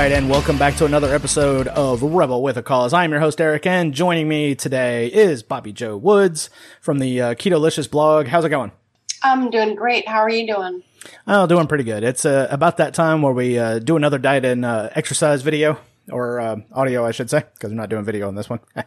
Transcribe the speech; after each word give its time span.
Right, 0.00 0.12
and 0.12 0.30
welcome 0.30 0.56
back 0.56 0.76
to 0.76 0.86
another 0.86 1.14
episode 1.14 1.68
of 1.68 2.02
Rebel 2.02 2.42
with 2.42 2.56
a 2.56 2.62
Cause. 2.62 2.94
I'm 2.94 3.10
your 3.10 3.20
host 3.20 3.38
Eric, 3.38 3.66
and 3.66 3.92
joining 3.92 4.28
me 4.28 4.54
today 4.54 5.08
is 5.08 5.42
Bobby 5.42 5.74
Joe 5.74 5.94
Woods 5.94 6.48
from 6.80 7.00
the 7.00 7.20
uh, 7.20 7.34
Ketolicious 7.34 7.88
blog. 7.88 8.26
How's 8.26 8.46
it 8.46 8.48
going? 8.48 8.72
I'm 9.22 9.50
doing 9.50 9.74
great. 9.74 10.08
How 10.08 10.20
are 10.20 10.30
you 10.30 10.46
doing? 10.46 10.82
Oh, 11.26 11.46
doing 11.46 11.66
pretty 11.66 11.84
good. 11.84 12.02
It's 12.02 12.24
uh, 12.24 12.48
about 12.50 12.78
that 12.78 12.94
time 12.94 13.20
where 13.20 13.34
we 13.34 13.58
uh, 13.58 13.78
do 13.78 13.94
another 13.94 14.16
diet 14.16 14.46
and 14.46 14.64
uh, 14.64 14.88
exercise 14.94 15.42
video 15.42 15.78
or 16.10 16.40
uh, 16.40 16.56
audio, 16.72 17.04
I 17.04 17.10
should 17.10 17.28
say, 17.28 17.44
because 17.52 17.70
I'm 17.70 17.76
not 17.76 17.90
doing 17.90 18.06
video 18.06 18.26
on 18.26 18.36
this 18.36 18.48
one. 18.48 18.60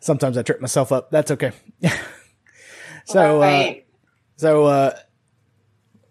Sometimes 0.00 0.36
I 0.36 0.42
trip 0.42 0.60
myself 0.60 0.90
up. 0.90 1.12
That's 1.12 1.30
okay. 1.30 1.52
so, 3.04 3.36
uh, 3.36 3.46
Right. 3.46 3.86
so 4.38 4.64
uh, 4.64 4.98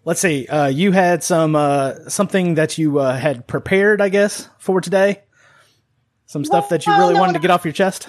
let's 0.05 0.21
see. 0.21 0.47
Uh, 0.47 0.67
you 0.67 0.91
had 0.91 1.23
some 1.23 1.55
uh, 1.55 2.09
something 2.09 2.55
that 2.55 2.77
you 2.77 2.99
uh, 2.99 3.15
had 3.15 3.47
prepared, 3.47 4.01
I 4.01 4.09
guess, 4.09 4.49
for 4.57 4.81
today. 4.81 5.23
Some 6.26 6.45
stuff 6.45 6.70
that 6.70 6.85
you 6.85 6.93
really 6.93 7.13
no, 7.13 7.20
wanted 7.20 7.34
to 7.34 7.39
get 7.39 7.51
off 7.51 7.65
your 7.65 7.73
chest. 7.73 8.07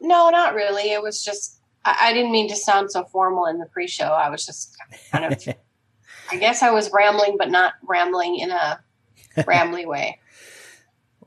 no, 0.00 0.28
not 0.30 0.54
really. 0.54 0.92
It 0.92 1.02
was 1.02 1.24
just 1.24 1.60
I, 1.84 1.96
I 2.00 2.12
didn't 2.12 2.32
mean 2.32 2.48
to 2.50 2.56
sound 2.56 2.90
so 2.90 3.04
formal 3.04 3.46
in 3.46 3.58
the 3.58 3.66
pre-show. 3.66 4.04
I 4.04 4.28
was 4.28 4.44
just 4.44 4.76
kind 5.10 5.32
of 5.32 5.48
I 6.30 6.36
guess 6.36 6.62
I 6.62 6.70
was 6.70 6.90
rambling, 6.92 7.36
but 7.38 7.50
not 7.50 7.74
rambling 7.82 8.36
in 8.36 8.50
a 8.50 8.80
rambly 9.38 9.86
way. 9.86 10.20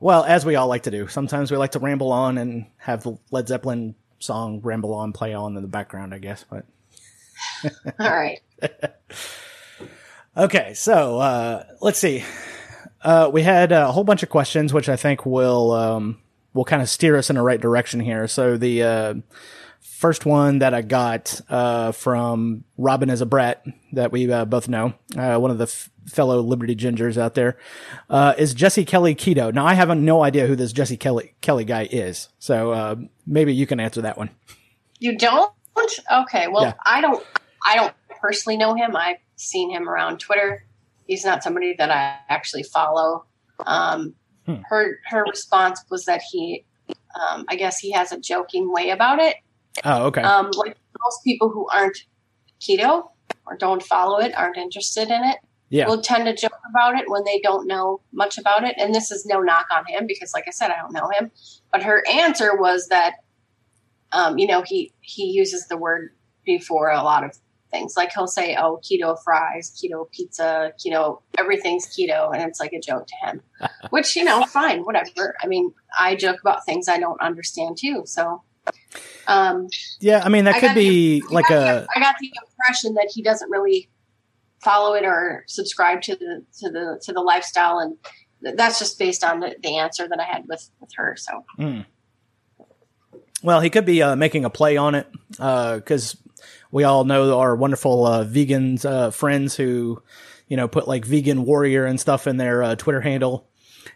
Well, 0.00 0.24
as 0.24 0.44
we 0.44 0.56
all 0.56 0.68
like 0.68 0.84
to 0.84 0.90
do. 0.90 1.08
Sometimes 1.08 1.50
we 1.50 1.56
like 1.56 1.72
to 1.72 1.78
ramble 1.78 2.12
on 2.12 2.38
and 2.38 2.66
have 2.76 3.02
the 3.02 3.16
Led 3.30 3.48
Zeppelin 3.48 3.94
song 4.18 4.60
"Ramble 4.62 4.94
On" 4.94 5.12
play 5.12 5.34
on 5.34 5.56
in 5.56 5.62
the 5.62 5.68
background, 5.68 6.14
I 6.14 6.18
guess. 6.18 6.44
But 6.48 6.66
All 7.98 8.14
right. 8.14 8.40
Okay, 10.36 10.74
so 10.74 11.18
uh, 11.18 11.64
let's 11.80 11.98
see. 11.98 12.24
Uh, 13.02 13.30
we 13.32 13.42
had 13.42 13.70
a 13.70 13.92
whole 13.92 14.04
bunch 14.04 14.22
of 14.22 14.30
questions, 14.30 14.72
which 14.72 14.88
I 14.88 14.96
think 14.96 15.24
will 15.24 15.70
um, 15.72 16.18
will 16.54 16.64
kind 16.64 16.82
of 16.82 16.88
steer 16.88 17.16
us 17.16 17.30
in 17.30 17.36
the 17.36 17.42
right 17.42 17.60
direction 17.60 18.00
here. 18.00 18.26
So 18.26 18.56
the 18.56 18.82
uh, 18.82 19.14
first 19.80 20.26
one 20.26 20.58
that 20.58 20.74
I 20.74 20.82
got 20.82 21.40
uh, 21.48 21.92
from 21.92 22.64
Robin 22.76 23.10
is 23.10 23.20
a 23.20 23.26
brat 23.26 23.64
that 23.92 24.10
we 24.10 24.30
uh, 24.32 24.44
both 24.44 24.68
know, 24.68 24.94
uh, 25.16 25.38
one 25.38 25.50
of 25.52 25.58
the 25.58 25.64
f- 25.64 25.90
fellow 26.06 26.40
Liberty 26.40 26.74
Gingers 26.74 27.16
out 27.16 27.34
there, 27.34 27.56
uh, 28.10 28.34
is 28.36 28.54
Jesse 28.54 28.84
Kelly 28.84 29.14
Keto. 29.14 29.52
Now 29.54 29.66
I 29.66 29.74
have 29.74 29.96
no 29.96 30.24
idea 30.24 30.46
who 30.48 30.56
this 30.56 30.72
Jesse 30.72 30.96
Kelly 30.96 31.34
Kelly 31.42 31.64
guy 31.64 31.86
is, 31.92 32.28
so 32.40 32.72
uh, 32.72 32.96
maybe 33.24 33.54
you 33.54 33.68
can 33.68 33.78
answer 33.78 34.00
that 34.02 34.18
one. 34.18 34.30
You 34.98 35.16
don't? 35.16 35.52
Okay. 36.10 36.48
Well, 36.48 36.62
Yeah. 36.64 36.72
I 36.84 37.00
don't. 37.00 37.24
I 37.66 37.76
don't 37.76 37.94
personally 38.20 38.56
know 38.56 38.74
him. 38.74 38.96
I've 38.96 39.16
seen 39.36 39.70
him 39.70 39.88
around 39.88 40.18
Twitter. 40.18 40.66
He's 41.06 41.24
not 41.24 41.42
somebody 41.42 41.74
that 41.78 41.90
I 41.90 42.18
actually 42.28 42.62
follow. 42.62 43.24
Um, 43.66 44.14
Hmm. 44.46 44.56
Her 44.68 44.98
her 45.06 45.24
response 45.24 45.82
was 45.90 46.04
that 46.04 46.22
he, 46.30 46.64
um, 46.88 47.44
I 47.48 47.56
guess 47.56 47.78
he 47.78 47.92
has 47.92 48.12
a 48.12 48.20
joking 48.20 48.70
way 48.72 48.90
about 48.90 49.18
it. 49.18 49.36
Oh, 49.84 50.06
okay. 50.06 50.22
Um, 50.22 50.50
like 50.56 50.76
most 51.02 51.24
people 51.24 51.50
who 51.50 51.66
aren't 51.72 51.98
keto 52.60 53.08
or 53.46 53.56
don't 53.56 53.82
follow 53.82 54.18
it, 54.20 54.34
aren't 54.36 54.56
interested 54.56 55.08
in 55.08 55.24
it, 55.24 55.38
yeah. 55.70 55.86
will 55.86 56.00
tend 56.00 56.26
to 56.26 56.34
joke 56.34 56.58
about 56.70 56.98
it 56.98 57.08
when 57.08 57.24
they 57.24 57.40
don't 57.40 57.66
know 57.66 58.00
much 58.12 58.38
about 58.38 58.64
it. 58.64 58.74
And 58.78 58.94
this 58.94 59.10
is 59.10 59.24
no 59.26 59.40
knock 59.40 59.66
on 59.74 59.84
him 59.86 60.06
because, 60.06 60.32
like 60.34 60.44
I 60.46 60.50
said, 60.50 60.70
I 60.70 60.76
don't 60.76 60.92
know 60.92 61.08
him. 61.18 61.30
But 61.72 61.82
her 61.82 62.04
answer 62.10 62.56
was 62.56 62.88
that, 62.88 63.14
um, 64.12 64.38
you 64.38 64.46
know, 64.46 64.62
he 64.62 64.92
he 65.00 65.30
uses 65.30 65.68
the 65.68 65.78
word 65.78 66.10
before 66.44 66.90
a 66.90 67.02
lot 67.02 67.24
of 67.24 67.38
things. 67.74 67.94
Like 67.96 68.12
he'll 68.14 68.26
say, 68.26 68.56
"Oh, 68.56 68.80
keto 68.82 69.16
fries, 69.22 69.72
keto 69.76 70.10
pizza, 70.12 70.72
keto 70.78 71.20
everything's 71.36 71.86
keto," 71.86 72.32
and 72.32 72.42
it's 72.42 72.60
like 72.60 72.72
a 72.72 72.80
joke 72.80 73.06
to 73.08 73.14
him. 73.26 73.40
Which 73.90 74.16
you 74.16 74.24
know, 74.24 74.44
fine, 74.46 74.82
whatever. 74.82 75.34
I 75.42 75.46
mean, 75.46 75.72
I 75.98 76.14
joke 76.14 76.40
about 76.40 76.64
things 76.64 76.88
I 76.88 76.98
don't 76.98 77.20
understand 77.20 77.76
too. 77.78 78.02
So. 78.06 78.42
Um, 79.26 79.68
yeah, 80.00 80.22
I 80.24 80.28
mean 80.28 80.44
that 80.44 80.54
I 80.54 80.60
could 80.60 80.74
be 80.74 81.22
I 81.28 81.34
like 81.34 81.48
got 81.48 81.58
a 81.58 81.80
the- 81.80 81.88
I 81.94 82.00
got 82.00 82.14
the 82.20 82.32
impression 82.46 82.94
that 82.94 83.10
he 83.12 83.22
doesn't 83.22 83.50
really 83.50 83.90
follow 84.62 84.94
it 84.94 85.04
or 85.04 85.44
subscribe 85.46 86.00
to 86.02 86.16
the 86.16 86.44
to 86.60 86.70
the 86.70 87.00
to 87.04 87.12
the 87.12 87.20
lifestyle, 87.20 87.78
and 87.78 88.56
that's 88.56 88.78
just 88.78 88.98
based 88.98 89.22
on 89.24 89.40
the, 89.40 89.56
the 89.62 89.76
answer 89.76 90.08
that 90.08 90.18
I 90.20 90.24
had 90.24 90.44
with 90.48 90.70
with 90.80 90.90
her. 90.96 91.16
So 91.18 91.44
Well, 93.42 93.60
he 93.60 93.68
could 93.68 93.84
be 93.84 94.02
uh, 94.02 94.16
making 94.16 94.46
a 94.46 94.50
play 94.50 94.78
on 94.78 94.94
it 94.94 95.06
because 95.30 96.16
we 96.74 96.82
all 96.82 97.04
know 97.04 97.38
our 97.38 97.54
wonderful 97.54 98.04
uh, 98.04 98.24
vegans 98.24 98.84
uh, 98.84 99.12
friends 99.12 99.54
who, 99.54 100.02
you 100.48 100.56
know, 100.56 100.66
put 100.66 100.88
like 100.88 101.04
vegan 101.04 101.44
warrior 101.44 101.86
and 101.86 102.00
stuff 102.00 102.26
in 102.26 102.36
their 102.36 102.64
uh, 102.64 102.74
Twitter 102.74 103.00
handle 103.00 103.46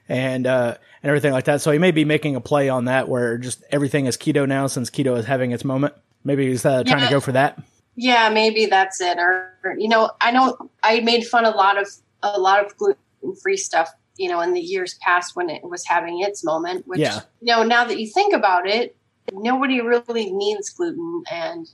and 0.09 0.47
uh, 0.47 0.77
and 1.03 1.11
everything 1.11 1.33
like 1.33 1.47
that. 1.47 1.61
So 1.61 1.73
he 1.73 1.79
may 1.81 1.91
be 1.91 2.05
making 2.05 2.37
a 2.37 2.41
play 2.41 2.69
on 2.69 2.85
that 2.85 3.09
where 3.09 3.37
just 3.37 3.65
everything 3.71 4.07
is 4.07 4.17
keto 4.17 4.47
now 4.47 4.69
since 4.69 4.91
keto 4.91 5.19
is 5.19 5.25
having 5.25 5.51
its 5.51 5.65
moment. 5.65 5.93
Maybe 6.23 6.47
he's 6.47 6.65
uh, 6.65 6.85
trying 6.85 7.03
to 7.03 7.11
go 7.11 7.19
for 7.19 7.33
that. 7.33 7.61
yeah, 7.97 8.29
maybe 8.31 8.67
that's 8.67 9.01
it. 9.01 9.19
Or, 9.19 9.53
or, 9.65 9.75
you 9.77 9.89
know, 9.89 10.13
I 10.21 10.31
know 10.31 10.71
I 10.85 11.01
made 11.01 11.27
fun 11.27 11.45
a 11.45 11.51
lot 11.51 11.83
of 11.83 11.89
a 12.23 12.39
lot 12.39 12.65
of 12.65 12.77
gluten 12.77 13.01
free 13.43 13.57
stuff. 13.57 13.91
You 14.19 14.29
know, 14.29 14.41
in 14.41 14.53
the 14.53 14.61
years 14.61 14.95
past 15.01 15.35
when 15.35 15.51
it 15.51 15.65
was 15.65 15.85
having 15.85 16.23
its 16.23 16.45
moment, 16.45 16.87
which 16.87 17.01
Yeah. 17.01 17.23
you 17.41 17.53
know, 17.55 17.65
now 17.65 17.85
that 17.85 17.99
you 17.99 18.07
think 18.07 18.33
about 18.33 18.69
it, 18.69 18.97
nobody 19.33 19.81
really 19.81 20.31
needs 20.33 20.71
gluten. 20.71 21.25
And 21.31 21.69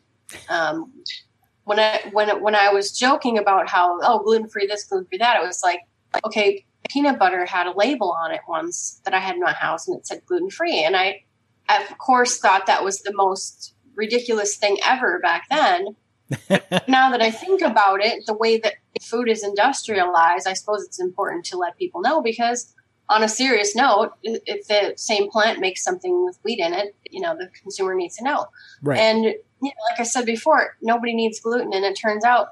um, 0.49 0.93
when 1.65 1.79
I 1.79 2.01
when 2.13 2.43
when 2.43 2.55
I 2.55 2.71
was 2.71 2.93
joking 2.93 3.39
about 3.39 3.69
how 3.69 3.99
oh 4.03 4.23
gluten 4.23 4.49
free 4.49 4.67
this 4.67 4.85
gluten 4.85 5.07
free 5.07 5.19
that, 5.19 5.43
it 5.43 5.47
was 5.47 5.63
like 5.63 5.81
okay, 6.25 6.65
peanut 6.89 7.19
butter 7.19 7.45
had 7.45 7.67
a 7.67 7.77
label 7.77 8.13
on 8.13 8.31
it 8.33 8.41
once 8.49 9.01
that 9.05 9.15
I 9.15 9.21
had 9.21 9.37
in 9.37 9.41
my 9.41 9.53
house, 9.53 9.89
and 9.89 9.99
it 9.99 10.07
said 10.07 10.25
gluten 10.27 10.51
free, 10.51 10.85
and 10.85 10.97
I 10.97 11.25
of 11.69 11.99
course 11.99 12.39
thought 12.39 12.67
that 12.67 12.85
was 12.85 13.01
the 13.01 13.15
most 13.15 13.75
ridiculous 13.95 14.57
thing 14.57 14.79
ever 14.85 15.19
back 15.21 15.45
then. 15.51 15.97
now 16.89 17.11
that 17.11 17.21
I 17.21 17.31
think 17.31 17.63
about 17.63 18.03
it, 18.03 18.25
the 18.27 18.37
way 18.37 18.59
that 18.59 18.75
food 19.03 19.29
is 19.29 19.45
industrialized, 19.45 20.49
I 20.49 20.55
suppose 20.55 20.83
it's 20.83 21.01
important 21.01 21.45
to 21.47 21.59
let 21.59 21.77
people 21.77 22.01
know 22.01 22.23
because, 22.23 22.75
on 23.09 23.23
a 23.23 23.29
serious 23.29 23.77
note, 23.77 24.13
if 24.23 24.67
the 24.67 24.95
same 24.97 25.31
plant 25.31 25.61
makes 25.61 25.83
something 25.83 26.25
with 26.25 26.39
wheat 26.43 26.59
in 26.59 26.73
it, 26.73 26.95
you 27.11 27.21
know, 27.21 27.37
the 27.37 27.49
consumer 27.63 27.95
needs 27.95 28.17
to 28.17 28.25
know. 28.25 28.47
Right. 28.83 28.99
And 28.99 29.25
you 29.25 29.35
know, 29.63 29.83
like 29.91 30.01
I 30.01 30.05
said 30.05 30.27
before, 30.27 30.77
nobody 30.81 31.15
needs 31.15 31.41
gluten, 31.41 31.73
and 31.73 31.85
it 31.85 31.95
turns 31.95 32.25
out 32.25 32.49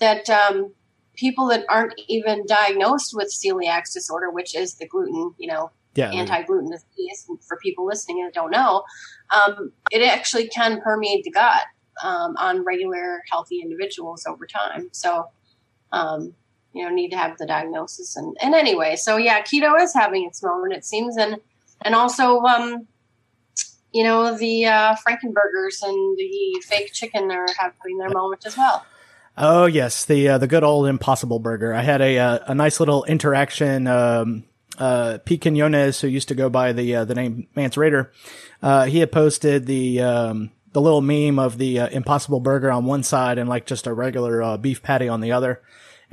that 0.00 0.28
um, 0.28 0.72
people 1.16 1.46
that 1.48 1.64
aren't 1.68 1.94
even 2.08 2.44
diagnosed 2.46 3.14
with 3.14 3.32
celiac 3.32 3.92
disorder, 3.92 4.30
which 4.30 4.54
is 4.54 4.74
the 4.74 4.86
gluten, 4.86 5.34
you 5.38 5.48
know, 5.48 5.70
yeah. 5.94 6.10
anti-gluten 6.10 6.70
disease 6.70 7.28
for 7.46 7.56
people 7.58 7.86
listening 7.86 8.24
that 8.24 8.34
don't 8.34 8.50
know 8.50 8.82
um, 9.30 9.72
it 9.90 10.02
actually 10.02 10.48
can 10.48 10.80
permeate 10.80 11.24
the 11.24 11.30
gut 11.30 11.62
um, 12.02 12.36
on 12.36 12.64
regular 12.64 13.22
healthy 13.30 13.60
individuals 13.60 14.26
over 14.26 14.46
time 14.46 14.88
so 14.92 15.28
um, 15.92 16.34
you 16.74 16.84
know 16.84 16.94
need 16.94 17.10
to 17.10 17.16
have 17.16 17.36
the 17.38 17.46
diagnosis 17.46 18.16
and, 18.16 18.36
and 18.42 18.54
anyway 18.54 18.96
so 18.96 19.16
yeah 19.16 19.40
keto 19.42 19.80
is 19.80 19.94
having 19.94 20.24
its 20.24 20.42
moment 20.42 20.72
it 20.72 20.84
seems 20.84 21.16
and 21.16 21.36
and 21.82 21.94
also 21.94 22.40
um, 22.40 22.86
you 23.92 24.02
know 24.02 24.36
the 24.36 24.66
uh, 24.66 24.94
frankenburgers 25.06 25.82
and 25.82 26.18
the 26.18 26.62
fake 26.66 26.92
chicken 26.92 27.30
are 27.30 27.46
having 27.58 27.98
their 27.98 28.10
moment 28.10 28.44
as 28.46 28.56
well 28.56 28.84
Oh 29.36 29.66
yes, 29.66 30.04
the 30.04 30.28
uh, 30.28 30.38
the 30.38 30.46
good 30.46 30.62
old 30.62 30.86
Impossible 30.86 31.40
Burger. 31.40 31.74
I 31.74 31.82
had 31.82 32.00
a 32.00 32.18
uh, 32.18 32.38
a 32.46 32.54
nice 32.54 32.78
little 32.78 33.04
interaction. 33.04 33.88
Um, 33.88 34.44
uh, 34.78 35.18
Pete 35.24 35.42
Quinones, 35.42 36.00
who 36.00 36.08
used 36.08 36.28
to 36.28 36.34
go 36.34 36.48
by 36.48 36.72
the 36.72 36.94
uh, 36.94 37.04
the 37.04 37.14
name 37.14 37.48
Mance 37.56 37.76
Rayder, 37.76 38.10
uh, 38.62 38.84
he 38.84 38.98
had 38.98 39.10
posted 39.10 39.66
the 39.66 40.00
um, 40.02 40.52
the 40.72 40.80
little 40.80 41.00
meme 41.00 41.38
of 41.38 41.58
the 41.58 41.80
uh, 41.80 41.88
Impossible 41.88 42.40
Burger 42.40 42.70
on 42.70 42.84
one 42.84 43.02
side 43.02 43.38
and 43.38 43.48
like 43.48 43.66
just 43.66 43.86
a 43.86 43.94
regular 43.94 44.42
uh, 44.42 44.56
beef 44.56 44.82
patty 44.82 45.08
on 45.08 45.20
the 45.20 45.32
other, 45.32 45.62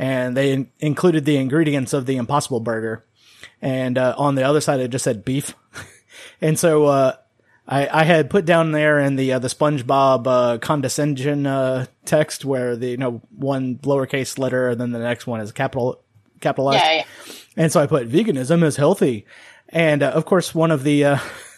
and 0.02 0.36
they 0.36 0.52
in- 0.52 0.72
included 0.80 1.26
the 1.26 1.38
ingredients 1.38 1.94
of 1.94 2.08
the 2.08 2.18
Impossible 2.18 2.60
Burger, 2.60 3.06
and 3.62 4.00
uh, 4.00 4.16
on 4.18 4.34
the 4.34 4.42
other 4.42 4.60
side 4.60 4.80
it 4.80 4.90
just 4.90 5.06
said 5.06 5.24
beef, 5.24 5.56
and 6.42 6.60
so. 6.60 6.86
Uh, 6.86 7.16
I, 7.68 8.02
I 8.02 8.04
had 8.04 8.30
put 8.30 8.44
down 8.44 8.72
there 8.72 9.00
in 9.00 9.16
the 9.16 9.34
uh, 9.34 9.40
the 9.40 9.48
SpongeBob 9.48 10.28
uh, 10.28 10.58
condescension 10.58 11.46
uh, 11.46 11.86
text 12.04 12.44
where 12.44 12.76
the 12.76 12.90
you 12.90 12.98
know 12.98 13.22
one 13.30 13.78
lowercase 13.78 14.38
letter 14.40 14.70
and 14.70 14.82
then 14.82 14.92
the 14.92 15.00
next 15.00 15.28
one 15.28 15.40
is 15.40 15.52
capital 15.54 16.02
capitalized, 16.42 16.84
yeah, 16.84 16.94
yeah. 17.28 17.34
and 17.56 17.72
so 17.72 17.80
I 17.80 17.86
put 17.86 18.10
veganism 18.10 18.64
is 18.64 18.76
healthy, 18.78 19.26
and 19.70 20.02
uh, 20.02 20.10
of 20.10 20.26
course 20.26 20.56
one 20.56 20.72
of 20.72 20.84
the 20.84 21.06
uh, 21.06 21.18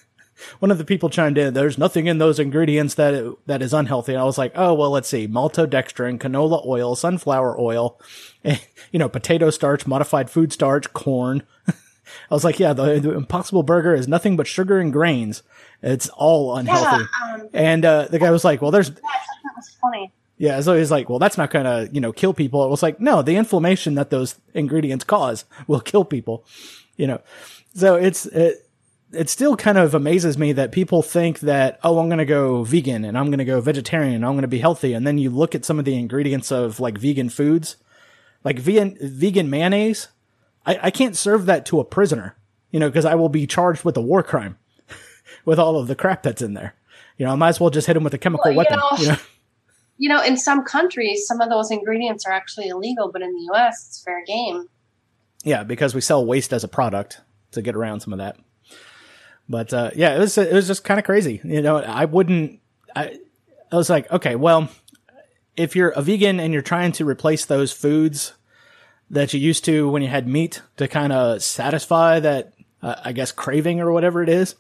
one 0.60 0.72
of 0.72 0.78
the 0.78 0.86
people 0.86 1.10
chimed 1.10 1.38
in. 1.38 1.54
There's 1.54 1.78
nothing 1.78 2.08
in 2.08 2.18
those 2.18 2.40
ingredients 2.40 2.96
that 2.96 3.36
that 3.46 3.62
is 3.62 3.74
unhealthy. 3.74 4.14
And 4.14 4.22
I 4.22 4.26
was 4.26 4.38
like, 4.38 4.54
oh 4.56 4.74
well, 4.74 4.92
let's 4.92 5.10
see: 5.10 5.28
maltodextrin, 5.28 6.20
canola 6.20 6.66
oil, 6.66 6.96
sunflower 6.96 7.60
oil, 7.60 8.00
you 8.44 9.00
know, 9.00 9.10
potato 9.10 9.50
starch, 9.50 9.88
modified 9.88 10.30
food 10.30 10.54
starch, 10.54 10.92
corn. 10.94 11.44
I 12.30 12.34
was 12.34 12.44
like, 12.44 12.60
yeah, 12.60 12.74
the, 12.74 13.00
the 13.00 13.14
Impossible 13.14 13.64
Burger 13.64 13.94
is 13.96 14.08
nothing 14.08 14.36
but 14.36 14.46
sugar 14.46 14.80
and 14.80 14.92
grains. 14.92 15.42
It's 15.82 16.10
all 16.10 16.56
unhealthy. 16.56 17.06
Yeah, 17.22 17.34
um, 17.34 17.50
And 17.54 17.86
uh, 17.86 18.08
the 18.10 18.20
guy 18.20 18.30
was 18.32 18.44
like, 18.44 18.62
well, 18.62 18.72
there's 18.72 18.90
yeah, 18.90 18.96
was 19.56 19.70
funny. 19.82 20.12
Yeah, 20.38 20.60
so 20.62 20.76
he's 20.76 20.92
like, 20.92 21.10
well, 21.10 21.20
that's 21.20 21.38
not 21.38 21.52
going 21.52 21.66
to, 21.66 21.94
you 21.94 22.02
know, 22.02 22.12
kill 22.12 22.34
people. 22.34 22.66
It 22.66 22.70
was 22.70 22.84
like, 22.84 23.00
no, 23.00 23.22
the 23.22 23.36
inflammation 23.36 23.96
that 23.96 24.10
those 24.10 24.36
ingredients 24.54 25.06
cause 25.06 25.46
will 25.68 25.80
kill 25.80 26.04
people, 26.04 26.46
you 26.98 27.08
know. 27.08 27.22
So 27.76 27.96
it's 27.96 28.26
it, 28.26 28.63
it 29.14 29.30
still 29.30 29.56
kind 29.56 29.78
of 29.78 29.94
amazes 29.94 30.38
me 30.38 30.54
that 30.54 30.72
people 30.72 31.02
think 31.02 31.40
that, 31.42 31.80
oh, 31.84 32.00
I'm 32.00 32.10
going 32.10 32.20
to 32.20 32.26
go 32.26 32.64
vegan 32.64 33.06
and 33.06 33.18
I'm 33.18 33.28
going 33.28 33.40
to 33.40 33.46
go 33.46 33.62
vegetarian 33.62 34.16
and 34.16 34.26
I'm 34.26 34.34
going 34.34 34.44
to 34.44 34.48
be 34.48 34.60
healthy. 34.60 34.94
And 34.94 35.06
then 35.06 35.18
you 35.18 35.30
look 35.30 35.56
at 35.56 35.66
some 35.66 35.80
of 35.80 35.86
the 35.86 35.96
ingredients 35.96 36.52
of 36.52 36.80
like 36.80 36.98
vegan 36.98 37.30
foods, 37.30 37.78
like 38.44 38.60
vegan, 38.60 38.98
vegan 39.02 39.50
mayonnaise. 39.50 40.08
I, 40.66 40.80
I 40.84 40.92
can't 40.92 41.16
serve 41.18 41.46
that 41.46 41.66
to 41.68 41.80
a 41.80 41.86
prisoner, 41.86 42.36
you 42.72 42.80
know, 42.80 42.90
because 42.90 43.06
I 43.06 43.16
will 43.16 43.30
be 43.30 43.48
charged 43.48 43.84
with 43.84 43.98
a 43.98 44.02
war 44.02 44.24
crime 44.24 44.58
with 45.46 45.60
all 45.60 45.78
of 45.78 45.88
the 45.88 45.96
crap 45.96 46.24
that's 46.24 46.42
in 46.42 46.54
there. 46.54 46.76
You 47.18 47.26
know, 47.26 47.34
I 47.34 47.36
might 47.36 47.50
as 47.50 47.60
well 47.60 47.70
just 47.70 47.88
hit 47.88 47.96
him 47.96 48.04
with 48.04 48.14
a 48.14 48.18
chemical 48.18 48.52
well, 48.52 48.58
weapon. 48.58 48.80
Know, 48.80 48.98
you 48.98 49.08
know? 49.10 49.18
you 49.98 50.10
know, 50.10 50.24
in 50.24 50.38
some 50.38 50.64
countries, 50.64 51.28
some 51.28 51.42
of 51.42 51.50
those 51.50 51.70
ingredients 51.70 52.26
are 52.26 52.34
actually 52.34 52.70
illegal, 52.70 53.12
but 53.12 53.22
in 53.22 53.32
the 53.32 53.42
U.S., 53.54 53.86
it's 53.88 54.04
fair 54.04 54.24
game. 54.26 54.68
Yeah, 55.44 55.64
because 55.64 55.94
we 55.94 56.02
sell 56.02 56.26
waste 56.26 56.54
as 56.54 56.64
a 56.64 56.68
product 56.68 57.22
to 57.52 57.62
get 57.62 57.76
around 57.76 58.00
some 58.00 58.14
of 58.14 58.20
that. 58.20 58.38
But 59.50 59.74
uh, 59.74 59.92
yeah, 59.96 60.16
it 60.16 60.20
was 60.20 60.38
it 60.38 60.54
was 60.54 60.68
just 60.68 60.84
kind 60.84 61.00
of 61.00 61.06
crazy. 61.06 61.42
You 61.44 61.62
know, 61.62 61.78
I 61.78 62.06
wouldn't. 62.06 62.60
I 62.96 63.20
I 63.72 63.76
was 63.76 63.90
like, 63.90 64.12
okay, 64.12 64.36
well, 64.36 64.70
if 65.58 65.76
you're 65.76 65.90
a 65.90 66.02
vegan 66.02 66.40
and 66.40 66.54
you're 66.54 66.62
trying 66.62 66.92
to 66.94 67.06
replace 67.06 67.46
those 67.46 67.72
foods 67.72 68.34
that 69.10 69.34
you 69.34 69.40
used 69.40 69.66
to 69.66 69.90
when 69.90 70.02
you 70.02 70.08
had 70.08 70.28
meat 70.28 70.62
to 70.78 70.88
kind 70.88 71.14
of 71.14 71.44
satisfy 71.44 72.20
that, 72.20 72.54
uh, 72.82 72.96
I 73.04 73.12
guess, 73.12 73.32
craving 73.32 73.82
or 73.82 73.92
whatever 73.92 74.24
it 74.24 74.30
is, 74.30 74.56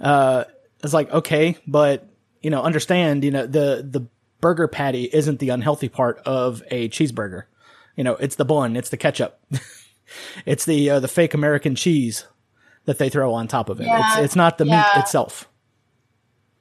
uh, 0.00 0.44
it's 0.82 0.92
like 0.92 1.10
okay, 1.10 1.56
but 1.66 2.06
you 2.42 2.50
know, 2.50 2.62
understand, 2.62 3.24
you 3.24 3.30
know, 3.30 3.46
the 3.46 3.86
the 3.88 4.06
burger 4.40 4.68
patty 4.68 5.04
isn't 5.04 5.38
the 5.38 5.50
unhealthy 5.50 5.88
part 5.88 6.18
of 6.26 6.62
a 6.70 6.88
cheeseburger. 6.90 7.44
You 7.96 8.04
know, 8.04 8.16
it's 8.16 8.36
the 8.36 8.44
bun, 8.44 8.76
it's 8.76 8.90
the 8.90 8.96
ketchup, 8.96 9.40
it's 10.46 10.64
the 10.66 10.90
uh, 10.90 11.00
the 11.00 11.08
fake 11.08 11.32
American 11.32 11.74
cheese 11.74 12.26
that 12.84 12.98
they 12.98 13.08
throw 13.08 13.32
on 13.32 13.48
top 13.48 13.68
of 13.68 13.80
it. 13.80 13.86
Yeah, 13.86 14.14
it's, 14.14 14.24
it's 14.24 14.36
not 14.36 14.58
the 14.58 14.66
yeah. 14.66 14.88
meat 14.94 15.00
itself. 15.00 15.48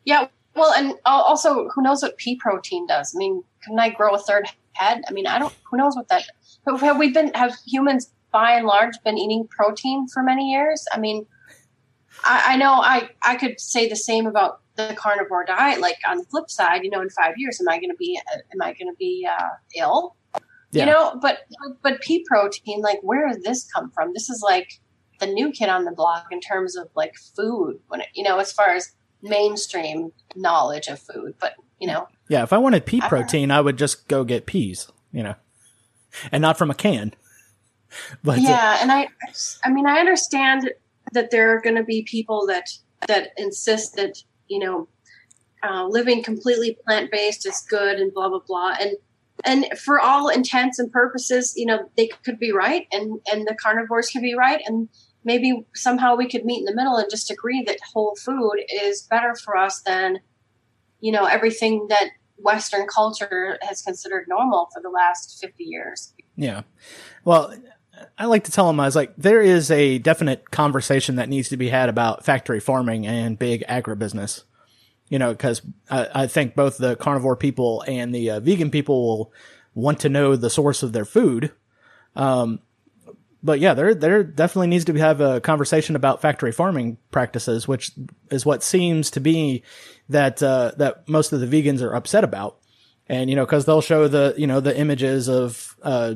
Yeah. 0.06 0.28
Well, 0.56 0.74
and 0.74 0.96
also, 1.06 1.70
who 1.70 1.82
knows 1.82 2.02
what 2.02 2.18
pea 2.18 2.36
protein 2.36 2.86
does? 2.88 3.14
I 3.16 3.18
mean, 3.18 3.44
can 3.64 3.80
I 3.80 3.90
grow 3.90 4.14
a 4.14 4.20
third 4.20 4.48
head? 4.74 5.02
I 5.08 5.14
mean, 5.14 5.26
I 5.26 5.40
don't. 5.40 5.54
Who 5.70 5.78
knows 5.78 5.96
what 5.96 6.10
that? 6.10 6.26
Have 6.68 6.98
we 6.98 7.12
been? 7.12 7.32
Have 7.34 7.56
humans, 7.66 8.12
by 8.32 8.52
and 8.52 8.66
large, 8.66 8.96
been 9.04 9.18
eating 9.18 9.48
protein 9.48 10.08
for 10.14 10.22
many 10.24 10.52
years? 10.52 10.86
I 10.92 11.00
mean, 11.00 11.26
I, 12.24 12.54
I 12.54 12.58
know 12.58 12.74
I 12.74 13.10
I 13.24 13.36
could 13.38 13.60
say 13.62 13.88
the 13.88 13.96
same 13.96 14.28
about 14.28 14.60
the 14.76 14.94
carnivore 14.98 15.46
diet. 15.46 15.80
Like 15.80 15.98
on 16.08 16.18
the 16.18 16.26
flip 16.26 16.50
side, 16.50 16.84
you 16.84 16.90
know, 16.90 17.02
in 17.02 17.10
five 17.10 17.36
years, 17.38 17.62
am 17.62 17.70
I 17.70 17.78
going 17.80 17.90
to 17.90 17.98
be 17.98 18.20
am 18.36 18.62
I 18.62 18.74
going 18.74 18.92
to 18.92 18.98
be 19.00 19.28
uh, 19.30 19.50
ill? 19.78 20.16
Yeah. 20.72 20.86
You 20.86 20.92
know, 20.92 21.20
but 21.22 21.40
but 21.82 22.02
pea 22.02 22.26
protein, 22.28 22.82
like, 22.82 23.00
where 23.04 23.28
does 23.28 23.42
this 23.44 23.68
come 23.74 23.90
from? 23.92 24.12
This 24.14 24.30
is 24.30 24.42
like 24.42 24.81
the 25.22 25.28
new 25.28 25.52
kid 25.52 25.70
on 25.70 25.86
the 25.86 25.92
block 25.92 26.28
in 26.32 26.42
terms 26.42 26.76
of 26.76 26.90
like 26.96 27.16
food 27.16 27.80
when 27.88 28.02
it, 28.02 28.08
you 28.14 28.24
know 28.24 28.40
as 28.40 28.52
far 28.52 28.70
as 28.70 28.92
mainstream 29.22 30.12
knowledge 30.36 30.88
of 30.88 31.00
food 31.00 31.36
but 31.40 31.54
you 31.80 31.88
know. 31.88 32.08
Yeah 32.28 32.44
if 32.44 32.52
i 32.52 32.58
wanted 32.58 32.86
pea 32.86 33.02
protein 33.02 33.52
I, 33.52 33.58
I 33.58 33.62
would 33.62 33.78
just 33.78 34.08
go 34.08 34.24
get 34.24 34.46
peas 34.46 34.92
you 35.14 35.24
know 35.24 35.36
and 36.32 36.42
not 36.42 36.58
from 36.58 36.70
a 36.70 36.76
can. 36.76 37.14
But 38.24 38.40
yeah 38.40 38.78
uh, 38.78 38.82
and 38.82 38.92
i 38.92 39.10
i 39.66 39.70
mean 39.70 39.86
i 39.86 40.00
understand 40.00 40.72
that 41.12 41.30
there 41.30 41.54
are 41.54 41.60
going 41.60 41.76
to 41.76 41.84
be 41.84 42.04
people 42.04 42.48
that 42.48 42.70
that 43.08 43.32
insist 43.36 43.96
that 43.96 44.24
you 44.48 44.60
know 44.60 44.88
uh, 45.62 45.86
living 45.88 46.24
completely 46.24 46.78
plant-based 46.86 47.46
is 47.46 47.66
good 47.70 48.00
and 48.00 48.14
blah 48.14 48.30
blah 48.30 48.40
blah 48.48 48.76
and 48.80 48.96
and 49.44 49.66
for 49.78 50.00
all 50.00 50.30
intents 50.30 50.80
and 50.80 50.90
purposes 50.92 51.54
you 51.58 51.66
know 51.66 51.90
they 51.98 52.10
could 52.24 52.40
be 52.40 52.54
right 52.54 52.88
and 52.94 53.20
and 53.32 53.46
the 53.46 53.56
carnivores 53.56 54.10
can 54.10 54.22
be 54.22 54.34
right 54.34 54.62
and 54.66 54.88
maybe 55.24 55.66
somehow 55.76 56.16
we 56.16 56.28
could 56.28 56.46
meet 56.46 56.60
in 56.60 56.66
the 56.66 56.76
middle 56.76 56.98
and 56.98 57.10
just 57.10 57.32
agree 57.32 57.64
that 57.64 57.78
whole 57.94 58.16
food 58.16 58.64
is 58.70 59.04
better 59.04 59.36
for 59.36 59.56
us 59.58 59.82
than 59.82 60.20
you 61.00 61.12
know 61.12 61.26
everything 61.26 61.88
that 61.90 62.10
western 62.38 62.88
culture 62.88 63.58
has 63.62 63.82
considered 63.82 64.26
normal 64.28 64.68
for 64.74 64.82
the 64.82 64.90
last 64.90 65.40
50 65.40 65.64
years. 65.64 66.14
Yeah. 66.36 66.62
Well 67.24 67.54
i 68.18 68.26
like 68.26 68.46
to 68.46 68.52
tell 68.52 68.66
them 68.66 68.80
i 68.80 68.86
was 68.86 68.96
like 68.96 69.14
there 69.16 69.42
is 69.42 69.70
a 69.70 70.00
definite 70.00 70.50
conversation 70.50 71.18
that 71.18 71.30
needs 71.30 71.50
to 71.50 71.58
be 71.58 71.70
had 71.70 71.88
about 71.88 72.26
factory 72.26 72.60
farming 72.60 73.06
and 73.06 73.38
big 73.38 73.64
agribusiness. 73.70 74.44
You 75.10 75.20
know 75.20 75.32
because 75.32 75.62
I, 75.90 76.08
I, 76.24 76.28
think 76.28 76.56
both 76.56 76.78
the 76.78 76.96
carnivore 76.96 77.36
people 77.36 77.84
and 77.86 78.16
the 78.16 78.32
uh, 78.32 78.40
vegan 78.40 78.72
people 78.72 79.06
will 79.06 79.34
want 79.76 80.00
to 80.00 80.10
know 80.10 80.36
the 80.36 80.50
source 80.50 80.84
of 80.84 80.94
their 80.94 81.06
food. 81.06 81.52
Um, 82.16 82.60
but 83.44 83.60
yeah, 83.60 83.74
there 83.74 83.96
there 83.96 84.24
definitely 84.24 84.68
needs 84.68 84.86
to 84.86 84.94
have 84.94 85.20
a 85.20 85.42
conversation 85.42 85.96
about 85.96 86.22
factory 86.22 86.52
farming 86.52 86.98
practices, 87.10 87.68
which 87.68 87.92
is 88.30 88.46
what 88.46 88.64
seems 88.64 89.12
to 89.12 89.20
be 89.20 89.64
that 90.10 90.44
uh, 90.44 90.72
that 90.78 91.08
most 91.10 91.34
of 91.34 91.40
the 91.40 91.48
vegans 91.48 91.82
are 91.82 91.96
upset 91.96 92.24
about. 92.24 92.58
And 93.08 93.30
you 93.30 93.36
know, 93.36 93.46
because 93.46 93.66
they'll 93.66 93.82
show 93.82 94.08
the 94.08 94.36
you 94.38 94.48
know 94.48 94.60
the 94.60 94.78
images 94.78 95.28
of 95.28 95.76
uh, 95.82 96.16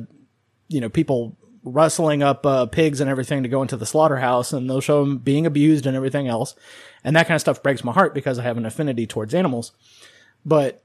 you 0.68 0.80
know 0.80 0.88
people 0.88 1.36
rustling 1.64 2.22
up 2.22 2.46
uh, 2.46 2.66
pigs 2.66 3.00
and 3.00 3.10
everything 3.10 3.42
to 3.42 3.48
go 3.48 3.60
into 3.60 3.76
the 3.76 3.86
slaughterhouse, 3.86 4.52
and 4.52 4.70
they'll 4.70 4.80
show 4.80 5.04
them 5.04 5.18
being 5.18 5.46
abused 5.46 5.86
and 5.86 5.96
everything 5.96 6.28
else, 6.28 6.54
and 7.02 7.16
that 7.16 7.26
kind 7.26 7.34
of 7.34 7.40
stuff 7.40 7.62
breaks 7.62 7.82
my 7.82 7.92
heart 7.92 8.14
because 8.14 8.38
I 8.38 8.44
have 8.44 8.56
an 8.56 8.66
affinity 8.66 9.06
towards 9.06 9.34
animals. 9.34 9.72
But 10.44 10.84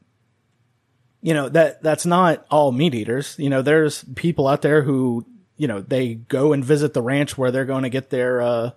you 1.21 1.35
know 1.35 1.49
that 1.49 1.83
that's 1.83 2.07
not 2.07 2.47
all 2.49 2.71
meat 2.71 2.95
eaters. 2.95 3.35
You 3.37 3.51
know, 3.51 3.61
there's 3.61 4.03
people 4.15 4.47
out 4.47 4.63
there 4.63 4.81
who 4.81 5.27
you 5.61 5.67
know, 5.67 5.79
they 5.79 6.15
go 6.15 6.53
and 6.53 6.65
visit 6.65 6.95
the 6.95 7.03
ranch 7.03 7.37
where 7.37 7.51
they're 7.51 7.65
going 7.65 7.83
to 7.83 7.89
get 7.89 8.09
their, 8.09 8.41
uh, 8.41 8.71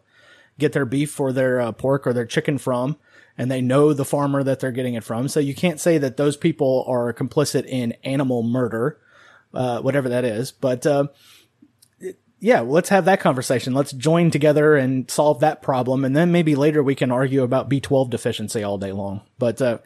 get 0.58 0.74
their 0.74 0.84
beef 0.84 1.18
or 1.18 1.32
their 1.32 1.58
uh, 1.58 1.72
pork 1.72 2.06
or 2.06 2.12
their 2.12 2.26
chicken 2.26 2.58
from, 2.58 2.98
and 3.38 3.50
they 3.50 3.62
know 3.62 3.94
the 3.94 4.04
farmer 4.04 4.42
that 4.42 4.60
they're 4.60 4.70
getting 4.70 4.92
it 4.92 5.02
from. 5.02 5.26
So 5.28 5.40
you 5.40 5.54
can't 5.54 5.80
say 5.80 5.96
that 5.96 6.18
those 6.18 6.36
people 6.36 6.84
are 6.86 7.10
complicit 7.14 7.64
in 7.64 7.92
animal 8.04 8.42
murder, 8.42 9.00
uh, 9.54 9.80
whatever 9.80 10.10
that 10.10 10.26
is. 10.26 10.52
But, 10.52 10.84
uh, 10.84 11.06
yeah, 12.38 12.60
let's 12.60 12.90
have 12.90 13.06
that 13.06 13.20
conversation. 13.20 13.72
Let's 13.72 13.92
join 13.92 14.30
together 14.30 14.76
and 14.76 15.10
solve 15.10 15.40
that 15.40 15.62
problem. 15.62 16.04
And 16.04 16.14
then 16.14 16.32
maybe 16.32 16.54
later 16.54 16.82
we 16.82 16.94
can 16.94 17.10
argue 17.10 17.44
about 17.44 17.70
B12 17.70 18.10
deficiency 18.10 18.62
all 18.62 18.76
day 18.76 18.92
long. 18.92 19.22
But, 19.38 19.62
uh, 19.62 19.78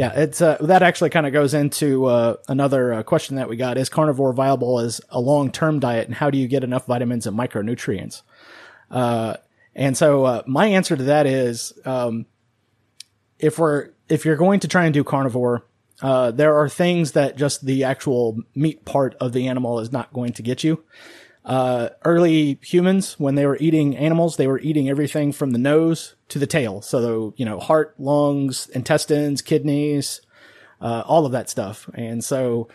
yeah, 0.00 0.12
it's, 0.18 0.40
uh, 0.40 0.56
that 0.62 0.82
actually 0.82 1.10
kind 1.10 1.26
of 1.26 1.34
goes 1.34 1.52
into, 1.52 2.06
uh, 2.06 2.36
another 2.48 2.94
uh, 2.94 3.02
question 3.02 3.36
that 3.36 3.50
we 3.50 3.56
got. 3.56 3.76
Is 3.76 3.90
carnivore 3.90 4.32
viable 4.32 4.80
as 4.80 4.98
a 5.10 5.20
long-term 5.20 5.78
diet? 5.78 6.06
And 6.06 6.14
how 6.14 6.30
do 6.30 6.38
you 6.38 6.48
get 6.48 6.64
enough 6.64 6.86
vitamins 6.86 7.26
and 7.26 7.38
micronutrients? 7.38 8.22
Uh, 8.90 9.36
and 9.74 9.94
so, 9.98 10.24
uh, 10.24 10.42
my 10.46 10.68
answer 10.68 10.96
to 10.96 11.02
that 11.02 11.26
is, 11.26 11.74
um, 11.84 12.24
if 13.38 13.58
we're, 13.58 13.90
if 14.08 14.24
you're 14.24 14.36
going 14.36 14.60
to 14.60 14.68
try 14.68 14.86
and 14.86 14.94
do 14.94 15.04
carnivore, 15.04 15.66
there 16.00 16.56
are 16.56 16.70
things 16.70 17.12
that 17.12 17.36
just 17.36 17.66
the 17.66 17.84
actual 17.84 18.38
meat 18.54 18.86
part 18.86 19.14
of 19.20 19.34
the 19.34 19.48
animal 19.48 19.80
is 19.80 19.92
not 19.92 20.10
going 20.14 20.32
to 20.32 20.40
get 20.40 20.64
you 20.64 20.82
uh, 21.50 21.88
early 22.04 22.60
humans, 22.62 23.18
when 23.18 23.34
they 23.34 23.44
were 23.44 23.56
eating 23.58 23.96
animals, 23.96 24.36
they 24.36 24.46
were 24.46 24.60
eating 24.60 24.88
everything 24.88 25.32
from 25.32 25.50
the 25.50 25.58
nose 25.58 26.14
to 26.28 26.38
the 26.38 26.46
tail. 26.46 26.80
So, 26.80 27.34
you 27.36 27.44
know, 27.44 27.58
heart, 27.58 27.96
lungs, 27.98 28.68
intestines, 28.68 29.42
kidneys, 29.42 30.20
uh, 30.80 31.02
all 31.04 31.26
of 31.26 31.32
that 31.32 31.50
stuff. 31.50 31.90
And 31.92 32.22
so, 32.22 32.68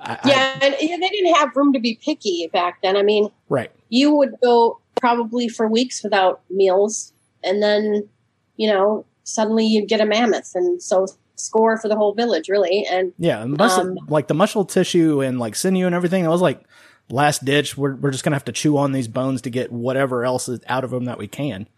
I, 0.00 0.18
yeah, 0.24 0.58
I, 0.62 0.66
and 0.68 1.02
they 1.02 1.08
didn't 1.10 1.34
have 1.34 1.54
room 1.54 1.74
to 1.74 1.78
be 1.78 2.00
picky 2.02 2.48
back 2.50 2.80
then. 2.82 2.96
I 2.96 3.02
mean, 3.02 3.28
right. 3.50 3.70
You 3.90 4.14
would 4.14 4.36
go 4.42 4.80
probably 4.94 5.46
for 5.46 5.68
weeks 5.68 6.02
without 6.02 6.40
meals, 6.48 7.12
and 7.42 7.62
then, 7.62 8.08
you 8.56 8.68
know, 8.70 9.04
suddenly 9.24 9.66
you'd 9.66 9.88
get 9.88 10.00
a 10.00 10.06
mammoth. 10.06 10.52
And 10.54 10.82
so, 10.82 11.06
score 11.34 11.76
for 11.76 11.88
the 11.88 11.96
whole 11.96 12.14
village, 12.14 12.48
really. 12.48 12.86
And 12.90 13.12
yeah, 13.18 13.44
muscle, 13.44 13.82
um, 13.82 13.98
like 14.08 14.28
the 14.28 14.34
muscle 14.34 14.64
tissue 14.64 15.20
and 15.20 15.38
like 15.38 15.56
sinew 15.56 15.84
and 15.84 15.94
everything, 15.94 16.24
it 16.24 16.28
was 16.28 16.40
like, 16.40 16.64
last 17.08 17.44
ditch. 17.44 17.76
We're, 17.76 17.94
we're 17.94 18.10
just 18.10 18.24
going 18.24 18.32
to 18.32 18.36
have 18.36 18.44
to 18.46 18.52
chew 18.52 18.76
on 18.76 18.92
these 18.92 19.08
bones 19.08 19.42
to 19.42 19.50
get 19.50 19.72
whatever 19.72 20.24
else 20.24 20.48
is 20.48 20.60
out 20.66 20.84
of 20.84 20.90
them 20.90 21.04
that 21.04 21.18
we 21.18 21.28
can. 21.28 21.68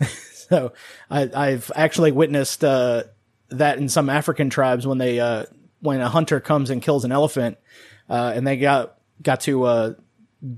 so 0.32 0.72
I, 1.10 1.30
I've 1.34 1.70
actually 1.74 2.12
witnessed, 2.12 2.64
uh, 2.64 3.04
that 3.48 3.78
in 3.78 3.88
some 3.88 4.10
African 4.10 4.50
tribes 4.50 4.86
when 4.86 4.98
they, 4.98 5.20
uh, 5.20 5.44
when 5.80 6.00
a 6.00 6.08
hunter 6.08 6.40
comes 6.40 6.70
and 6.70 6.82
kills 6.82 7.04
an 7.04 7.12
elephant, 7.12 7.58
uh, 8.08 8.32
and 8.34 8.46
they 8.46 8.56
got, 8.56 8.98
got 9.22 9.40
to, 9.42 9.64
uh, 9.64 9.94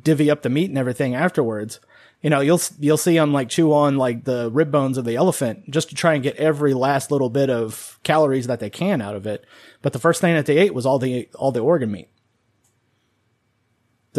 divvy 0.03 0.31
up 0.31 0.43
the 0.43 0.49
meat 0.49 0.69
and 0.69 0.79
everything 0.79 1.15
afterwards. 1.15 1.81
You 2.23 2.31
know, 2.31 2.41
you'll, 2.41 2.61
you'll 2.81 2.97
see 2.97 3.15
them 3.15 3.33
like 3.33 3.49
chew 3.49 3.73
on 3.73 3.97
like 3.97 4.25
the 4.25 4.51
rib 4.51 4.73
bones 4.73 4.99
of 4.99 5.05
the 5.05 5.15
elephant 5.15 5.71
just 5.71 5.91
to 5.91 5.95
try 5.95 6.15
and 6.15 6.23
get 6.23 6.35
every 6.37 6.75
last 6.75 7.13
little 7.13 7.31
bit 7.31 7.49
of 7.49 8.01
calories 8.03 8.49
that 8.49 8.59
they 8.59 8.71
can 8.71 9.01
out 9.01 9.15
of 9.15 9.27
it. 9.27 9.45
But 9.83 9.93
the 9.93 10.01
first 10.01 10.21
thing 10.21 10.35
that 10.35 10.47
they 10.47 10.59
ate 10.59 10.75
was 10.75 10.85
all 10.85 10.99
the, 10.99 11.29
all 11.37 11.53
the 11.53 11.61
organ 11.61 11.93
meat. 11.93 12.09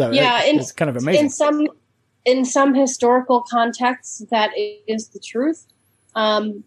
So 0.00 0.10
yeah, 0.12 0.42
it, 0.44 0.56
it's 0.56 0.72
kind 0.72 0.88
of 0.88 0.96
amazing. 0.96 1.24
In 1.24 1.30
some 1.30 1.68
in 2.24 2.44
some 2.44 2.74
historical 2.74 3.42
contexts, 3.42 4.22
that 4.30 4.50
is 4.56 5.08
the 5.08 5.20
truth. 5.20 5.66
Um, 6.14 6.64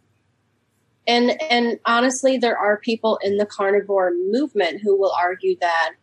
and 1.07 1.41
and 1.49 1.79
honestly, 1.85 2.37
there 2.37 2.57
are 2.57 2.77
people 2.77 3.19
in 3.23 3.37
the 3.37 3.45
carnivore 3.47 4.11
movement 4.29 4.81
who 4.83 4.97
will 4.97 5.13
argue 5.19 5.57
that 5.61 5.93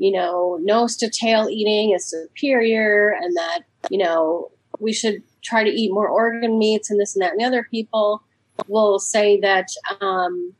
you 0.00 0.10
know 0.10 0.58
nose 0.62 0.96
to 0.96 1.08
tail 1.08 1.48
eating 1.48 1.92
is 1.94 2.10
superior, 2.10 3.10
and 3.22 3.36
that 3.36 3.60
you 3.88 3.98
know 3.98 4.50
we 4.80 4.92
should 4.92 5.22
try 5.42 5.62
to 5.62 5.70
eat 5.70 5.92
more 5.92 6.08
organ 6.08 6.58
meats 6.58 6.90
and 6.90 7.00
this 7.00 7.14
and 7.14 7.22
that. 7.22 7.32
And 7.32 7.40
the 7.40 7.44
other 7.44 7.68
people 7.70 8.22
will 8.66 8.98
say 8.98 9.38
that 9.40 9.68
um, 10.00 10.54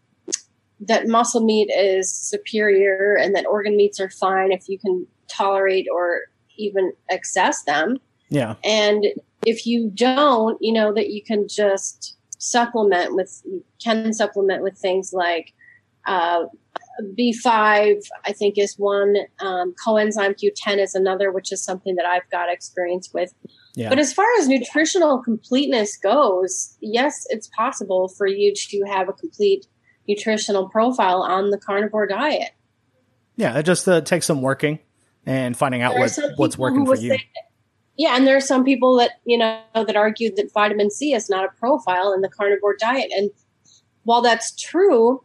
that 0.79 1.09
muscle 1.09 1.43
meat 1.43 1.71
is 1.77 2.11
superior 2.11 3.17
and 3.21 3.35
that 3.35 3.47
organ 3.47 3.77
meats 3.77 3.99
are 3.99 4.11
fine 4.11 4.53
if 4.53 4.69
you 4.69 4.79
can 4.79 5.07
tolerate 5.35 5.87
or 5.93 6.23
even 6.57 6.93
access 7.11 7.63
them. 7.65 7.99
Yeah. 8.29 8.55
And 8.65 9.07
if 9.47 9.67
you 9.67 9.91
don't, 9.93 10.59
you 10.61 10.73
know, 10.73 10.93
that 10.95 11.11
you 11.11 11.23
can 11.23 11.49
just 11.49 12.17
supplement 12.39 13.15
with, 13.15 13.43
can 13.83 14.13
supplement 14.13 14.63
with 14.63 14.79
things 14.79 15.13
like 15.13 15.53
uh, 16.07 16.45
B5, 17.19 18.03
I 18.25 18.33
think 18.33 18.59
is 18.59 18.79
one. 18.79 19.17
Um, 19.41 19.75
coenzyme 19.85 20.37
Q10 20.39 20.79
is 20.79 20.95
another, 20.95 21.33
which 21.33 21.53
is 21.53 21.63
something 21.63 21.97
that 21.97 22.07
I've 22.07 22.29
got 22.31 22.53
experience 22.53 23.11
with. 23.13 23.33
Yeah. 23.75 23.89
But 23.89 23.99
as 23.99 24.13
far 24.13 24.27
as 24.39 24.49
nutritional 24.49 25.23
completeness 25.23 25.97
goes, 25.97 26.77
yes, 26.81 27.27
it's 27.31 27.49
possible 27.49 28.09
for 28.09 28.27
you 28.27 28.53
to 28.55 28.83
have 28.87 29.09
a 29.09 29.13
complete 29.13 29.67
nutritional 30.09 30.69
profile 30.69 31.23
on 31.23 31.51
the 31.51 31.59
carnivore 31.59 32.07
diet. 32.07 32.51
Yeah, 33.37 33.57
it 33.59 33.63
just 33.63 33.89
uh, 33.89 34.01
takes 34.01 34.27
some 34.27 34.43
working 34.43 34.81
and 35.27 35.57
finding 35.57 35.83
out 35.83 35.97
what, 35.97 36.19
what's 36.37 36.59
working 36.59 36.87
for 36.87 36.97
you. 36.97 37.19
Yeah, 37.97 38.17
and 38.17 38.27
there 38.27 38.37
are 38.37 38.41
some 38.41 38.65
people 38.65 38.97
that 38.97 39.21
you 39.25 39.37
know 39.37 39.61
that 39.75 39.97
argue 39.97 40.35
that 40.35 40.51
vitamin 40.53 40.91
C 40.91 41.13
is 41.13 41.29
not 41.29 41.45
a 41.45 41.49
profile 41.59 42.13
in 42.13 42.23
the 42.23 42.29
carnivore 42.29 42.77
diet, 42.79 43.11
and 43.15 43.31
while 44.05 44.23
that's 44.23 44.55
true, 44.57 45.23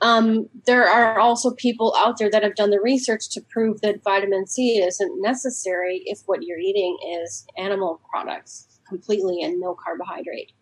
um, 0.00 0.48
there 0.66 0.88
are 0.88 1.18
also 1.20 1.52
people 1.52 1.94
out 1.96 2.18
there 2.18 2.30
that 2.30 2.42
have 2.42 2.56
done 2.56 2.70
the 2.70 2.80
research 2.80 3.28
to 3.30 3.40
prove 3.40 3.80
that 3.82 4.02
vitamin 4.02 4.46
C 4.46 4.82
isn't 4.82 5.22
necessary 5.22 6.02
if 6.06 6.20
what 6.26 6.42
you're 6.42 6.58
eating 6.58 6.98
is 7.22 7.46
animal 7.56 8.00
products 8.10 8.80
completely 8.88 9.42
and 9.42 9.60
no 9.60 9.74
carbohydrate. 9.74 10.52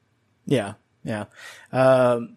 Yeah, 0.47 0.75
yeah. 1.03 1.25
Um, 1.73 2.37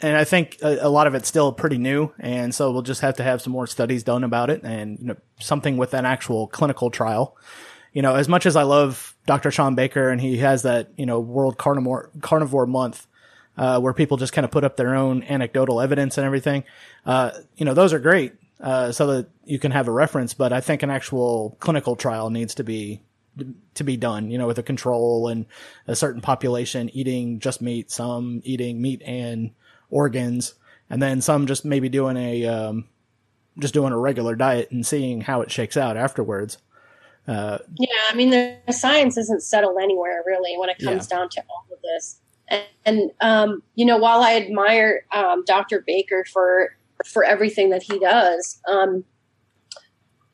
and 0.00 0.16
I 0.16 0.24
think 0.24 0.58
a, 0.62 0.86
a, 0.86 0.88
lot 0.88 1.06
of 1.06 1.14
it's 1.14 1.28
still 1.28 1.52
pretty 1.52 1.78
new, 1.78 2.12
and 2.18 2.54
so 2.54 2.70
we'll 2.70 2.82
just 2.82 3.00
have 3.00 3.16
to 3.16 3.22
have 3.22 3.40
some 3.40 3.52
more 3.52 3.66
studies 3.66 4.02
done 4.02 4.24
about 4.24 4.50
it, 4.50 4.62
and 4.62 4.98
you 4.98 5.06
know, 5.06 5.16
something 5.40 5.76
with 5.76 5.94
an 5.94 6.04
actual 6.04 6.48
clinical 6.48 6.90
trial. 6.90 7.36
You 7.92 8.02
know, 8.02 8.14
as 8.14 8.28
much 8.28 8.44
as 8.44 8.56
I 8.56 8.64
love 8.64 9.16
Dr. 9.26 9.50
Shawn 9.50 9.74
Baker, 9.74 10.10
and 10.10 10.20
he 10.20 10.38
has 10.38 10.62
that 10.62 10.90
you 10.96 11.06
know 11.06 11.18
World 11.18 11.56
Carnivore 11.56 12.10
Carnivore 12.20 12.66
Month, 12.66 13.06
uh, 13.56 13.80
where 13.80 13.94
people 13.94 14.18
just 14.18 14.34
kind 14.34 14.44
of 14.44 14.50
put 14.50 14.64
up 14.64 14.76
their 14.76 14.94
own 14.94 15.22
anecdotal 15.22 15.80
evidence 15.80 16.18
and 16.18 16.26
everything. 16.26 16.64
Uh, 17.06 17.30
you 17.56 17.64
know, 17.64 17.72
those 17.72 17.94
are 17.94 17.98
great, 17.98 18.34
uh, 18.60 18.92
so 18.92 19.06
that 19.06 19.28
you 19.46 19.58
can 19.58 19.72
have 19.72 19.88
a 19.88 19.92
reference. 19.92 20.34
But 20.34 20.52
I 20.52 20.60
think 20.60 20.82
an 20.82 20.90
actual 20.90 21.56
clinical 21.58 21.96
trial 21.96 22.28
needs 22.28 22.54
to 22.56 22.64
be 22.64 23.00
to 23.74 23.82
be 23.82 23.96
done. 23.96 24.30
You 24.30 24.36
know, 24.36 24.46
with 24.46 24.58
a 24.58 24.62
control 24.62 25.28
and 25.28 25.46
a 25.86 25.96
certain 25.96 26.20
population 26.20 26.90
eating 26.92 27.40
just 27.40 27.62
meat, 27.62 27.90
some 27.90 28.42
eating 28.44 28.82
meat 28.82 29.00
and 29.06 29.52
organs, 29.90 30.54
and 30.90 31.02
then 31.02 31.20
some 31.20 31.46
just 31.46 31.64
maybe 31.64 31.88
doing 31.88 32.16
a 32.16 32.46
um, 32.46 32.88
just 33.58 33.74
doing 33.74 33.92
a 33.92 33.98
regular 33.98 34.34
diet 34.34 34.70
and 34.70 34.86
seeing 34.86 35.22
how 35.22 35.40
it 35.40 35.50
shakes 35.50 35.76
out 35.76 35.96
afterwards. 35.96 36.58
Uh, 37.26 37.58
yeah, 37.78 37.88
I 38.08 38.14
mean, 38.14 38.30
the 38.30 38.72
science 38.72 39.16
isn't 39.16 39.42
settled 39.42 39.78
anywhere 39.82 40.22
really 40.24 40.56
when 40.58 40.68
it 40.68 40.78
comes 40.78 41.08
yeah. 41.10 41.16
down 41.16 41.28
to 41.30 41.42
all 41.48 41.66
of 41.72 41.78
this. 41.82 42.20
And, 42.48 42.64
and 42.84 43.10
um, 43.20 43.62
you 43.74 43.84
know, 43.84 43.96
while 43.96 44.22
I 44.22 44.36
admire 44.36 45.04
um, 45.12 45.44
Dr. 45.44 45.82
Baker 45.86 46.24
for 46.32 46.76
for 47.04 47.24
everything 47.24 47.70
that 47.70 47.82
he 47.82 47.98
does, 47.98 48.60
um, 48.68 49.04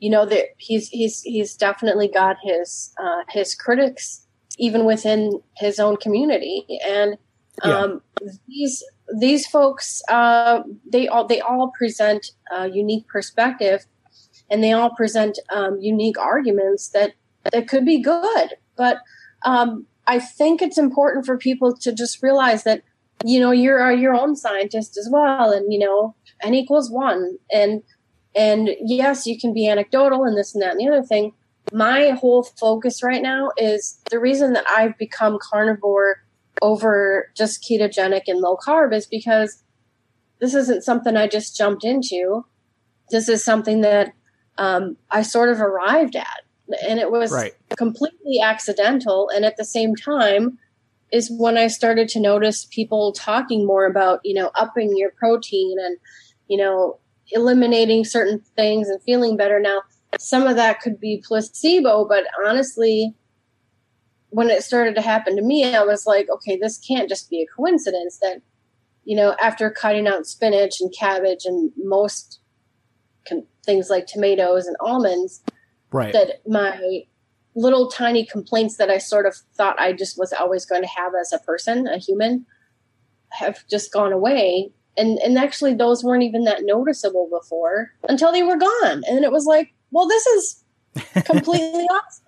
you 0.00 0.10
know 0.10 0.26
that 0.26 0.48
he's 0.58 0.88
he's 0.88 1.22
he's 1.22 1.56
definitely 1.56 2.08
got 2.08 2.36
his 2.42 2.92
uh, 3.02 3.22
his 3.30 3.54
critics 3.54 4.26
even 4.58 4.84
within 4.84 5.40
his 5.56 5.80
own 5.80 5.96
community, 5.96 6.66
and 6.86 7.16
um, 7.62 8.02
yeah. 8.20 8.32
these 8.46 8.84
these 9.18 9.46
folks 9.46 10.02
uh, 10.08 10.62
they 10.90 11.08
all 11.08 11.26
they 11.26 11.40
all 11.40 11.72
present 11.76 12.32
a 12.50 12.68
unique 12.68 13.06
perspective, 13.08 13.86
and 14.50 14.62
they 14.62 14.72
all 14.72 14.90
present 14.90 15.38
um, 15.50 15.78
unique 15.80 16.18
arguments 16.18 16.88
that 16.90 17.14
that 17.52 17.68
could 17.68 17.84
be 17.84 18.00
good, 18.00 18.54
but 18.76 18.98
um, 19.44 19.86
I 20.06 20.18
think 20.18 20.62
it's 20.62 20.78
important 20.78 21.26
for 21.26 21.36
people 21.36 21.76
to 21.76 21.92
just 21.92 22.22
realize 22.22 22.64
that 22.64 22.82
you 23.24 23.40
know 23.40 23.50
you're 23.50 23.90
your 23.92 24.14
own 24.14 24.36
scientist 24.36 24.96
as 24.96 25.08
well, 25.10 25.50
and 25.50 25.72
you 25.72 25.78
know 25.78 26.14
n 26.42 26.54
equals 26.54 26.90
one, 26.90 27.38
and 27.52 27.82
and 28.34 28.70
yes, 28.80 29.26
you 29.26 29.38
can 29.38 29.52
be 29.52 29.68
anecdotal 29.68 30.24
and 30.24 30.36
this 30.36 30.54
and 30.54 30.62
that 30.62 30.72
and 30.72 30.80
the 30.80 30.88
other 30.88 31.06
thing. 31.06 31.32
My 31.72 32.10
whole 32.10 32.42
focus 32.42 33.02
right 33.02 33.22
now 33.22 33.50
is 33.56 34.00
the 34.10 34.18
reason 34.18 34.52
that 34.52 34.64
I've 34.68 34.98
become 34.98 35.38
carnivore 35.40 36.21
over 36.62 37.30
just 37.36 37.62
ketogenic 37.62 38.22
and 38.26 38.40
low 38.40 38.56
carb 38.56 38.94
is 38.94 39.06
because 39.06 39.62
this 40.40 40.54
isn't 40.54 40.82
something 40.82 41.16
I 41.16 41.26
just 41.26 41.56
jumped 41.56 41.84
into. 41.84 42.46
This 43.10 43.28
is 43.28 43.44
something 43.44 43.82
that 43.82 44.14
um, 44.56 44.96
I 45.10 45.22
sort 45.22 45.50
of 45.50 45.60
arrived 45.60 46.16
at 46.16 46.42
and 46.82 46.98
it 46.98 47.10
was 47.10 47.32
right. 47.32 47.54
completely 47.76 48.40
accidental 48.40 49.28
and 49.34 49.44
at 49.44 49.56
the 49.56 49.64
same 49.64 49.94
time 49.94 50.58
is 51.12 51.30
when 51.38 51.58
i 51.58 51.66
started 51.66 52.08
to 52.08 52.20
notice 52.20 52.66
people 52.66 53.12
talking 53.12 53.66
more 53.66 53.86
about 53.86 54.20
you 54.24 54.34
know 54.34 54.50
upping 54.54 54.96
your 54.96 55.10
protein 55.10 55.76
and 55.78 55.98
you 56.48 56.56
know 56.56 56.98
eliminating 57.32 58.04
certain 58.04 58.40
things 58.56 58.88
and 58.88 59.02
feeling 59.02 59.36
better 59.36 59.60
now 59.60 59.82
some 60.18 60.46
of 60.46 60.56
that 60.56 60.80
could 60.80 61.00
be 61.00 61.22
placebo 61.26 62.06
but 62.06 62.24
honestly 62.46 63.14
when 64.32 64.50
it 64.50 64.62
started 64.62 64.94
to 64.94 65.00
happen 65.00 65.36
to 65.36 65.42
me 65.42 65.64
i 65.64 65.82
was 65.82 66.06
like 66.06 66.28
okay 66.30 66.56
this 66.56 66.78
can't 66.78 67.08
just 67.08 67.30
be 67.30 67.42
a 67.42 67.46
coincidence 67.56 68.18
that 68.20 68.40
you 69.04 69.16
know 69.16 69.34
after 69.40 69.70
cutting 69.70 70.06
out 70.06 70.26
spinach 70.26 70.80
and 70.80 70.94
cabbage 70.96 71.44
and 71.44 71.70
most 71.76 72.40
things 73.64 73.88
like 73.88 74.06
tomatoes 74.06 74.66
and 74.66 74.76
almonds 74.80 75.40
right. 75.92 76.12
that 76.12 76.42
my 76.48 77.02
little 77.54 77.88
tiny 77.88 78.26
complaints 78.26 78.76
that 78.76 78.90
i 78.90 78.98
sort 78.98 79.24
of 79.24 79.36
thought 79.54 79.78
i 79.78 79.92
just 79.92 80.18
was 80.18 80.32
always 80.32 80.66
going 80.66 80.82
to 80.82 80.88
have 80.88 81.12
as 81.20 81.32
a 81.32 81.38
person 81.38 81.86
a 81.86 81.98
human 81.98 82.44
have 83.32 83.66
just 83.68 83.92
gone 83.92 84.12
away. 84.12 84.70
And 84.96 85.18
and 85.20 85.38
actually 85.38 85.74
those 85.74 86.04
weren't 86.04 86.22
even 86.22 86.44
that 86.44 86.64
noticeable 86.64 87.28
before 87.30 87.92
until 88.08 88.30
they 88.30 88.42
were 88.42 88.58
gone. 88.58 89.02
And 89.06 89.24
it 89.24 89.32
was 89.32 89.46
like 89.46 89.72
well 89.90 90.06
this 90.06 90.26
is 90.26 90.64
completely 91.24 91.84
awesome 91.84 92.21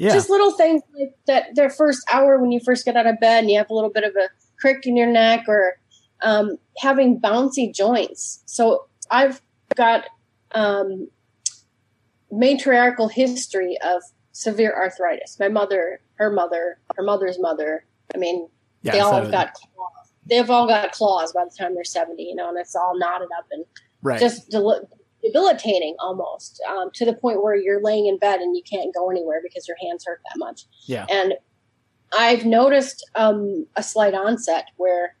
yeah. 0.00 0.12
just 0.12 0.30
little 0.30 0.52
things 0.52 0.82
like 0.98 1.14
that 1.26 1.54
their 1.54 1.70
first 1.70 2.02
hour 2.12 2.38
when 2.40 2.50
you 2.50 2.60
first 2.64 2.84
get 2.84 2.96
out 2.96 3.06
of 3.06 3.18
bed 3.20 3.40
and 3.40 3.50
you 3.50 3.58
have 3.58 3.70
a 3.70 3.74
little 3.74 3.90
bit 3.90 4.04
of 4.04 4.14
a 4.16 4.28
crick 4.58 4.86
in 4.86 4.96
your 4.96 5.06
neck 5.06 5.44
or 5.48 5.76
um, 6.22 6.56
having 6.78 7.20
bouncy 7.20 7.74
joints 7.74 8.42
so 8.46 8.86
i've 9.10 9.40
got 9.76 10.04
um, 10.52 11.08
matriarchal 12.30 13.08
history 13.08 13.76
of 13.84 14.02
severe 14.32 14.74
arthritis. 14.74 15.38
My 15.38 15.48
mother, 15.48 16.00
her 16.14 16.30
mother, 16.30 16.78
her 16.96 17.02
mother's 17.02 17.38
mother. 17.38 17.84
I 18.14 18.18
mean, 18.18 18.48
yeah, 18.82 18.92
they 18.92 19.00
all 19.00 19.12
have 19.12 19.30
got 19.30 19.54
claws. 19.54 20.10
They've 20.26 20.50
all 20.50 20.66
got 20.66 20.92
claws 20.92 21.32
by 21.32 21.44
the 21.44 21.50
time 21.56 21.74
they're 21.74 21.84
seventy, 21.84 22.24
you 22.24 22.34
know, 22.34 22.48
and 22.48 22.58
it's 22.58 22.74
all 22.74 22.98
knotted 22.98 23.28
up 23.38 23.46
and 23.50 23.64
right. 24.02 24.20
just 24.20 24.50
del- 24.50 24.88
debilitating 25.22 25.96
almost 25.98 26.60
um, 26.68 26.90
to 26.94 27.04
the 27.04 27.12
point 27.12 27.42
where 27.42 27.54
you're 27.54 27.82
laying 27.82 28.06
in 28.06 28.18
bed 28.18 28.40
and 28.40 28.56
you 28.56 28.62
can't 28.62 28.94
go 28.94 29.10
anywhere 29.10 29.40
because 29.42 29.66
your 29.68 29.76
hands 29.82 30.04
hurt 30.06 30.20
that 30.30 30.38
much. 30.38 30.64
Yeah, 30.86 31.06
and 31.10 31.34
I've 32.12 32.44
noticed 32.44 33.08
um, 33.14 33.66
a 33.76 33.82
slight 33.82 34.14
onset 34.14 34.66
where 34.76 35.16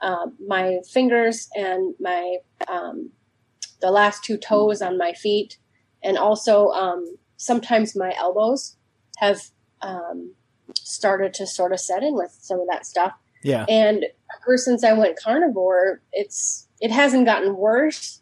uh, 0.00 0.26
my 0.46 0.78
fingers 0.92 1.48
and 1.54 1.94
my 2.00 2.38
um, 2.68 3.10
the 3.80 3.90
last 3.90 4.24
two 4.24 4.36
toes 4.36 4.82
on 4.82 4.96
my 4.96 5.12
feet 5.12 5.58
and 6.02 6.18
also 6.18 6.68
um, 6.68 7.16
sometimes 7.36 7.96
my 7.96 8.14
elbows 8.16 8.76
have 9.18 9.40
um, 9.82 10.34
started 10.74 11.34
to 11.34 11.46
sort 11.46 11.72
of 11.72 11.80
set 11.80 12.02
in 12.02 12.14
with 12.14 12.36
some 12.40 12.60
of 12.60 12.66
that 12.70 12.86
stuff. 12.86 13.12
Yeah. 13.42 13.64
And 13.68 14.06
ever 14.42 14.56
since 14.56 14.84
I 14.84 14.92
went 14.92 15.18
carnivore, 15.18 16.00
it's 16.12 16.68
it 16.80 16.90
hasn't 16.90 17.26
gotten 17.26 17.56
worse, 17.56 18.20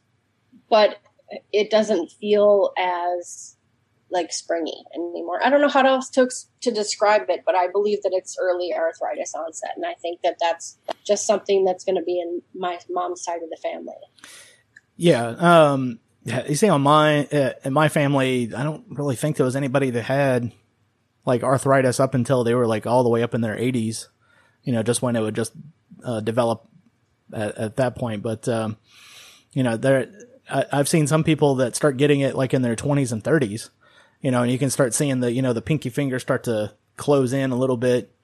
but 0.68 0.98
it 1.52 1.70
doesn't 1.70 2.12
feel 2.12 2.72
as 2.78 3.56
like 4.10 4.32
springy 4.32 4.84
anymore. 4.94 5.40
I 5.44 5.50
don't 5.50 5.60
know 5.60 5.68
how 5.68 5.86
else 5.86 6.10
to 6.10 6.28
to 6.62 6.70
describe 6.70 7.30
it, 7.30 7.42
but 7.46 7.54
I 7.54 7.68
believe 7.68 8.02
that 8.02 8.12
it's 8.12 8.36
early 8.40 8.74
arthritis 8.74 9.34
onset, 9.34 9.70
and 9.76 9.86
I 9.86 9.94
think 9.94 10.22
that 10.22 10.36
that's 10.40 10.78
just 11.04 11.26
something 11.26 11.64
that's 11.64 11.84
going 11.84 11.96
to 11.96 12.02
be 12.02 12.20
in 12.20 12.42
my 12.54 12.78
mom's 12.90 13.22
side 13.22 13.42
of 13.42 13.50
the 13.50 13.58
family. 13.62 13.94
Yeah, 14.96 15.34
um, 15.38 16.00
you 16.24 16.54
see, 16.54 16.68
on 16.68 16.82
my 16.82 17.26
uh, 17.26 17.52
in 17.64 17.72
my 17.72 17.88
family, 17.88 18.52
I 18.54 18.64
don't 18.64 18.84
really 18.90 19.16
think 19.16 19.36
there 19.36 19.46
was 19.46 19.56
anybody 19.56 19.90
that 19.90 20.02
had 20.02 20.52
like 21.24 21.42
arthritis 21.42 22.00
up 22.00 22.14
until 22.14 22.44
they 22.44 22.54
were 22.54 22.66
like 22.66 22.86
all 22.86 23.02
the 23.02 23.08
way 23.08 23.22
up 23.22 23.34
in 23.34 23.40
their 23.40 23.56
80s. 23.56 24.08
You 24.62 24.72
know, 24.72 24.82
just 24.82 25.00
when 25.00 25.16
it 25.16 25.20
would 25.20 25.36
just 25.36 25.52
uh, 26.04 26.20
develop 26.20 26.68
at, 27.32 27.56
at 27.56 27.76
that 27.76 27.96
point. 27.96 28.22
But 28.22 28.48
um, 28.48 28.76
you 29.52 29.62
know, 29.62 29.76
there 29.76 30.10
I, 30.50 30.66
I've 30.72 30.88
seen 30.88 31.06
some 31.06 31.24
people 31.24 31.56
that 31.56 31.76
start 31.76 31.96
getting 31.96 32.20
it 32.20 32.34
like 32.34 32.54
in 32.54 32.62
their 32.62 32.76
20s 32.76 33.12
and 33.12 33.22
30s. 33.22 33.70
You 34.20 34.30
know, 34.30 34.42
and 34.42 34.52
you 34.52 34.58
can 34.58 34.68
start 34.68 34.92
seeing 34.92 35.20
the 35.20 35.32
you 35.32 35.40
know 35.40 35.54
the 35.54 35.62
pinky 35.62 35.88
finger 35.88 36.18
start 36.18 36.44
to 36.44 36.74
close 37.00 37.32
in 37.32 37.50
a 37.50 37.56
little 37.56 37.78
bit. 37.78 38.14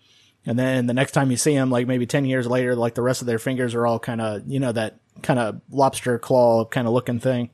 And 0.44 0.56
then 0.56 0.86
the 0.86 0.94
next 0.94 1.12
time 1.12 1.32
you 1.32 1.36
see 1.36 1.54
them, 1.54 1.70
like 1.70 1.88
maybe 1.88 2.06
10 2.06 2.24
years 2.24 2.46
later, 2.46 2.76
like 2.76 2.94
the 2.94 3.02
rest 3.02 3.20
of 3.20 3.26
their 3.26 3.40
fingers 3.40 3.74
are 3.74 3.84
all 3.84 3.98
kind 3.98 4.20
of, 4.20 4.42
you 4.46 4.60
know, 4.60 4.70
that 4.70 5.00
kind 5.22 5.40
of 5.40 5.60
lobster 5.70 6.20
claw 6.20 6.64
kind 6.64 6.86
of 6.86 6.92
looking 6.92 7.18
thing. 7.18 7.50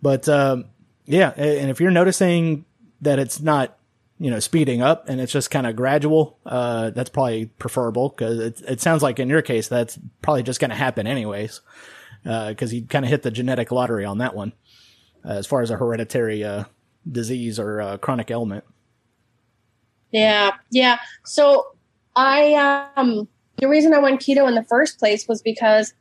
But, 0.00 0.26
um, 0.28 0.66
yeah. 1.04 1.34
And 1.36 1.70
if 1.70 1.80
you're 1.80 1.90
noticing 1.90 2.64
that 3.02 3.18
it's 3.18 3.40
not, 3.40 3.76
you 4.18 4.30
know, 4.30 4.38
speeding 4.38 4.80
up 4.80 5.08
and 5.08 5.20
it's 5.20 5.32
just 5.32 5.50
kind 5.50 5.66
of 5.66 5.76
gradual, 5.76 6.38
uh, 6.46 6.90
that's 6.90 7.10
probably 7.10 7.46
preferable 7.46 8.08
because 8.08 8.38
it, 8.38 8.62
it 8.66 8.80
sounds 8.80 9.02
like 9.02 9.18
in 9.18 9.28
your 9.28 9.42
case, 9.42 9.68
that's 9.68 9.98
probably 10.22 10.44
just 10.44 10.60
going 10.60 10.70
to 10.70 10.76
happen 10.76 11.06
anyways. 11.06 11.60
Uh, 12.26 12.54
cause 12.56 12.72
you 12.72 12.86
kind 12.86 13.04
of 13.04 13.10
hit 13.10 13.22
the 13.22 13.30
genetic 13.30 13.70
lottery 13.70 14.04
on 14.04 14.18
that 14.18 14.34
one, 14.34 14.52
uh, 15.24 15.32
as 15.32 15.46
far 15.46 15.60
as 15.60 15.70
a 15.70 15.76
hereditary, 15.76 16.42
uh, 16.42 16.64
disease 17.10 17.58
or, 17.58 17.80
uh, 17.80 17.98
chronic 17.98 18.30
ailment. 18.30 18.64
Yeah. 20.10 20.52
Yeah. 20.70 20.98
So 21.24 21.66
I, 22.16 22.90
um, 22.96 23.28
the 23.56 23.68
reason 23.68 23.92
I 23.92 23.98
went 23.98 24.20
keto 24.20 24.48
in 24.48 24.54
the 24.54 24.64
first 24.64 24.98
place 24.98 25.28
was 25.28 25.42
because 25.42 25.92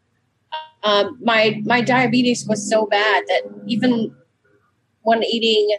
um, 0.84 1.18
my 1.22 1.62
my 1.66 1.82
diabetes 1.82 2.46
was 2.46 2.70
so 2.70 2.86
bad 2.86 3.24
that 3.28 3.44
even 3.66 4.16
when 5.02 5.24
eating 5.24 5.78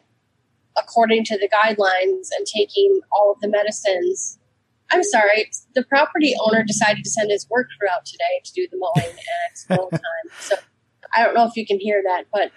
according 0.78 1.24
to 1.24 1.38
the 1.38 1.48
guidelines 1.48 2.28
and 2.36 2.46
taking 2.46 3.00
all 3.12 3.32
of 3.32 3.40
the 3.40 3.48
medicines, 3.48 4.38
I'm 4.90 5.02
sorry, 5.02 5.50
the 5.74 5.84
property 5.84 6.34
owner 6.40 6.62
decided 6.62 7.04
to 7.04 7.10
send 7.10 7.30
his 7.30 7.48
work 7.50 7.68
crew 7.78 7.88
out 7.92 8.04
today 8.04 8.40
to 8.44 8.52
do 8.52 8.68
the 8.70 8.78
mowing, 8.78 9.10
and 9.10 9.18
it's 9.50 9.64
full 9.68 9.90
time. 9.90 10.00
So 10.40 10.56
I 11.14 11.24
don't 11.24 11.34
know 11.34 11.46
if 11.46 11.56
you 11.56 11.66
can 11.66 11.80
hear 11.80 12.02
that, 12.04 12.24
but 12.32 12.52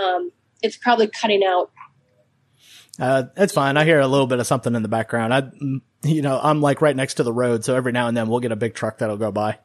um, 0.00 0.32
it's 0.62 0.76
probably 0.76 1.08
cutting 1.08 1.44
out. 1.44 1.70
Uh, 2.98 3.24
it's 3.36 3.52
fine. 3.52 3.76
I 3.76 3.84
hear 3.84 4.00
a 4.00 4.08
little 4.08 4.26
bit 4.26 4.40
of 4.40 4.46
something 4.46 4.74
in 4.74 4.82
the 4.82 4.88
background. 4.88 5.32
I, 5.32 5.50
you 6.02 6.22
know, 6.22 6.40
I'm 6.42 6.60
like 6.60 6.82
right 6.82 6.96
next 6.96 7.14
to 7.14 7.22
the 7.22 7.32
road, 7.32 7.64
so 7.64 7.76
every 7.76 7.92
now 7.92 8.08
and 8.08 8.16
then 8.16 8.28
we'll 8.28 8.40
get 8.40 8.50
a 8.50 8.56
big 8.56 8.74
truck 8.74 8.98
that'll 8.98 9.16
go 9.16 9.30
by. 9.30 9.58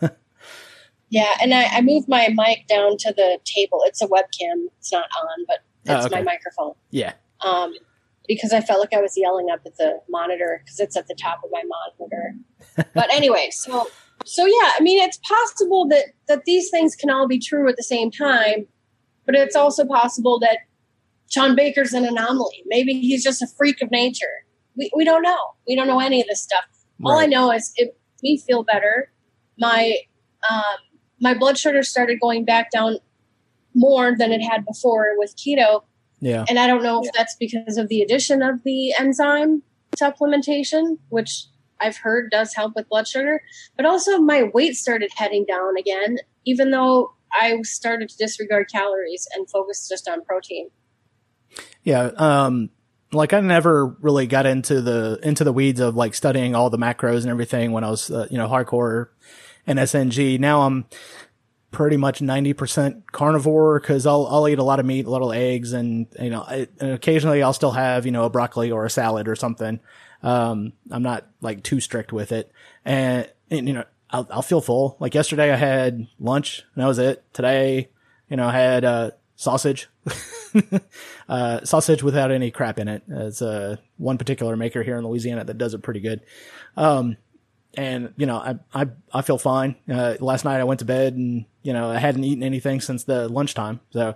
Yeah, 1.12 1.28
and 1.42 1.52
I, 1.52 1.64
I 1.64 1.82
moved 1.82 2.08
my 2.08 2.28
mic 2.34 2.66
down 2.68 2.96
to 2.96 3.12
the 3.14 3.38
table. 3.44 3.82
It's 3.84 4.00
a 4.00 4.06
webcam. 4.06 4.64
It's 4.78 4.90
not 4.90 5.04
on, 5.04 5.44
but 5.46 5.58
it's 5.84 6.04
oh, 6.04 6.06
okay. 6.06 6.16
my 6.16 6.22
microphone. 6.22 6.72
Yeah. 6.90 7.12
Um, 7.42 7.74
because 8.28 8.52
I 8.52 8.60
felt 8.60 8.80
like 8.80 8.92
I 8.92 9.00
was 9.00 9.14
yelling 9.16 9.48
up 9.50 9.60
at 9.66 9.76
the 9.76 10.00
monitor 10.08 10.62
because 10.64 10.80
it's 10.80 10.96
at 10.96 11.08
the 11.08 11.14
top 11.14 11.40
of 11.44 11.50
my 11.52 11.62
monitor. 11.66 12.34
but 12.94 13.12
anyway, 13.12 13.48
so 13.50 13.88
so 14.24 14.46
yeah, 14.46 14.70
I 14.76 14.80
mean, 14.80 15.02
it's 15.02 15.18
possible 15.18 15.88
that 15.88 16.06
that 16.28 16.44
these 16.44 16.70
things 16.70 16.94
can 16.94 17.10
all 17.10 17.26
be 17.26 17.38
true 17.38 17.68
at 17.68 17.76
the 17.76 17.82
same 17.82 18.10
time, 18.10 18.66
but 19.26 19.34
it's 19.34 19.56
also 19.56 19.84
possible 19.84 20.38
that 20.40 20.58
Shawn 21.30 21.56
Baker's 21.56 21.92
an 21.92 22.04
anomaly. 22.04 22.62
Maybe 22.66 22.92
he's 22.94 23.24
just 23.24 23.42
a 23.42 23.46
freak 23.46 23.82
of 23.82 23.90
nature. 23.90 24.44
We 24.76 24.90
we 24.94 25.04
don't 25.04 25.22
know. 25.22 25.54
We 25.66 25.76
don't 25.76 25.86
know 25.86 26.00
any 26.00 26.20
of 26.20 26.26
this 26.28 26.42
stuff. 26.42 26.64
Right. 27.00 27.12
All 27.12 27.18
I 27.18 27.26
know 27.26 27.50
is 27.52 27.72
it 27.76 27.96
me 28.22 28.38
feel 28.38 28.62
better. 28.62 29.10
My 29.58 29.98
um, 30.48 30.76
my 31.20 31.34
blood 31.34 31.58
sugar 31.58 31.82
started 31.82 32.20
going 32.20 32.44
back 32.44 32.70
down 32.70 32.98
more 33.74 34.14
than 34.16 34.32
it 34.32 34.40
had 34.40 34.64
before 34.64 35.14
with 35.16 35.34
keto. 35.36 35.82
Yeah. 36.22 36.44
And 36.48 36.58
I 36.58 36.68
don't 36.68 36.84
know 36.84 37.02
if 37.04 37.12
that's 37.12 37.34
because 37.34 37.76
of 37.76 37.88
the 37.88 38.00
addition 38.00 38.42
of 38.42 38.62
the 38.62 38.94
enzyme 38.98 39.62
supplementation, 39.96 40.98
which 41.08 41.46
I've 41.80 41.96
heard 41.96 42.30
does 42.30 42.54
help 42.54 42.76
with 42.76 42.88
blood 42.88 43.08
sugar, 43.08 43.42
but 43.76 43.84
also 43.84 44.18
my 44.18 44.44
weight 44.54 44.76
started 44.76 45.10
heading 45.16 45.44
down 45.44 45.76
again, 45.76 46.18
even 46.46 46.70
though 46.70 47.12
I 47.32 47.60
started 47.62 48.08
to 48.08 48.16
disregard 48.16 48.68
calories 48.70 49.26
and 49.34 49.50
focus 49.50 49.88
just 49.88 50.08
on 50.08 50.24
protein. 50.24 50.70
Yeah. 51.82 52.12
Um, 52.16 52.70
like 53.12 53.32
I 53.32 53.40
never 53.40 53.88
really 54.00 54.28
got 54.28 54.46
into 54.46 54.80
the 54.80 55.18
into 55.24 55.42
the 55.42 55.52
weeds 55.52 55.80
of 55.80 55.96
like 55.96 56.14
studying 56.14 56.54
all 56.54 56.70
the 56.70 56.78
macros 56.78 57.22
and 57.22 57.30
everything 57.30 57.72
when 57.72 57.82
I 57.82 57.90
was 57.90 58.10
uh, 58.12 58.28
you 58.30 58.38
know 58.38 58.48
hardcore 58.48 59.08
and 59.66 59.78
SNG. 59.78 60.38
Now 60.38 60.62
I'm 60.62 60.86
pretty 61.72 61.96
much 61.96 62.20
90% 62.20 63.02
carnivore 63.10 63.80
because 63.80 64.06
I'll, 64.06 64.26
I'll 64.26 64.46
eat 64.46 64.58
a 64.58 64.62
lot 64.62 64.78
of 64.78 64.86
meat, 64.86 65.06
a 65.06 65.10
of 65.10 65.32
eggs, 65.32 65.72
and, 65.72 66.06
you 66.20 66.30
know, 66.30 66.42
I, 66.42 66.68
and 66.78 66.92
occasionally 66.92 67.42
I'll 67.42 67.54
still 67.54 67.72
have, 67.72 68.06
you 68.06 68.12
know, 68.12 68.24
a 68.24 68.30
broccoli 68.30 68.70
or 68.70 68.84
a 68.84 68.90
salad 68.90 69.26
or 69.26 69.34
something. 69.34 69.80
Um, 70.22 70.74
I'm 70.90 71.02
not 71.02 71.26
like 71.40 71.62
too 71.62 71.80
strict 71.80 72.12
with 72.12 72.30
it. 72.30 72.52
And, 72.84 73.28
and 73.50 73.66
you 73.66 73.74
know, 73.74 73.84
I'll, 74.10 74.28
I'll 74.30 74.42
feel 74.42 74.60
full. 74.60 74.96
Like 75.00 75.14
yesterday 75.14 75.50
I 75.50 75.56
had 75.56 76.06
lunch 76.20 76.62
and 76.74 76.84
that 76.84 76.86
was 76.86 76.98
it. 76.98 77.24
Today, 77.32 77.88
you 78.28 78.36
know, 78.36 78.46
I 78.46 78.52
had, 78.52 78.84
uh, 78.84 79.10
sausage, 79.34 79.88
uh, 81.28 81.64
sausage 81.64 82.02
without 82.02 82.30
any 82.30 82.50
crap 82.50 82.78
in 82.78 82.86
it. 82.86 83.02
It's, 83.08 83.42
uh, 83.42 83.76
one 83.96 84.18
particular 84.18 84.56
maker 84.56 84.82
here 84.82 84.98
in 84.98 85.04
Louisiana 85.06 85.44
that 85.44 85.58
does 85.58 85.74
it 85.74 85.82
pretty 85.82 86.00
good. 86.00 86.20
Um, 86.76 87.16
and 87.74 88.12
you 88.16 88.26
know, 88.26 88.36
I 88.36 88.58
I 88.74 88.86
I 89.12 89.22
feel 89.22 89.38
fine. 89.38 89.76
Uh, 89.90 90.16
last 90.20 90.44
night 90.44 90.60
I 90.60 90.64
went 90.64 90.80
to 90.80 90.84
bed 90.84 91.14
and 91.14 91.46
you 91.62 91.72
know 91.72 91.90
I 91.90 91.98
hadn't 91.98 92.24
eaten 92.24 92.42
anything 92.42 92.80
since 92.80 93.04
the 93.04 93.28
lunchtime. 93.28 93.80
So, 93.90 94.14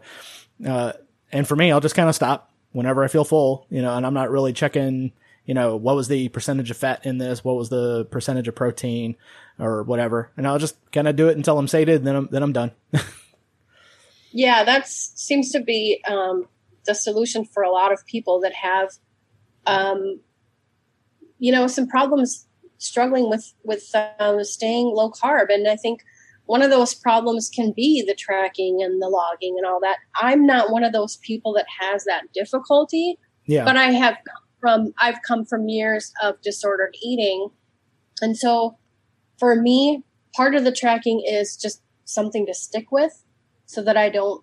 uh, 0.67 0.93
and 1.33 1.47
for 1.47 1.57
me, 1.57 1.73
I'll 1.73 1.81
just 1.81 1.95
kind 1.95 2.09
of 2.09 2.15
stop 2.15 2.51
whenever 2.73 3.05
I 3.05 3.09
feel 3.09 3.25
full. 3.25 3.67
You 3.71 3.83
know, 3.83 3.97
and 3.97 4.07
I'm 4.07 4.15
not 4.15 4.31
really 4.31 4.53
checking. 4.53 5.13
You 5.45 5.55
know, 5.55 5.77
what 5.77 5.95
was 5.95 6.09
the 6.09 6.29
percentage 6.31 6.71
of 6.73 6.77
fat 6.77 7.07
in 7.07 7.19
this? 7.19 7.45
What 7.45 7.57
was 7.57 7.69
the 7.69 8.05
percentage 8.07 8.49
of 8.49 8.57
protein, 8.57 9.17
or 9.59 9.85
whatever? 9.85 10.31
And 10.37 10.47
I'll 10.47 10.59
just 10.59 10.77
kind 10.91 11.07
of 11.07 11.15
do 11.15 11.29
it 11.29 11.37
until 11.37 11.59
I'm 11.59 11.69
sated, 11.69 11.97
and 11.99 12.07
then 12.07 12.17
I'm 12.17 12.29
then 12.31 12.43
I'm 12.43 12.53
done. 12.53 12.73
yeah, 14.33 14.65
that 14.65 14.89
seems 14.89 15.53
to 15.53 15.61
be 15.61 16.03
um, 16.09 16.49
the 16.85 16.95
solution 16.95 17.45
for 17.45 17.63
a 17.63 17.71
lot 17.71 17.93
of 17.93 18.05
people 18.07 18.41
that 18.41 18.55
have, 18.55 18.91
um, 19.67 20.19
you 21.39 21.53
know, 21.53 21.69
some 21.69 21.87
problems 21.87 22.47
struggling 22.79 23.29
with 23.31 23.53
with 23.65 23.95
um, 24.19 24.43
staying 24.45 24.87
low 24.87 25.11
carb 25.11 25.47
and 25.49 25.67
i 25.69 25.77
think 25.77 26.05
one 26.47 26.63
of 26.63 26.71
those 26.71 26.95
problems 26.95 27.51
can 27.51 27.73
be 27.73 28.03
the 28.07 28.15
tracking 28.15 28.83
and 28.83 29.03
the 29.03 29.09
logging 29.09 29.55
and 29.57 29.67
all 29.67 29.81
that 29.81 29.97
i'm 30.21 30.47
not 30.47 30.71
one 30.71 30.85
of 30.85 30.93
those 30.93 31.17
people 31.19 31.53
that 31.53 31.67
has 31.81 32.05
that 32.05 32.23
difficulty 32.33 33.19
yeah. 33.47 33.65
but 33.65 33.77
i 33.77 33.91
have 33.91 34.17
from 34.61 34.93
i've 35.01 35.21
come 35.27 35.45
from 35.45 35.69
years 35.69 36.13
of 36.23 36.41
disordered 36.43 36.95
eating 37.03 37.49
and 38.23 38.37
so 38.37 38.77
for 39.39 39.55
me 39.55 40.03
part 40.35 40.55
of 40.55 40.65
the 40.65 40.73
tracking 40.73 41.23
is 41.27 41.57
just 41.57 41.83
something 42.05 42.47
to 42.47 42.55
stick 42.55 42.91
with 42.91 43.23
so 43.67 43.83
that 43.83 43.97
i 43.97 44.09
don't 44.09 44.43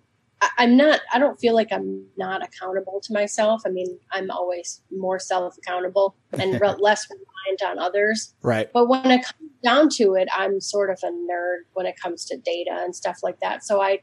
I, 0.57 0.63
am 0.63 0.77
not, 0.77 1.01
I 1.13 1.19
don't 1.19 1.39
feel 1.39 1.53
like 1.53 1.71
I'm 1.71 2.05
not 2.17 2.43
accountable 2.43 3.01
to 3.03 3.13
myself. 3.13 3.61
I 3.65 3.69
mean, 3.69 3.97
I'm 4.11 4.31
always 4.31 4.81
more 4.91 5.19
self 5.19 5.57
accountable 5.57 6.15
and 6.33 6.59
re- 6.59 6.75
less 6.79 7.07
reliant 7.09 7.63
on 7.63 7.79
others. 7.79 8.33
Right. 8.41 8.71
But 8.73 8.87
when 8.87 9.11
it 9.11 9.23
comes 9.23 9.51
down 9.63 9.89
to 9.97 10.15
it, 10.15 10.27
I'm 10.35 10.59
sort 10.59 10.89
of 10.89 10.99
a 11.03 11.11
nerd 11.11 11.61
when 11.73 11.85
it 11.85 11.95
comes 12.01 12.25
to 12.25 12.37
data 12.37 12.71
and 12.71 12.95
stuff 12.95 13.19
like 13.23 13.39
that. 13.41 13.63
So 13.63 13.81
I, 13.81 13.99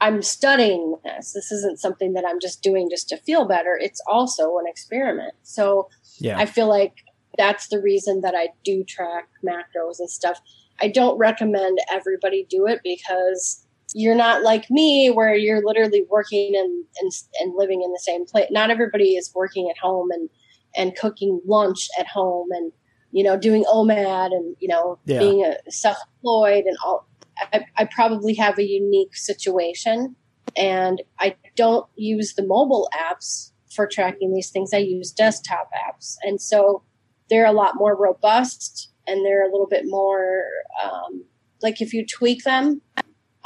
I'm 0.00 0.22
studying 0.22 0.96
this. 1.04 1.32
This 1.32 1.50
isn't 1.50 1.80
something 1.80 2.12
that 2.14 2.24
I'm 2.26 2.40
just 2.40 2.62
doing 2.62 2.88
just 2.90 3.08
to 3.08 3.16
feel 3.18 3.46
better. 3.46 3.78
It's 3.80 4.00
also 4.06 4.58
an 4.58 4.66
experiment. 4.66 5.34
So 5.42 5.88
yeah. 6.18 6.38
I 6.38 6.46
feel 6.46 6.68
like 6.68 6.94
that's 7.38 7.68
the 7.68 7.80
reason 7.80 8.20
that 8.22 8.34
I 8.34 8.48
do 8.64 8.84
track 8.84 9.28
macros 9.44 9.98
and 9.98 10.10
stuff. 10.10 10.40
I 10.80 10.88
don't 10.88 11.18
recommend 11.18 11.78
everybody 11.90 12.46
do 12.48 12.66
it 12.66 12.80
because 12.84 13.65
you're 13.98 14.14
not 14.14 14.42
like 14.42 14.70
me 14.70 15.08
where 15.08 15.34
you're 15.34 15.64
literally 15.64 16.04
working 16.10 16.54
and, 16.54 16.84
and, 17.00 17.10
and 17.40 17.54
living 17.56 17.80
in 17.80 17.90
the 17.92 17.98
same 17.98 18.26
place. 18.26 18.46
Not 18.50 18.70
everybody 18.70 19.16
is 19.16 19.32
working 19.34 19.70
at 19.70 19.78
home 19.78 20.10
and, 20.10 20.28
and 20.76 20.94
cooking 20.94 21.40
lunch 21.46 21.88
at 21.98 22.06
home 22.06 22.48
and, 22.50 22.72
you 23.10 23.24
know, 23.24 23.38
doing 23.38 23.64
OMAD 23.64 24.32
and, 24.32 24.54
you 24.60 24.68
know, 24.68 24.98
yeah. 25.06 25.18
being 25.18 25.46
a 25.46 25.56
self-employed 25.70 26.64
and 26.66 26.76
all. 26.84 27.08
I, 27.54 27.64
I 27.78 27.84
probably 27.86 28.34
have 28.34 28.58
a 28.58 28.68
unique 28.68 29.16
situation 29.16 30.14
and 30.54 31.02
I 31.18 31.36
don't 31.54 31.86
use 31.96 32.34
the 32.34 32.46
mobile 32.46 32.90
apps 32.94 33.52
for 33.74 33.86
tracking 33.86 34.34
these 34.34 34.50
things. 34.50 34.74
I 34.74 34.78
use 34.78 35.10
desktop 35.10 35.70
apps. 35.72 36.16
And 36.22 36.38
so 36.38 36.82
they're 37.30 37.46
a 37.46 37.52
lot 37.52 37.76
more 37.76 37.96
robust 37.96 38.90
and 39.06 39.24
they're 39.24 39.48
a 39.48 39.50
little 39.50 39.68
bit 39.68 39.84
more, 39.86 40.44
um, 40.84 41.24
like 41.62 41.80
if 41.80 41.94
you 41.94 42.04
tweak 42.04 42.44
them, 42.44 42.82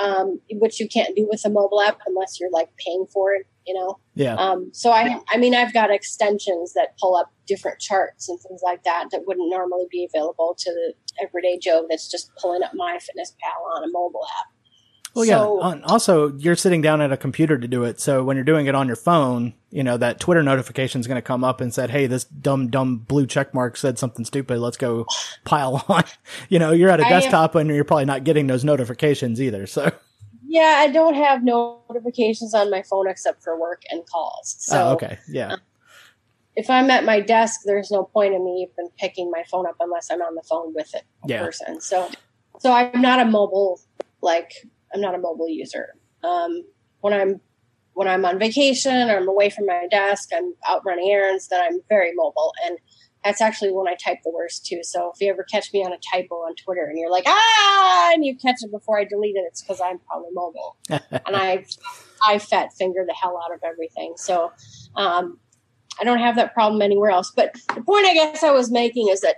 um, 0.01 0.41
which 0.53 0.81
you 0.81 0.89
can't 0.89 1.15
do 1.15 1.27
with 1.31 1.45
a 1.45 1.51
mobile 1.51 1.81
app 1.81 1.99
unless 2.07 2.41
you're 2.41 2.51
like 2.51 2.71
paying 2.85 3.07
for 3.13 3.35
it, 3.35 3.47
you 3.67 3.75
know? 3.75 3.99
Yeah. 4.15 4.35
Um, 4.35 4.71
so 4.73 4.91
I, 4.91 5.21
I 5.29 5.37
mean, 5.37 5.55
I've 5.55 5.73
got 5.73 5.91
extensions 5.91 6.73
that 6.75 6.97
pull 6.99 7.17
up 7.17 7.33
different 7.47 7.81
charts 7.81 8.29
and 8.29 8.39
things 8.41 8.61
like 8.65 8.85
that 8.85 9.09
that 9.13 9.23
wouldn't 9.27 9.51
normally 9.51 9.87
be 9.91 10.09
available 10.13 10.55
to 10.59 10.71
the 10.71 10.95
everyday 11.23 11.59
Joe 11.59 11.87
that's 11.89 12.11
just 12.11 12.31
pulling 12.41 12.63
up 12.63 12.73
MyFitnessPal 12.73 13.77
on 13.77 13.85
a 13.85 13.91
mobile 13.93 14.27
app. 14.41 14.55
Well, 15.15 15.25
so, 15.25 15.61
yeah. 15.61 15.81
Also, 15.85 16.33
you're 16.37 16.57
sitting 16.57 16.81
down 16.81 17.01
at 17.01 17.13
a 17.13 17.17
computer 17.17 17.59
to 17.59 17.67
do 17.67 17.85
it. 17.85 18.01
So 18.01 18.23
when 18.23 18.37
you're 18.37 18.45
doing 18.45 18.67
it 18.67 18.75
on 18.75 18.87
your 18.87 18.97
phone, 18.97 19.55
you 19.71 19.83
know, 19.83 19.97
that 19.97 20.21
Twitter 20.21 20.43
notification 20.43 21.01
is 21.01 21.07
going 21.07 21.17
to 21.17 21.23
come 21.23 21.43
up 21.43 21.61
and 21.61 21.75
said, 21.75 21.91
Hey, 21.91 22.07
this 22.07 22.25
dumb, 22.25 22.69
dumb 22.69 22.99
blue 22.99 23.27
check 23.27 23.53
mark 23.53 23.77
said 23.77 23.99
something 23.99 24.25
stupid. 24.25 24.59
Let's 24.59 24.77
go 24.77 25.07
pile 25.45 25.85
on. 25.89 26.05
you 26.49 26.59
know, 26.59 26.73
you're 26.73 26.91
at 26.91 27.01
a 27.01 27.05
desktop 27.05 27.57
am, 27.57 27.63
and 27.63 27.71
you're 27.71 27.85
probably 27.85 28.05
not 28.05 28.25
getting 28.25 28.47
those 28.47 28.65
notifications 28.65 29.41
either. 29.41 29.67
So. 29.67 29.91
Yeah, 30.47 30.77
I 30.79 30.89
don't 30.89 31.15
have 31.15 31.45
notifications 31.45 32.55
on 32.55 32.71
my 32.71 32.83
phone 32.83 33.09
except 33.09 33.43
for 33.43 33.59
work 33.59 33.83
and 33.91 34.05
calls. 34.07 34.57
So, 34.59 34.89
oh, 34.89 34.93
okay. 34.95 35.19
Yeah. 35.29 35.53
Um, 35.53 35.61
if 36.57 36.69
I'm 36.69 36.91
at 36.91 37.05
my 37.05 37.21
desk, 37.21 37.61
there's 37.65 37.91
no 37.91 38.05
point 38.05 38.35
in 38.35 38.45
me 38.45 38.69
even 38.69 38.91
picking 38.99 39.31
my 39.31 39.45
phone 39.51 39.67
up 39.67 39.77
unless 39.81 40.11
I'm 40.11 40.21
on 40.21 40.35
the 40.35 40.43
phone 40.43 40.75
with 40.75 40.93
it 40.95 41.05
yeah. 41.25 41.45
person. 41.45 41.81
So, 41.81 42.11
so 42.59 42.73
I'm 42.73 43.01
not 43.01 43.21
a 43.21 43.25
mobile 43.25 43.81
like 44.23 44.53
I'm 44.95 45.01
not 45.01 45.15
a 45.15 45.19
mobile 45.19 45.49
user. 45.49 45.95
Um, 46.23 46.63
when 47.01 47.13
I'm 47.13 47.41
when 47.95 48.09
I'm 48.09 48.25
on 48.25 48.39
vacation 48.39 49.11
or 49.11 49.17
I'm 49.17 49.29
away 49.29 49.51
from 49.51 49.67
my 49.67 49.87
desk, 49.91 50.31
I'm 50.35 50.55
out 50.69 50.83
running 50.87 51.11
errands. 51.11 51.49
Then 51.49 51.61
I'm 51.61 51.81
very 51.89 52.13
mobile, 52.15 52.53
and 52.65 52.79
that's 53.25 53.41
actually 53.41 53.73
when 53.73 53.89
I 53.89 53.97
type 54.03 54.19
the 54.25 54.31
worst 54.31 54.65
too. 54.65 54.81
So 54.83 55.13
if 55.15 55.21
you 55.21 55.31
ever 55.31 55.45
catch 55.45 55.73
me 55.73 55.85
on 55.85 55.93
a 55.93 55.99
typo 56.13 56.37
on 56.37 56.55
Twitter 56.57 56.85
and 56.85 56.99
you're 56.99 57.11
like 57.11 57.25
ah, 57.27 58.11
and 58.13 58.25
you 58.25 58.37
catch 58.37 58.57
it 58.61 58.71
before 58.71 58.99
I 58.99 59.05
delete 59.05 59.37
it, 59.37 59.45
it's 59.47 59.63
because 59.63 59.81
I'm 59.81 59.99
probably 60.01 60.31
mobile, 60.33 60.77
and 60.91 61.37
I 61.37 61.65
I 62.27 62.39
fat 62.39 62.73
finger 62.79 63.05
the 63.07 63.15
hell 63.15 63.41
out 63.45 63.55
of 63.55 63.61
everything. 63.65 64.15
So 64.17 64.53
um, 64.97 65.39
I 66.01 66.05
don't 66.05 66.19
have 66.19 66.37
that 66.37 66.55
problem 66.55 66.83
anywhere 66.83 67.11
else. 67.11 67.33
But 67.35 67.55
the 67.75 67.83
point 67.83 68.07
I 68.07 68.15
guess 68.15 68.43
I 68.43 68.51
was 68.51 68.71
making 68.71 69.09
is 69.09 69.21
that 69.21 69.37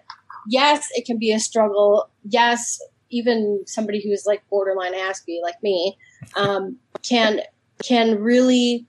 yes, 0.48 0.88
it 0.92 1.04
can 1.04 1.18
be 1.18 1.32
a 1.32 1.40
struggle. 1.40 2.10
Yes, 2.24 2.78
even 3.12 3.62
somebody 3.66 4.02
who's 4.02 4.24
like 4.26 4.42
borderline 4.48 4.94
Aspie 4.94 5.42
like 5.42 5.62
me 5.62 5.96
um, 6.34 6.78
can 7.02 7.40
can 7.82 8.18
really 8.18 8.86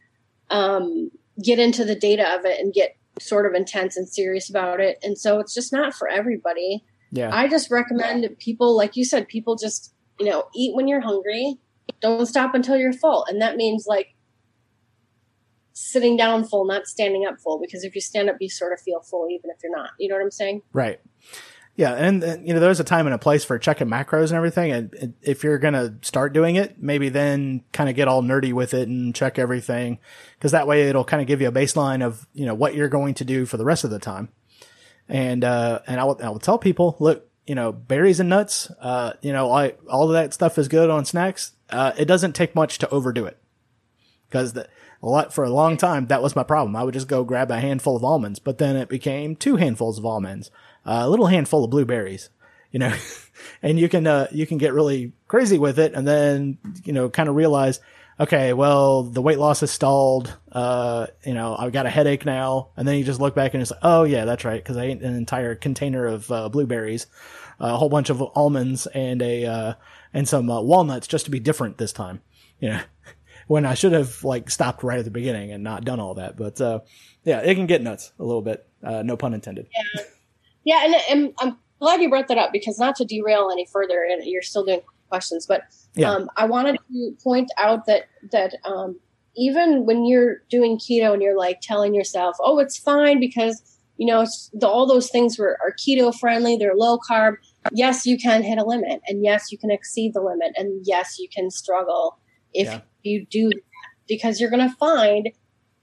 um, 0.50 1.12
get 1.44 1.60
into 1.60 1.84
the 1.84 1.96
data 1.96 2.36
of 2.36 2.46
it 2.46 2.60
and 2.60 2.74
get 2.74 2.96
sort 3.20 3.46
of 3.46 3.54
intense 3.54 3.98
and 3.98 4.08
serious 4.08 4.50
about 4.50 4.80
it. 4.80 4.98
And 5.04 5.18
so 5.18 5.40
it's 5.40 5.54
just 5.54 5.72
not 5.72 5.94
for 5.94 6.08
everybody. 6.08 6.84
Yeah. 7.12 7.30
I 7.32 7.48
just 7.48 7.70
recommend 7.70 8.28
people, 8.40 8.76
like 8.76 8.96
you 8.96 9.06
said, 9.06 9.28
people 9.28 9.56
just, 9.56 9.94
you 10.20 10.26
know, 10.28 10.46
eat 10.56 10.76
when 10.76 10.88
you're 10.88 11.02
hungry. 11.02 11.60
Don't 12.02 12.26
stop 12.26 12.56
until 12.56 12.78
you're 12.78 12.94
full. 12.94 13.26
And 13.26 13.42
that 13.42 13.56
means 13.56 13.86
like 13.88 14.16
sitting 15.74 16.18
down 16.18 16.44
full, 16.44 16.66
not 16.66 16.88
standing 16.88 17.26
up 17.26 17.40
full, 17.40 17.60
because 17.60 17.84
if 17.84 17.94
you 17.94 18.02
stand 18.02 18.30
up, 18.30 18.38
you 18.40 18.50
sort 18.50 18.74
of 18.74 18.80
feel 18.82 19.02
full, 19.02 19.28
even 19.30 19.50
if 19.50 19.58
you're 19.64 19.76
not. 19.76 19.92
You 20.00 20.10
know 20.10 20.16
what 20.16 20.24
I'm 20.24 20.32
saying? 20.32 20.62
Right. 20.72 21.00
Yeah, 21.76 21.94
and, 21.94 22.24
and, 22.24 22.48
you 22.48 22.54
know, 22.54 22.60
there's 22.60 22.80
a 22.80 22.84
time 22.84 23.08
and 23.08 23.16
a 23.16 23.18
place 23.18 23.44
for 23.44 23.58
checking 23.58 23.88
macros 23.88 24.28
and 24.28 24.34
everything. 24.34 24.72
And, 24.72 24.94
and 24.94 25.14
if 25.24 25.44
you're 25.44 25.58
gonna 25.58 25.96
start 26.04 26.32
doing 26.32 26.56
it, 26.56 26.76
maybe 26.78 27.10
then 27.10 27.64
kind 27.72 27.90
of 27.90 27.96
get 27.96 28.08
all 28.08 28.22
nerdy 28.22 28.54
with 28.54 28.76
it 28.76 28.88
and 28.88 29.16
check 29.16 29.40
everything, 29.40 29.98
because 30.38 30.52
that 30.52 30.68
way 30.68 30.84
it'll 30.84 31.04
kind 31.04 31.20
of 31.20 31.28
give 31.28 31.42
you 31.42 31.48
a 31.48 31.52
baseline 31.52 32.04
of 32.06 32.28
you 32.34 32.46
know 32.46 32.54
what 32.54 32.76
you're 32.76 32.90
going 32.90 33.16
to 33.16 33.26
do 33.26 33.48
for 33.48 33.58
the 33.58 33.66
rest 33.66 33.84
of 33.84 33.90
the 33.90 33.98
time. 33.98 34.30
And 35.10 35.44
uh, 35.44 35.80
and 35.88 36.00
I 36.00 36.04
will 36.04 36.20
I 36.24 36.30
will 36.30 36.38
tell 36.38 36.60
people, 36.60 36.96
look, 37.00 37.28
you 37.48 37.56
know, 37.56 37.72
berries 37.72 38.20
and 38.20 38.30
nuts, 38.30 38.70
uh, 38.80 39.14
you 39.24 39.34
know, 39.34 39.52
I, 39.52 39.74
all 39.90 40.08
of 40.08 40.14
that 40.14 40.32
stuff 40.34 40.60
is 40.60 40.68
good 40.68 40.92
on 40.92 41.06
snacks. 41.06 41.54
Uh, 41.72 41.92
it 41.98 42.06
doesn't 42.06 42.34
take 42.34 42.54
much 42.54 42.78
to 42.78 42.90
overdo 42.90 43.26
it, 43.26 43.40
because 44.30 44.54
the 44.54 44.68
a 45.02 45.08
lot 45.08 45.34
for 45.34 45.44
a 45.44 45.50
long 45.50 45.76
time 45.76 46.06
that 46.08 46.22
was 46.22 46.36
my 46.36 46.44
problem. 46.44 46.76
I 46.76 46.84
would 46.84 46.94
just 46.94 47.10
go 47.10 47.24
grab 47.24 47.50
a 47.50 47.60
handful 47.60 47.98
of 47.98 48.04
almonds, 48.04 48.38
but 48.38 48.60
then 48.60 48.76
it 48.76 48.90
became 48.90 49.36
two 49.36 49.56
handfuls 49.56 49.98
of 49.98 50.06
almonds 50.06 50.52
a 50.86 51.10
little 51.10 51.28
handful 51.28 51.64
of 51.64 51.70
blueberries, 51.70 52.30
you 52.72 52.80
know, 52.80 52.94
and 53.62 53.80
you 53.80 53.90
can, 53.90 54.06
uh, 54.08 54.28
you 54.32 54.46
can 54.46 54.58
get 54.58 54.74
really 54.74 55.14
crazy 55.28 55.58
with 55.58 55.80
it 55.80 55.94
and 55.94 56.08
then, 56.08 56.58
you 56.84 56.94
know, 56.94 57.10
kind 57.10 57.30
of 57.30 57.36
realize, 57.36 57.80
okay, 58.20 58.54
well, 58.54 59.04
the 59.04 59.22
weight 59.22 59.40
loss 59.40 59.62
has 59.62 59.72
stalled. 59.72 60.36
Uh, 60.52 61.08
you 61.26 61.34
know, 61.34 61.56
I've 61.58 61.72
got 61.72 61.86
a 61.86 61.90
headache 61.90 62.26
now. 62.26 62.70
And 62.78 62.88
then 62.88 62.98
you 62.98 63.04
just 63.04 63.20
look 63.20 63.36
back 63.36 63.54
and 63.54 63.62
it's 63.62 63.72
like, 63.72 63.80
oh 63.84 64.04
yeah, 64.04 64.26
that's 64.26 64.46
right. 64.46 64.64
Cause 64.64 64.78
I 64.78 64.86
ate 64.86 65.02
an 65.02 65.16
entire 65.16 65.56
container 65.56 66.06
of, 66.06 66.32
uh, 66.32 66.50
blueberries, 66.50 67.08
a 67.60 67.78
whole 67.78 67.90
bunch 67.90 68.10
of 68.10 68.22
almonds 68.36 68.88
and 68.88 69.22
a, 69.22 69.46
uh, 69.46 69.74
and 70.14 70.28
some 70.28 70.50
uh, 70.50 70.62
walnuts 70.62 71.08
just 71.08 71.26
to 71.26 71.32
be 71.32 71.40
different 71.40 71.78
this 71.78 71.94
time, 71.94 72.22
you 72.60 72.70
know, 72.70 72.82
when 73.48 73.66
I 73.66 73.74
should 73.74 73.94
have 73.94 74.24
like 74.24 74.50
stopped 74.50 74.84
right 74.84 75.00
at 75.00 75.06
the 75.06 75.12
beginning 75.12 75.52
and 75.52 75.64
not 75.64 75.86
done 75.86 76.00
all 76.00 76.16
that. 76.16 76.38
But, 76.38 76.62
uh, 76.62 76.80
yeah, 77.24 77.40
it 77.40 77.56
can 77.56 77.68
get 77.68 77.82
nuts 77.82 78.12
a 78.20 78.24
little 78.24 78.42
bit. 78.42 78.68
Uh, 78.84 79.02
no 79.02 79.16
pun 79.16 79.34
intended. 79.34 79.68
Yeah. 79.96 80.04
Yeah, 80.64 80.86
and, 80.86 80.96
and, 81.10 81.34
I'm 81.40 81.58
glad 81.80 82.02
you 82.02 82.10
brought 82.10 82.28
that 82.30 82.38
up 82.38 82.52
because 82.54 82.80
not 82.80 82.96
to 82.96 83.06
derail 83.06 83.50
any 83.52 83.66
further, 83.66 84.06
and 84.10 84.24
you're 84.26 84.42
still 84.42 84.66
doing 84.66 84.82
questions, 85.10 85.46
but 85.46 85.64
yeah. 85.96 86.12
um, 86.12 86.30
I 86.38 86.46
wanted 86.46 86.78
to 86.92 87.18
point 87.24 87.52
out 87.58 87.86
that 87.86 88.06
that 88.32 88.56
um, 88.64 89.00
even 89.36 89.86
when 89.86 90.06
you're 90.06 90.38
doing 90.50 90.78
keto 90.78 91.14
and 91.14 91.22
you're 91.22 91.38
like 91.38 91.60
telling 91.62 91.94
yourself, 91.94 92.38
"Oh, 92.40 92.60
it's 92.60 92.78
fine," 92.78 93.20
because 93.20 93.62
you 93.98 94.08
know 94.08 94.26
the, 94.54 94.68
all 94.68 94.88
those 94.88 95.10
things 95.10 95.38
were, 95.38 95.58
are 95.62 95.74
keto 95.74 96.18
friendly, 96.18 96.56
they're 96.58 96.76
low 96.76 96.98
carb. 97.10 97.36
Yes, 97.72 98.06
you 98.06 98.18
can 98.18 98.44
hit 98.44 98.58
a 98.58 98.66
limit, 98.66 99.02
and 99.08 99.24
yes, 99.24 99.52
you 99.52 99.58
can 99.58 99.72
exceed 99.72 100.14
the 100.14 100.22
limit, 100.22 100.54
and 100.56 100.82
yes, 100.86 101.18
you 101.20 101.28
can 101.34 101.50
struggle 101.52 102.18
if 102.54 102.68
yeah. 102.68 102.82
you 103.04 103.26
do 103.30 103.50
that 103.50 103.62
because 104.08 104.40
you're 104.40 104.50
going 104.50 104.68
to 104.68 104.76
find 104.76 105.30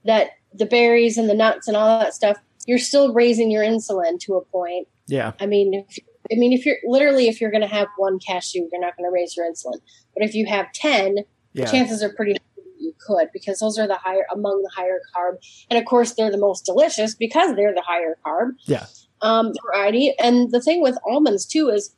that 0.05 0.31
the 0.53 0.65
berries 0.65 1.17
and 1.17 1.29
the 1.29 1.33
nuts 1.33 1.67
and 1.67 1.77
all 1.77 1.99
that 1.99 2.13
stuff 2.13 2.37
you're 2.65 2.77
still 2.77 3.13
raising 3.13 3.51
your 3.51 3.63
insulin 3.63 4.19
to 4.21 4.35
a 4.35 4.45
point. 4.45 4.87
Yeah. 5.07 5.33
I 5.39 5.45
mean, 5.45 5.73
if, 5.73 5.99
I 6.31 6.35
mean, 6.35 6.53
if 6.53 6.65
you're 6.65 6.77
literally, 6.85 7.27
if 7.27 7.41
you're 7.41 7.51
going 7.51 7.61
to 7.61 7.67
have 7.67 7.87
one 7.97 8.19
cashew, 8.19 8.67
you're 8.71 8.81
not 8.81 8.95
going 8.95 9.09
to 9.09 9.13
raise 9.13 9.35
your 9.35 9.45
insulin. 9.45 9.79
But 10.13 10.23
if 10.23 10.33
you 10.33 10.45
have 10.47 10.71
10, 10.73 11.17
yeah. 11.53 11.65
chances 11.65 12.01
are 12.03 12.13
pretty 12.13 12.35
you 12.77 12.93
could 13.05 13.29
because 13.31 13.59
those 13.59 13.77
are 13.77 13.87
the 13.87 13.95
higher 13.95 14.25
among 14.33 14.63
the 14.63 14.71
higher 14.75 14.99
carb. 15.15 15.37
And 15.69 15.77
of 15.77 15.85
course, 15.85 16.13
they're 16.13 16.31
the 16.31 16.37
most 16.37 16.65
delicious 16.65 17.15
because 17.15 17.55
they're 17.55 17.73
the 17.73 17.83
higher 17.85 18.17
carb. 18.25 18.53
Yeah. 18.65 18.85
Um, 19.21 19.53
variety. 19.65 20.15
And 20.19 20.51
the 20.51 20.61
thing 20.61 20.81
with 20.81 20.97
almonds 21.07 21.45
too 21.45 21.69
is, 21.69 21.95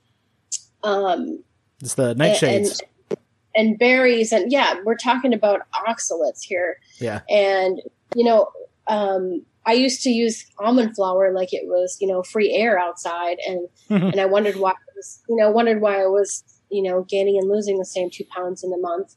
um, 0.83 1.43
it's 1.81 1.95
the 1.95 2.15
nightshades. 2.15 2.81
And, 3.09 3.19
and 3.55 3.79
berries 3.79 4.31
and 4.31 4.51
yeah, 4.51 4.75
we're 4.83 4.97
talking 4.97 5.33
about 5.33 5.61
oxalates 5.87 6.41
here. 6.43 6.77
Yeah. 6.99 7.21
And 7.29 7.81
you 8.15 8.25
know, 8.25 8.51
um, 8.87 9.45
I 9.65 9.73
used 9.73 10.03
to 10.03 10.09
use 10.09 10.45
almond 10.59 10.95
flour 10.95 11.33
like 11.33 11.53
it 11.53 11.65
was, 11.65 11.97
you 12.01 12.07
know, 12.07 12.23
free 12.23 12.53
air 12.53 12.77
outside, 12.79 13.37
and 13.47 13.67
and 13.89 14.19
I 14.19 14.25
wondered 14.25 14.57
why 14.57 14.71
I 14.71 14.91
was, 14.95 15.21
you 15.29 15.35
know, 15.35 15.49
wondered 15.49 15.81
why 15.81 16.01
I 16.01 16.07
was, 16.07 16.43
you 16.69 16.83
know, 16.83 17.03
gaining 17.03 17.37
and 17.37 17.49
losing 17.49 17.77
the 17.77 17.85
same 17.85 18.09
two 18.09 18.25
pounds 18.35 18.63
in 18.63 18.73
a 18.73 18.77
month 18.77 19.15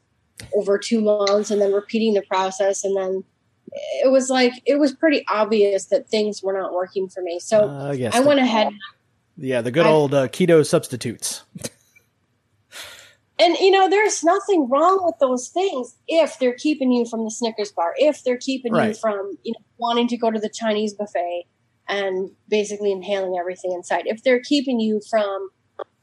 over 0.55 0.77
two 0.77 1.01
months, 1.01 1.51
and 1.51 1.61
then 1.61 1.73
repeating 1.73 2.13
the 2.13 2.21
process, 2.23 2.83
and 2.83 2.95
then 2.95 3.23
it 4.03 4.11
was 4.11 4.29
like 4.29 4.53
it 4.65 4.79
was 4.79 4.93
pretty 4.93 5.25
obvious 5.29 5.85
that 5.85 6.09
things 6.09 6.41
were 6.41 6.53
not 6.53 6.73
working 6.73 7.09
for 7.09 7.21
me. 7.21 7.39
So 7.39 7.69
uh, 7.69 7.91
yes, 7.91 8.15
I 8.15 8.21
went 8.21 8.39
ahead. 8.39 8.69
Yeah, 9.37 9.61
the 9.61 9.71
good 9.71 9.85
I, 9.85 9.89
old 9.89 10.13
uh, 10.13 10.27
keto 10.29 10.65
substitutes. 10.65 11.43
And 13.39 13.55
you 13.57 13.71
know, 13.71 13.89
there's 13.89 14.23
nothing 14.23 14.67
wrong 14.69 14.99
with 15.03 15.15
those 15.19 15.49
things 15.49 15.95
if 16.07 16.39
they're 16.39 16.55
keeping 16.55 16.91
you 16.91 17.05
from 17.05 17.23
the 17.23 17.31
Snickers 17.31 17.71
bar, 17.71 17.93
if 17.97 18.23
they're 18.23 18.37
keeping 18.37 18.73
right. 18.73 18.89
you 18.89 18.93
from 18.95 19.37
you 19.43 19.53
know 19.53 19.63
wanting 19.77 20.07
to 20.07 20.17
go 20.17 20.31
to 20.31 20.39
the 20.39 20.49
Chinese 20.49 20.93
buffet 20.93 21.45
and 21.87 22.31
basically 22.49 22.91
inhaling 22.91 23.37
everything 23.39 23.71
inside. 23.71 24.03
If 24.05 24.23
they're 24.23 24.41
keeping 24.41 24.79
you 24.79 25.01
from 25.09 25.49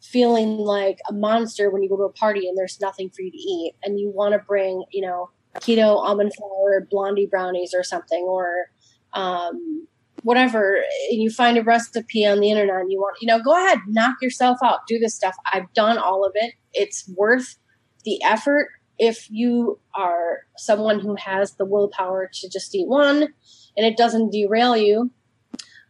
feeling 0.01 0.59
like 0.59 0.99
a 1.09 1.13
monster 1.13 1.71
when 1.71 1.83
you 1.83 1.89
go 1.89 1.97
to 1.97 2.05
a 2.05 2.13
party 2.13 2.47
and 2.47 2.57
there's 2.57 2.79
nothing 2.81 3.11
for 3.11 3.23
you 3.23 3.31
to 3.31 3.37
eat 3.37 3.75
and 3.83 3.99
you 3.99 4.11
want 4.11 4.33
to 4.33 4.39
bring, 4.39 4.85
you 4.93 5.03
know, 5.03 5.31
keto 5.57 5.97
almond 5.97 6.33
flour 6.35 6.87
blondie 6.91 7.27
brownies 7.27 7.75
or 7.75 7.83
something 7.83 8.25
or 8.25 8.67
um, 9.13 9.87
whatever 10.25 10.83
and 11.11 11.23
you 11.23 11.31
find 11.31 11.57
a 11.59 11.63
recipe 11.63 12.27
on 12.27 12.41
the 12.41 12.51
internet 12.51 12.81
and 12.81 12.91
you 12.91 12.99
want 12.99 13.17
you 13.21 13.27
know 13.27 13.41
go 13.41 13.55
ahead 13.55 13.79
knock 13.87 14.17
yourself 14.21 14.59
out 14.65 14.81
do 14.89 14.99
this 14.99 15.15
stuff. 15.15 15.37
I've 15.53 15.73
done 15.75 15.99
all 15.99 16.25
of 16.25 16.33
it. 16.35 16.55
It's 16.73 17.09
worth 17.17 17.57
the 18.05 18.21
effort. 18.25 18.69
If 18.99 19.29
you 19.31 19.79
are 19.95 20.41
someone 20.57 21.01
who 21.01 21.15
has 21.17 21.55
the 21.55 21.65
willpower 21.65 22.31
to 22.33 22.49
just 22.49 22.75
eat 22.75 22.89
one 22.89 23.29
and 23.77 23.87
it 23.87 23.97
doesn't 23.97 24.31
derail 24.31 24.77
you 24.77 25.11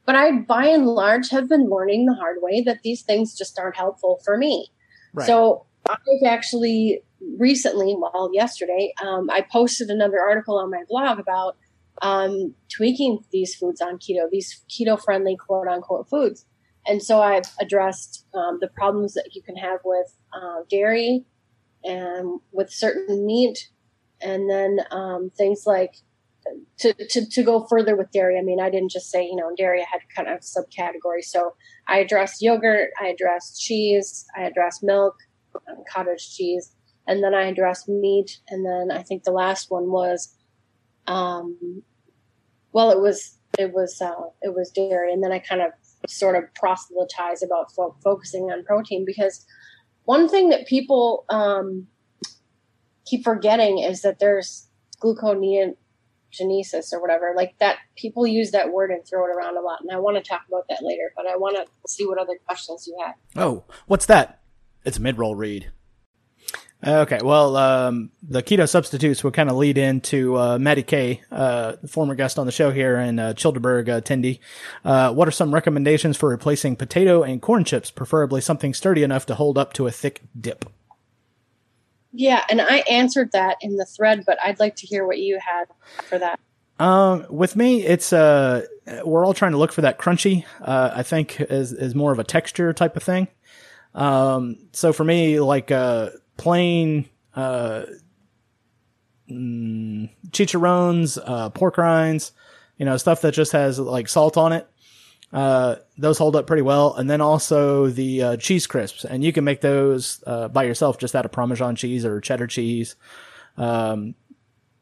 but 0.07 0.15
i 0.15 0.33
by 0.33 0.67
and 0.67 0.87
large 0.87 1.31
have 1.31 1.49
been 1.49 1.69
learning 1.69 2.07
the 2.07 2.15
hard 2.15 2.37
way 2.41 2.61
that 2.63 2.83
these 2.83 3.03
things 3.03 3.37
just 3.37 3.59
aren't 3.59 3.77
helpful 3.77 4.21
for 4.25 4.37
me. 4.37 4.69
Right. 5.13 5.27
so 5.27 5.67
i've 5.89 5.99
actually 6.27 7.03
recently 7.39 7.97
well 7.99 8.31
yesterday 8.33 8.93
um, 9.03 9.31
i 9.31 9.43
posted 9.43 9.89
another 9.89 10.21
article 10.21 10.59
on 10.59 10.71
my 10.71 10.83
blog 10.89 11.19
about 11.19 11.57
um, 12.03 12.55
tweaking 12.69 13.25
these 13.31 13.55
foods 13.55 13.81
on 13.81 13.99
keto, 13.99 14.29
these 14.31 14.63
keto 14.69 15.01
friendly 15.03 15.37
quote 15.37 15.69
unquote 15.69 16.09
foods. 16.09 16.47
And 16.87 17.03
so 17.03 17.21
I've 17.23 17.51
addressed 17.61 18.27
um, 18.35 18.59
the 18.61 18.69
problems 18.69 19.15
that 19.15 19.31
you 19.33 19.43
can 19.43 19.57
have 19.57 19.81
with 19.85 20.15
uh, 20.35 20.63
dairy 20.69 21.25
and 21.83 22.41
with 22.53 22.71
certain 22.71 23.25
meat, 23.25 23.71
and 24.21 24.51
then 24.51 24.81
um, 24.91 25.31
things 25.37 25.65
like 25.67 25.95
to, 26.79 26.93
to, 26.93 27.27
to 27.27 27.43
go 27.43 27.67
further 27.69 27.97
with 27.97 28.11
dairy. 28.11 28.39
I 28.39 28.43
mean, 28.43 28.61
I 28.61 28.69
didn't 28.71 28.91
just 28.91 29.11
say, 29.11 29.25
you 29.25 29.37
know, 29.37 29.55
dairy, 29.57 29.81
I 29.81 29.87
had 29.91 30.01
kind 30.15 30.29
of 30.29 30.41
subcategories. 30.41 31.25
So 31.25 31.55
I 31.89 31.99
addressed 31.99 32.43
yogurt, 32.43 32.91
I 33.01 33.09
addressed 33.09 33.61
cheese, 33.61 34.27
I 34.37 34.43
addressed 34.43 34.83
milk, 34.83 35.17
um, 35.55 35.85
cottage 35.91 36.35
cheese, 36.35 36.75
and 37.07 37.23
then 37.23 37.35
I 37.35 37.45
addressed 37.45 37.89
meat, 37.89 38.41
and 38.49 38.65
then 38.65 38.97
I 38.97 39.03
think 39.03 39.25
the 39.25 39.31
last 39.31 39.71
one 39.71 39.91
was, 39.91 40.35
um, 41.07 41.83
well, 42.73 42.91
it 42.91 43.01
was 43.01 43.39
it 43.59 43.73
was 43.73 44.01
uh, 44.01 44.29
it 44.43 44.55
was 44.55 44.71
dairy, 44.71 45.13
and 45.13 45.23
then 45.23 45.33
I 45.33 45.39
kind 45.39 45.63
of 45.63 45.73
sort 46.09 46.37
of 46.37 46.53
proselytize 46.55 47.43
about 47.43 47.73
fo- 47.73 47.97
focusing 48.03 48.45
on 48.51 48.65
protein 48.65 49.05
because 49.07 49.47
one 50.05 50.29
thing 50.29 50.51
that 50.51 50.67
people 50.67 51.25
um, 51.31 51.87
keep 53.07 53.25
forgetting 53.25 53.79
is 53.79 54.03
that 54.03 54.19
there's 54.19 54.69
gluconeogenesis 55.01 56.93
or 56.93 57.01
whatever 57.01 57.33
like 57.37 57.55
that 57.59 57.79
people 57.97 58.27
use 58.27 58.51
that 58.51 58.73
word 58.73 58.91
and 58.91 59.07
throw 59.07 59.25
it 59.25 59.31
around 59.35 59.57
a 59.57 59.61
lot 59.61 59.81
and 59.81 59.91
i 59.91 59.99
want 59.99 60.17
to 60.17 60.23
talk 60.23 60.43
about 60.49 60.65
that 60.69 60.83
later 60.83 61.13
but 61.17 61.27
i 61.27 61.37
want 61.37 61.57
to 61.57 61.67
see 61.87 62.07
what 62.07 62.17
other 62.19 62.35
questions 62.47 62.87
you 62.87 62.97
have 63.05 63.15
Oh, 63.37 63.65
what's 63.87 64.07
that? 64.07 64.41
It's 64.85 64.99
mid-roll 64.99 65.35
read. 65.35 65.73
Okay, 66.87 67.19
well, 67.23 67.57
um, 67.57 68.11
the 68.23 68.43
keto 68.43 68.69
substitutes 68.69 69.25
will 69.25 69.31
kind 69.31 69.49
of 69.49 69.57
lead 69.57 69.79
into 69.79 70.37
uh, 70.37 70.59
Maddie 70.59 70.83
Kay, 70.83 71.23
uh, 71.33 71.77
former 71.87 72.15
guest 72.15 72.39
on 72.39 72.45
the 72.45 72.53
show 72.53 72.71
here, 72.71 72.97
and 72.97 73.19
uh, 73.19 73.33
Childeberg 73.33 73.87
Tindy. 74.03 74.39
Uh, 74.85 75.13
what 75.13 75.27
are 75.27 75.31
some 75.31 75.55
recommendations 75.55 76.17
for 76.17 76.29
replacing 76.29 76.77
potato 76.77 77.23
and 77.23 77.41
corn 77.41 77.65
chips, 77.65 77.91
preferably 77.91 78.43
something 78.43 78.75
sturdy 78.75 79.03
enough 79.03 79.25
to 79.27 79.35
hold 79.35 79.57
up 79.57 79.73
to 79.73 79.87
a 79.87 79.91
thick 79.91 80.21
dip? 80.39 80.67
yeah 82.17 82.45
and 82.49 82.61
i 82.61 82.77
answered 82.89 83.33
that 83.33 83.57
in 83.61 83.77
the 83.77 83.85
thread 83.85 84.23
but 84.25 84.39
i'd 84.45 84.61
like 84.61 84.77
to 84.77 84.87
hear 84.87 85.05
what 85.05 85.19
you 85.19 85.37
had 85.45 85.65
for 86.05 86.17
that 86.17 86.39
Um, 86.79 87.27
with 87.31 87.55
me, 87.57 87.85
it's 87.85 88.13
uh, 88.13 88.67
we're 89.05 89.25
all 89.25 89.35
trying 89.35 89.53
to 89.53 89.59
look 89.59 89.73
for 89.73 89.83
that 89.83 89.99
crunchy. 89.99 90.45
Uh, 90.61 90.91
I 90.95 91.03
think 91.03 91.41
is 91.41 91.73
is 91.73 91.95
more 91.95 92.13
of 92.13 92.19
a 92.19 92.25
texture 92.25 92.73
type 92.73 92.97
of 92.97 93.03
thing. 93.03 93.29
Um, 93.95 94.59
so 94.73 94.93
for 94.93 95.05
me, 95.05 95.39
like 95.39 95.71
uh, 95.71 96.11
plain 96.37 97.09
uh, 97.35 97.85
mm, 99.31 100.11
chicharrones, 100.31 101.19
uh, 101.25 101.51
pork 101.51 101.79
rinds, 101.79 102.33
you 102.79 102.85
know, 102.85 102.97
stuff 102.97 103.21
that 103.23 103.33
just 103.33 103.53
has 103.53 103.79
like 103.79 104.09
salt 104.09 104.37
on 104.37 104.53
it. 104.53 104.69
Uh, 105.33 105.77
those 105.99 106.17
hold 106.19 106.37
up 106.37 106.47
pretty 106.47 106.63
well. 106.63 106.95
And 106.95 107.11
then 107.11 107.21
also 107.21 107.89
the 107.89 108.23
uh, 108.23 108.37
cheese 108.37 108.67
crisps, 108.67 109.05
and 109.05 109.25
you 109.25 109.33
can 109.33 109.43
make 109.43 109.61
those 109.61 110.23
uh, 110.27 110.49
by 110.49 110.63
yourself 110.63 110.99
just 110.99 111.17
out 111.17 111.25
of 111.25 111.33
Parmesan 111.33 111.75
cheese 111.75 112.05
or 112.05 112.21
cheddar 112.21 112.47
cheese. 112.47 112.95
Um, 113.57 114.15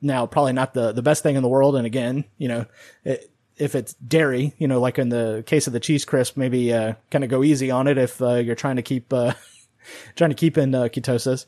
now 0.03 0.27
probably 0.27 0.53
not 0.53 0.75
the 0.75 0.93
the 0.93 1.03
best 1.03 1.23
thing 1.23 1.37
in 1.37 1.43
the 1.43 1.49
world. 1.49 1.77
And 1.77 1.87
again, 1.87 2.25
you 2.37 2.49
know, 2.49 2.67
it, 3.05 3.31
if 3.57 3.75
it's 3.75 3.95
dairy, 3.95 4.53
you 4.59 4.67
know, 4.67 4.81
like 4.81 4.99
in 4.99 5.09
the 5.09 5.43
case 5.47 5.67
of 5.67 5.73
the 5.73 5.81
cheese 5.81 6.05
crisp, 6.05 6.37
maybe 6.37 6.73
uh, 6.73 6.95
kind 7.11 7.25
of 7.25 7.31
go 7.31 7.43
easy 7.43 7.71
on 7.71 7.87
it 7.87 7.97
if 7.97 8.21
uh, 8.21 8.35
you're 8.35 8.55
trying 8.55 8.77
to 8.77 8.83
keep 8.83 9.13
uh, 9.13 9.33
trying 10.17 10.31
to 10.31 10.37
keep 10.37 10.59
in 10.59 10.75
uh, 10.75 10.85
ketosis. 10.85 11.47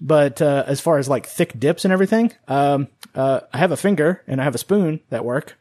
But 0.00 0.42
uh, 0.42 0.64
as 0.66 0.80
far 0.80 0.98
as 0.98 1.08
like 1.08 1.26
thick 1.26 1.58
dips 1.58 1.84
and 1.84 1.92
everything, 1.92 2.32
um, 2.48 2.88
uh, 3.14 3.40
I 3.52 3.58
have 3.58 3.72
a 3.72 3.76
finger 3.76 4.22
and 4.26 4.40
I 4.40 4.44
have 4.44 4.54
a 4.54 4.58
spoon 4.58 5.00
that 5.10 5.24
work. 5.24 5.56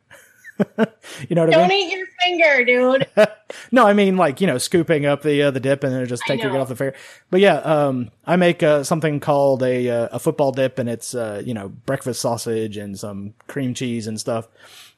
you 0.60 1.36
know 1.36 1.46
what 1.46 1.54
I 1.54 1.58
don't 1.58 1.68
mean? 1.68 1.90
eat 1.90 1.98
your 1.98 2.08
finger 2.22 2.64
dude 2.64 3.08
No, 3.72 3.88
I 3.88 3.94
mean 3.94 4.18
like 4.18 4.40
you 4.40 4.48
know 4.48 4.58
scooping 4.58 5.06
up 5.06 5.24
the 5.24 5.44
uh, 5.44 5.52
the 5.52 5.60
dip 5.60 5.84
and 5.84 5.94
then 5.94 6.06
just 6.06 6.24
I 6.26 6.36
taking 6.36 6.54
it 6.54 6.58
off 6.58 6.68
the 6.70 6.76
finger. 6.76 6.96
But 7.30 7.40
yeah, 7.42 7.56
um, 7.58 8.12
I 8.26 8.36
make 8.36 8.62
uh, 8.62 8.84
something 8.84 9.20
called 9.20 9.64
a 9.64 9.90
uh, 9.90 10.10
a 10.12 10.20
football 10.20 10.52
dip, 10.52 10.80
and 10.80 10.90
it's 10.90 11.16
uh, 11.16 11.42
you 11.44 11.54
know 11.54 11.70
breakfast 11.70 12.22
sausage 12.22 12.78
and 12.78 12.98
some 13.00 13.34
cream 13.48 13.74
cheese 13.74 14.08
and 14.08 14.20
stuff. 14.20 14.48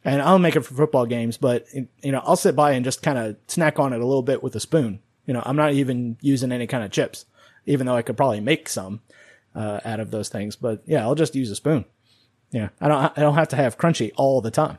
And 0.04 0.22
I'll 0.22 0.40
make 0.40 0.56
it 0.56 0.62
for 0.62 0.76
football 0.76 1.06
games, 1.06 1.38
but 1.38 1.68
you 1.74 2.12
know 2.12 2.22
I'll 2.24 2.36
sit 2.36 2.56
by 2.56 2.74
and 2.74 2.84
just 2.84 3.02
kind 3.02 3.18
of 3.18 3.38
snack 3.48 3.80
on 3.80 3.94
it 3.94 4.02
a 4.02 4.06
little 4.06 4.24
bit 4.24 4.44
with 4.44 4.56
a 4.56 4.60
spoon. 4.60 5.00
You 5.26 5.34
know, 5.34 5.44
I'm 5.46 5.56
not 5.56 5.74
even 5.74 6.18
using 6.22 6.52
any 6.52 6.68
kind 6.68 6.84
of 6.84 6.92
chips, 6.92 7.26
even 7.66 7.88
though 7.88 7.96
I 7.96 8.02
could 8.02 8.18
probably 8.18 8.42
make 8.42 8.70
some 8.70 9.02
uh, 9.56 9.80
out 9.86 10.00
of 10.00 10.12
those 10.12 10.30
things. 10.30 10.56
But 10.56 10.84
yeah, 10.86 11.02
I'll 11.02 11.16
just 11.16 11.36
use 11.36 11.50
a 11.52 11.56
spoon. 11.56 11.86
Yeah, 12.52 12.70
I 12.80 12.88
don't 12.88 13.18
I 13.18 13.22
don't 13.22 13.36
have 13.36 13.50
to 13.50 13.56
have 13.56 13.78
crunchy 13.78 14.12
all 14.16 14.42
the 14.42 14.52
time. 14.52 14.78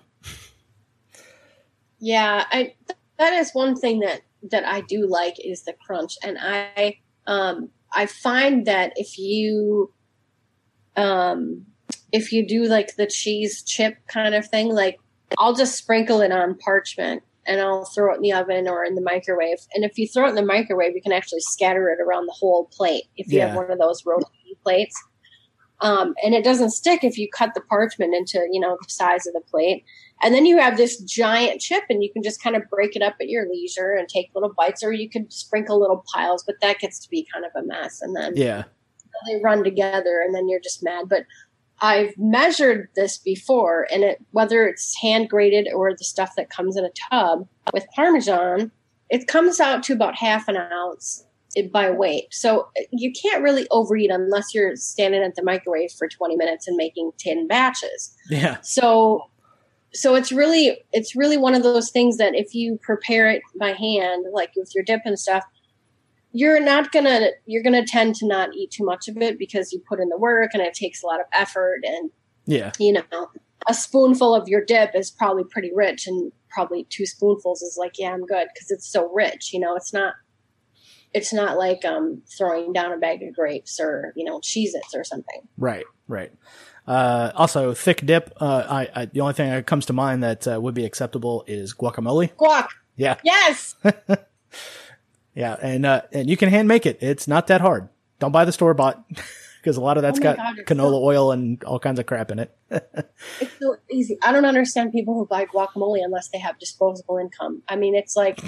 Yeah, 1.98 2.44
I 2.50 2.74
that 3.18 3.32
is 3.32 3.52
one 3.52 3.76
thing 3.76 4.00
that 4.00 4.22
that 4.50 4.64
I 4.64 4.82
do 4.82 5.06
like 5.06 5.37
is 5.44 5.62
the 5.62 5.72
crunch, 5.72 6.16
and 6.22 6.38
I 6.40 6.98
um 7.26 7.70
I 7.92 8.06
find 8.06 8.66
that 8.66 8.92
if 8.96 9.18
you 9.18 9.92
um 10.96 11.66
if 12.12 12.32
you 12.32 12.46
do 12.46 12.64
like 12.64 12.96
the 12.96 13.06
cheese 13.06 13.62
chip 13.62 13.96
kind 14.06 14.35
of 14.35 14.46
thing, 14.46 14.68
like 14.68 14.98
I'll 15.38 15.54
just 15.54 15.76
sprinkle 15.76 16.20
it 16.20 16.32
on 16.32 16.56
parchment 16.56 17.22
and 17.46 17.61
I'll 17.61 17.85
throw 17.85 18.12
it 18.12 18.16
in 18.16 18.22
the 18.22 18.32
oven 18.32 18.68
or 18.68 18.85
in 18.85 18.94
the 18.94 19.00
microwave. 19.02 19.59
And 19.74 19.85
if 19.85 19.98
you 19.98 20.06
throw 20.09 20.26
it 20.26 20.30
in 20.30 20.35
the 20.35 20.44
microwave, 20.44 20.94
you 20.94 21.02
can 21.02 21.12
actually 21.12 21.40
scatter 21.40 21.88
it 21.90 22.00
around 22.00 22.26
the 22.26 22.37
whole 22.38 22.68
plate 22.72 23.04
if 23.16 23.32
you 23.32 23.38
Yeah. 23.38 23.46
have 23.48 23.56
one 23.56 23.70
of 23.70 23.78
those 23.78 24.04
rotating 24.04 24.54
plates. 24.62 24.94
Um, 25.80 26.14
and 26.24 26.35
it 26.35 26.42
doesn't 26.42 26.70
stick 26.70 27.04
if 27.04 27.18
you 27.18 27.28
cut 27.30 27.52
the 27.54 27.61
parchment 27.61 28.14
into 28.14 28.48
you 28.50 28.61
know 28.61 28.78
the 28.80 28.88
size 28.88 29.26
of 29.26 29.35
the 29.35 29.42
plate 29.42 29.85
and 30.22 30.35
then 30.35 30.46
you 30.46 30.56
have 30.56 30.78
this 30.78 30.98
giant 31.02 31.61
chip 31.61 31.85
and 31.90 32.02
you 32.02 32.11
can 32.11 32.22
just 32.22 32.42
kind 32.42 32.56
of 32.56 32.62
break 32.70 32.96
it 32.96 33.02
up 33.02 33.16
at 33.20 33.28
your 33.28 33.46
leisure 33.46 33.90
and 33.90 34.09
take 34.09 34.30
little 34.35 34.54
bites 34.56 34.82
or 34.82 34.92
you 34.92 35.11
could 35.11 35.30
sprinkle 35.30 35.78
little 35.78 36.02
piles 36.14 36.42
but 36.46 36.54
that 36.62 36.78
gets 36.78 36.98
to 37.00 37.11
be 37.11 37.28
kind 37.30 37.44
of 37.44 37.50
a 37.62 37.66
mess 37.66 38.00
and 38.00 38.16
then 38.16 38.32
Yeah, 38.35 38.64
they 39.26 39.38
run 39.42 39.62
together 39.62 40.22
and 40.24 40.35
then 40.35 40.48
you're 40.48 40.61
just 40.61 40.82
mad 40.82 41.11
but 41.11 41.24
i've 41.80 42.16
measured 42.16 42.88
this 42.96 43.18
before 43.18 43.86
and 43.92 44.02
it 44.02 44.24
whether 44.30 44.66
it's 44.66 44.96
hand 45.00 45.28
grated 45.28 45.68
or 45.74 45.92
the 45.92 46.04
stuff 46.04 46.32
that 46.36 46.50
comes 46.50 46.76
in 46.76 46.84
a 46.84 46.90
tub 47.10 47.46
with 47.72 47.86
parmesan 47.94 48.70
it 49.08 49.28
comes 49.28 49.60
out 49.60 49.82
to 49.84 49.92
about 49.92 50.16
half 50.16 50.48
an 50.48 50.56
ounce 50.56 51.26
by 51.72 51.90
weight. 51.90 52.26
So 52.32 52.68
you 52.92 53.12
can't 53.12 53.42
really 53.42 53.66
overeat 53.70 54.10
unless 54.10 54.54
you're 54.54 54.76
standing 54.76 55.22
at 55.22 55.36
the 55.36 55.42
microwave 55.42 55.92
for 55.92 56.08
20 56.08 56.36
minutes 56.36 56.68
and 56.68 56.76
making 56.76 57.12
10 57.18 57.46
batches. 57.46 58.14
Yeah, 58.28 58.60
so 58.60 59.30
so 59.94 60.14
it's 60.14 60.30
really 60.30 60.78
it's 60.92 61.16
really 61.16 61.38
one 61.38 61.54
of 61.54 61.62
those 61.62 61.90
things 61.90 62.18
that 62.18 62.34
if 62.34 62.54
you 62.54 62.78
prepare 62.82 63.30
it 63.30 63.40
by 63.58 63.72
hand 63.72 64.26
like 64.32 64.50
with 64.54 64.74
your 64.74 64.84
dip 64.84 65.00
and 65.06 65.18
stuff 65.18 65.44
you're 66.37 66.61
not 66.61 66.92
gonna 66.92 67.29
you're 67.46 67.62
gonna 67.62 67.85
tend 67.85 68.14
to 68.14 68.27
not 68.27 68.55
eat 68.55 68.70
too 68.70 68.85
much 68.85 69.09
of 69.09 69.16
it 69.16 69.38
because 69.38 69.72
you 69.72 69.81
put 69.88 70.01
in 70.01 70.09
the 70.11 70.18
work 70.18 70.51
and 70.53 70.62
it 70.62 70.75
takes 70.75 71.03
a 71.03 71.07
lot 71.07 71.18
of 71.18 71.27
effort 71.33 71.81
and 71.83 72.11
yeah, 72.44 72.72
you 72.79 72.92
know 72.92 73.31
a 73.68 73.75
spoonful 73.75 74.35
of 74.35 74.46
your 74.46 74.64
dip 74.64 74.90
is 74.94 75.11
probably 75.11 75.44
pretty 75.44 75.72
rich 75.75 76.07
and 76.07 76.31
probably 76.51 76.87
two 76.90 77.07
spoonfuls 77.07 77.62
is 77.62 77.77
like 77.81 77.94
yeah 77.99 78.12
i'm 78.12 78.25
good 78.27 78.46
because 78.55 78.70
it's 78.70 78.88
so 78.88 79.11
rich 79.12 79.53
you 79.53 79.59
know 79.59 79.75
it's 79.75 79.92
not 79.92 80.14
it's 81.14 81.33
not 81.33 81.57
like 81.57 81.85
um 81.85 82.22
throwing 82.37 82.72
down 82.72 82.92
a 82.92 82.99
bag 82.99 83.22
of 83.22 83.35
grapes 83.35 83.81
or 83.81 84.12
you 84.14 84.25
know 84.25 84.38
cheez 84.40 84.70
its 84.75 84.94
or 84.94 85.05
something 85.05 85.40
Right, 85.57 85.85
right. 86.07 86.33
Uh, 86.87 87.33
also, 87.35 87.75
thick 87.75 88.07
dip. 88.07 88.33
Uh, 88.40 88.64
I, 88.68 88.88
I 88.94 89.05
the 89.07 89.20
only 89.20 89.35
thing 89.35 89.51
that 89.51 89.66
comes 89.66 89.87
to 89.87 89.92
mind 89.92 90.22
that 90.22 90.46
uh, 90.46 90.61
would 90.61 90.75
be 90.75 90.85
acceptable 90.85 91.42
is 91.49 91.75
guacamole. 91.75 92.33
guac 92.35 92.68
Yeah, 92.94 93.16
yes 93.25 93.75
yeah, 95.37 95.57
and 95.62 95.87
uh, 95.87 96.03
and 96.12 96.29
you 96.29 96.37
can 96.37 96.49
hand 96.49 96.66
make 96.66 96.87
it. 96.87 96.99
It's 97.01 97.29
not 97.29 97.46
that 97.46 97.61
hard. 97.61 97.88
Don't 98.18 98.33
buy 98.33 98.44
the 98.44 98.53
store 98.53 98.75
bought 98.75 99.05
because 99.62 99.77
a 99.77 99.81
lot 99.81 99.99
of 99.99 100.03
that's 100.03 100.18
Oh 100.18 100.22
got 100.22 100.37
God, 100.38 100.57
canola 100.66 100.90
so- 100.92 101.05
oil 101.05 101.31
and 101.33 101.62
all 101.64 101.79
kinds 101.79 102.01
of 102.01 102.07
crap 102.07 102.31
in 102.33 102.38
it. 102.40 102.57
It's 103.40 103.53
so 103.61 103.77
easy. 103.90 104.16
I 104.22 104.33
don't 104.33 104.44
understand 104.46 104.92
people 104.92 105.14
who 105.14 105.27
buy 105.27 105.44
guacamole 105.44 106.03
unless 106.03 106.29
they 106.29 106.38
have 106.38 106.59
disposable 106.59 107.18
income. 107.18 107.62
I 107.68 107.77
mean, 107.77 107.94
it's 107.94 108.16
like 108.16 108.40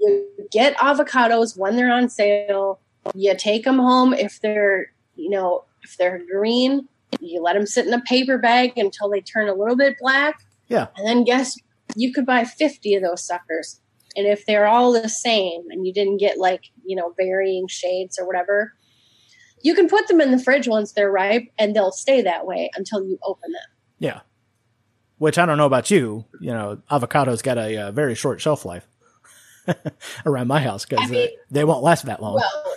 you 0.00 0.28
get 0.50 0.76
avocados 0.78 1.56
when 1.56 1.76
they're 1.76 1.92
on 1.92 2.08
sale. 2.08 2.80
You 3.14 3.34
take 3.36 3.64
them 3.64 3.78
home 3.78 4.12
if 4.12 4.40
they're, 4.40 4.92
you 5.14 5.30
know, 5.30 5.64
if 5.82 5.96
they're 5.96 6.20
green. 6.30 6.88
You 7.20 7.40
let 7.42 7.54
them 7.54 7.66
sit 7.66 7.86
in 7.86 7.94
a 7.94 8.00
paper 8.02 8.38
bag 8.38 8.76
until 8.76 9.08
they 9.08 9.20
turn 9.20 9.48
a 9.48 9.54
little 9.54 9.76
bit 9.76 9.96
black. 10.00 10.42
Yeah. 10.68 10.88
And 10.96 11.06
then 11.06 11.24
guess 11.24 11.58
you 11.94 12.12
could 12.12 12.26
buy 12.26 12.44
50 12.44 12.94
of 12.96 13.02
those 13.02 13.24
suckers. 13.24 13.80
And 14.18 14.26
if 14.26 14.44
they're 14.44 14.66
all 14.66 14.92
the 14.92 15.08
same 15.08 15.62
and 15.70 15.86
you 15.86 15.92
didn't 15.94 16.16
get 16.18 16.36
like, 16.38 16.64
you 16.84 16.94
know, 16.96 17.14
varying 17.16 17.68
shades 17.68 18.18
or 18.18 18.26
whatever, 18.26 18.74
you 19.62 19.74
can 19.74 19.88
put 19.88 20.08
them 20.08 20.20
in 20.20 20.30
the 20.32 20.38
fridge 20.38 20.66
once 20.68 20.92
they're 20.92 21.10
ripe 21.10 21.44
and 21.58 21.74
they'll 21.74 21.92
stay 21.92 22.20
that 22.22 22.44
way 22.44 22.68
until 22.76 23.02
you 23.04 23.18
open 23.22 23.52
them. 23.52 23.62
Yeah, 24.00 24.20
which 25.18 25.38
I 25.38 25.46
don't 25.46 25.56
know 25.56 25.66
about 25.66 25.90
you. 25.90 26.24
You 26.40 26.50
know, 26.52 26.82
avocados 26.90 27.42
got 27.42 27.58
a, 27.58 27.76
uh 27.76 27.92
very 27.92 28.14
short 28.14 28.40
shelf 28.40 28.64
life 28.64 28.86
around 30.26 30.48
my 30.48 30.60
house 30.60 30.84
because 30.84 31.08
I 31.08 31.12
mean- 31.12 31.28
they 31.50 31.64
won't 31.64 31.82
last 31.84 32.04
that 32.06 32.20
long. 32.20 32.34
Well, 32.34 32.74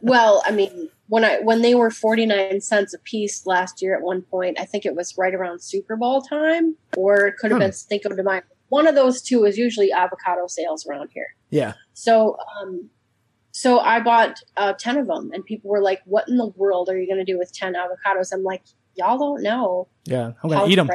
well, 0.00 0.42
I 0.46 0.50
mean, 0.50 0.88
when 1.08 1.24
I 1.24 1.38
when 1.40 1.62
they 1.62 1.74
were 1.74 1.90
forty 1.90 2.26
nine 2.26 2.60
cents 2.60 2.94
a 2.94 2.98
piece 2.98 3.46
last 3.46 3.82
year 3.82 3.94
at 3.94 4.02
one 4.02 4.22
point, 4.22 4.58
I 4.58 4.64
think 4.64 4.86
it 4.86 4.94
was 4.94 5.16
right 5.18 5.34
around 5.34 5.62
Super 5.62 5.96
Bowl 5.96 6.22
time, 6.22 6.76
or 6.96 7.26
it 7.26 7.36
could 7.38 7.50
have 7.50 7.58
Hmm. 7.58 7.64
been 7.64 7.72
Cinco 7.72 8.08
de 8.14 8.22
Mayo. 8.22 8.42
One 8.74 8.88
of 8.88 8.96
those 8.96 9.22
two 9.22 9.44
is 9.44 9.56
usually 9.56 9.92
avocado 9.92 10.48
sales 10.48 10.84
around 10.84 11.10
here. 11.14 11.28
yeah, 11.50 11.74
So, 11.92 12.36
um, 12.60 12.90
so 13.52 13.78
I 13.78 14.00
bought 14.00 14.40
uh, 14.56 14.72
ten 14.72 14.96
of 14.98 15.06
them, 15.06 15.30
and 15.32 15.44
people 15.44 15.70
were 15.70 15.80
like, 15.80 16.00
"What 16.06 16.28
in 16.28 16.38
the 16.38 16.48
world 16.48 16.88
are 16.88 16.98
you 16.98 17.06
going 17.06 17.24
to 17.24 17.32
do 17.32 17.38
with 17.38 17.52
ten 17.52 17.74
avocados?" 17.74 18.32
I'm 18.32 18.42
like, 18.42 18.64
"Y'all 18.96 19.16
don't 19.16 19.44
know." 19.44 19.86
yeah, 20.06 20.32
I'm 20.42 20.50
gonna 20.50 20.66
eat 20.66 20.74
them. 20.74 20.88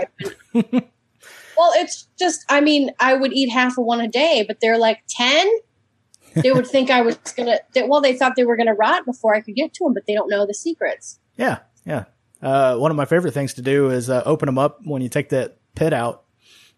well, 1.58 1.72
it's 1.76 2.08
just, 2.20 2.44
I 2.50 2.60
mean, 2.60 2.92
I 3.00 3.14
would 3.14 3.32
eat 3.32 3.50
half 3.50 3.78
of 3.78 3.86
one 3.86 4.02
a 4.02 4.10
day, 4.10 4.44
but 4.46 4.60
they're 4.60 4.78
like 4.78 5.00
ten. 5.08 5.48
they 6.36 6.52
would 6.52 6.68
think 6.68 6.90
I 6.90 7.02
was 7.02 7.16
gonna. 7.38 7.60
They, 7.74 7.84
well, 7.84 8.02
they 8.02 8.14
thought 8.18 8.36
they 8.36 8.44
were 8.44 8.58
gonna 8.58 8.74
rot 8.76 9.06
before 9.06 9.34
I 9.34 9.40
could 9.40 9.56
get 9.56 9.74
to 9.76 9.86
them, 9.86 9.94
but 9.94 10.04
they 10.06 10.14
don't 10.14 10.30
know 10.30 10.46
the 10.46 10.54
secrets. 10.54 11.20
Yeah, 11.38 11.60
yeah. 11.86 12.04
Uh, 12.42 12.76
one 12.76 12.92
of 12.92 12.98
my 12.98 13.06
favorite 13.06 13.34
things 13.34 13.54
to 13.54 13.62
do 13.62 13.90
is 13.90 14.10
uh, 14.10 14.22
open 14.26 14.48
them 14.48 14.58
up 14.58 14.80
when 14.84 15.02
you 15.02 15.08
take 15.08 15.30
that 15.30 15.58
pit 15.76 15.94
out. 15.94 16.26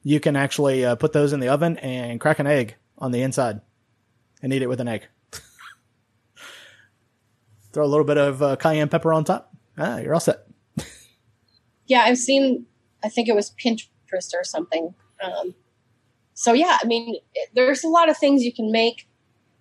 You 0.03 0.19
can 0.19 0.35
actually 0.35 0.83
uh, 0.85 0.95
put 0.95 1.13
those 1.13 1.33
in 1.33 1.39
the 1.39 1.49
oven 1.49 1.77
and 1.77 2.19
crack 2.19 2.39
an 2.39 2.47
egg 2.47 2.75
on 2.97 3.11
the 3.11 3.21
inside 3.21 3.61
and 4.41 4.53
eat 4.53 4.61
it 4.61 4.69
with 4.69 4.81
an 4.81 4.87
egg. 4.87 5.07
Throw 7.73 7.85
a 7.85 7.87
little 7.87 8.05
bit 8.05 8.17
of 8.17 8.41
uh, 8.41 8.55
cayenne 8.55 8.89
pepper 8.89 9.13
on 9.13 9.23
top. 9.23 9.53
Ah, 9.77 9.97
you're 9.99 10.13
all 10.13 10.19
set. 10.19 10.47
yeah, 11.85 12.01
I've 12.01 12.17
seen. 12.17 12.65
I 13.03 13.09
think 13.09 13.27
it 13.27 13.35
was 13.35 13.51
Pinterest 13.51 14.33
or 14.33 14.43
something. 14.43 14.93
Um, 15.23 15.55
so 16.33 16.53
yeah, 16.53 16.77
I 16.81 16.87
mean, 16.87 17.17
there's 17.53 17.83
a 17.83 17.87
lot 17.87 18.09
of 18.09 18.17
things 18.17 18.43
you 18.43 18.53
can 18.53 18.71
make. 18.71 19.07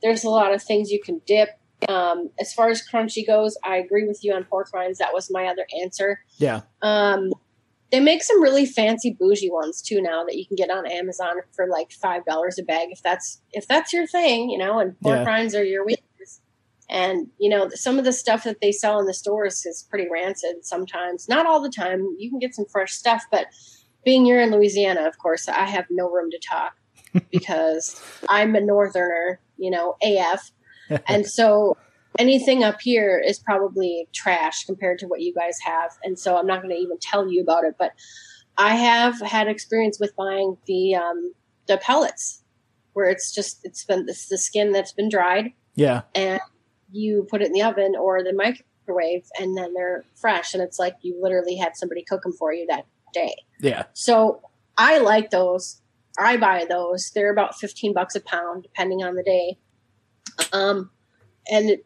There's 0.02 0.24
a 0.24 0.30
lot 0.30 0.54
of 0.54 0.62
things 0.62 0.90
you 0.90 1.00
can 1.00 1.20
dip. 1.26 1.50
Um, 1.88 2.30
as 2.38 2.52
far 2.52 2.68
as 2.68 2.82
crunchy 2.86 3.26
goes, 3.26 3.56
I 3.64 3.76
agree 3.76 4.06
with 4.06 4.24
you 4.24 4.34
on 4.34 4.44
pork 4.44 4.70
rinds. 4.72 4.98
That 4.98 5.12
was 5.12 5.30
my 5.30 5.46
other 5.46 5.66
answer. 5.82 6.20
Yeah. 6.38 6.62
Um, 6.82 7.32
they 7.90 8.00
make 8.00 8.22
some 8.22 8.42
really 8.42 8.66
fancy 8.66 9.16
bougie 9.18 9.50
ones 9.50 9.82
too 9.82 10.00
now 10.00 10.24
that 10.24 10.36
you 10.36 10.46
can 10.46 10.56
get 10.56 10.70
on 10.70 10.86
Amazon 10.86 11.36
for 11.52 11.66
like 11.66 11.92
five 11.92 12.24
dollars 12.24 12.58
a 12.58 12.62
bag 12.62 12.88
if 12.90 13.02
that's 13.02 13.40
if 13.52 13.66
that's 13.66 13.92
your 13.92 14.06
thing, 14.06 14.50
you 14.50 14.58
know. 14.58 14.78
And 14.78 14.98
pork 15.00 15.18
yeah. 15.18 15.24
rinds 15.24 15.54
are 15.54 15.64
your 15.64 15.84
weakness. 15.84 16.40
And 16.88 17.28
you 17.38 17.48
know 17.48 17.68
some 17.70 17.98
of 17.98 18.04
the 18.04 18.12
stuff 18.12 18.44
that 18.44 18.60
they 18.60 18.72
sell 18.72 18.98
in 19.00 19.06
the 19.06 19.14
stores 19.14 19.64
is 19.66 19.86
pretty 19.88 20.08
rancid 20.10 20.64
sometimes. 20.64 21.28
Not 21.28 21.46
all 21.46 21.60
the 21.60 21.70
time. 21.70 22.06
You 22.18 22.30
can 22.30 22.38
get 22.38 22.54
some 22.54 22.66
fresh 22.66 22.92
stuff, 22.92 23.24
but 23.30 23.46
being 24.04 24.26
you're 24.26 24.40
in 24.40 24.50
Louisiana, 24.50 25.06
of 25.06 25.18
course, 25.18 25.48
I 25.48 25.66
have 25.66 25.86
no 25.90 26.08
room 26.08 26.30
to 26.30 26.38
talk 26.38 26.74
because 27.30 28.00
I'm 28.28 28.54
a 28.54 28.60
northerner, 28.60 29.40
you 29.56 29.70
know, 29.70 29.96
AF. 30.02 30.50
and 31.06 31.26
so 31.26 31.76
anything 32.20 32.62
up 32.62 32.80
here 32.82 33.18
is 33.18 33.38
probably 33.38 34.06
trash 34.12 34.64
compared 34.64 34.98
to 34.98 35.06
what 35.06 35.20
you 35.20 35.34
guys 35.34 35.58
have. 35.64 35.92
And 36.04 36.18
so 36.18 36.36
I'm 36.36 36.46
not 36.46 36.62
going 36.62 36.74
to 36.74 36.80
even 36.80 36.98
tell 37.00 37.26
you 37.30 37.42
about 37.42 37.64
it, 37.64 37.76
but 37.78 37.92
I 38.58 38.74
have 38.74 39.18
had 39.22 39.48
experience 39.48 39.98
with 39.98 40.14
buying 40.16 40.58
the 40.66 40.94
um, 40.94 41.32
the 41.66 41.78
pellets 41.78 42.42
where 42.92 43.08
it's 43.08 43.32
just 43.32 43.60
it's 43.64 43.84
been 43.84 44.04
it's 44.06 44.28
the 44.28 44.36
skin 44.36 44.72
that's 44.72 44.92
been 44.92 45.08
dried. 45.08 45.52
Yeah. 45.74 46.02
And 46.14 46.40
you 46.92 47.26
put 47.30 47.40
it 47.40 47.46
in 47.46 47.52
the 47.52 47.62
oven 47.62 47.94
or 47.98 48.22
the 48.22 48.34
microwave 48.34 49.24
and 49.38 49.56
then 49.56 49.72
they're 49.72 50.04
fresh 50.14 50.52
and 50.52 50.62
it's 50.62 50.78
like 50.78 50.96
you 51.00 51.16
literally 51.20 51.56
had 51.56 51.76
somebody 51.76 52.02
cook 52.02 52.22
them 52.22 52.32
for 52.32 52.52
you 52.52 52.66
that 52.68 52.86
day. 53.14 53.34
Yeah. 53.60 53.84
So 53.94 54.42
I 54.76 54.98
like 54.98 55.30
those. 55.30 55.80
I 56.18 56.36
buy 56.36 56.66
those. 56.68 57.12
They're 57.14 57.32
about 57.32 57.54
15 57.54 57.94
bucks 57.94 58.14
a 58.14 58.20
pound 58.20 58.64
depending 58.64 59.02
on 59.02 59.14
the 59.14 59.22
day. 59.22 59.56
Um 60.52 60.90
and 61.50 61.78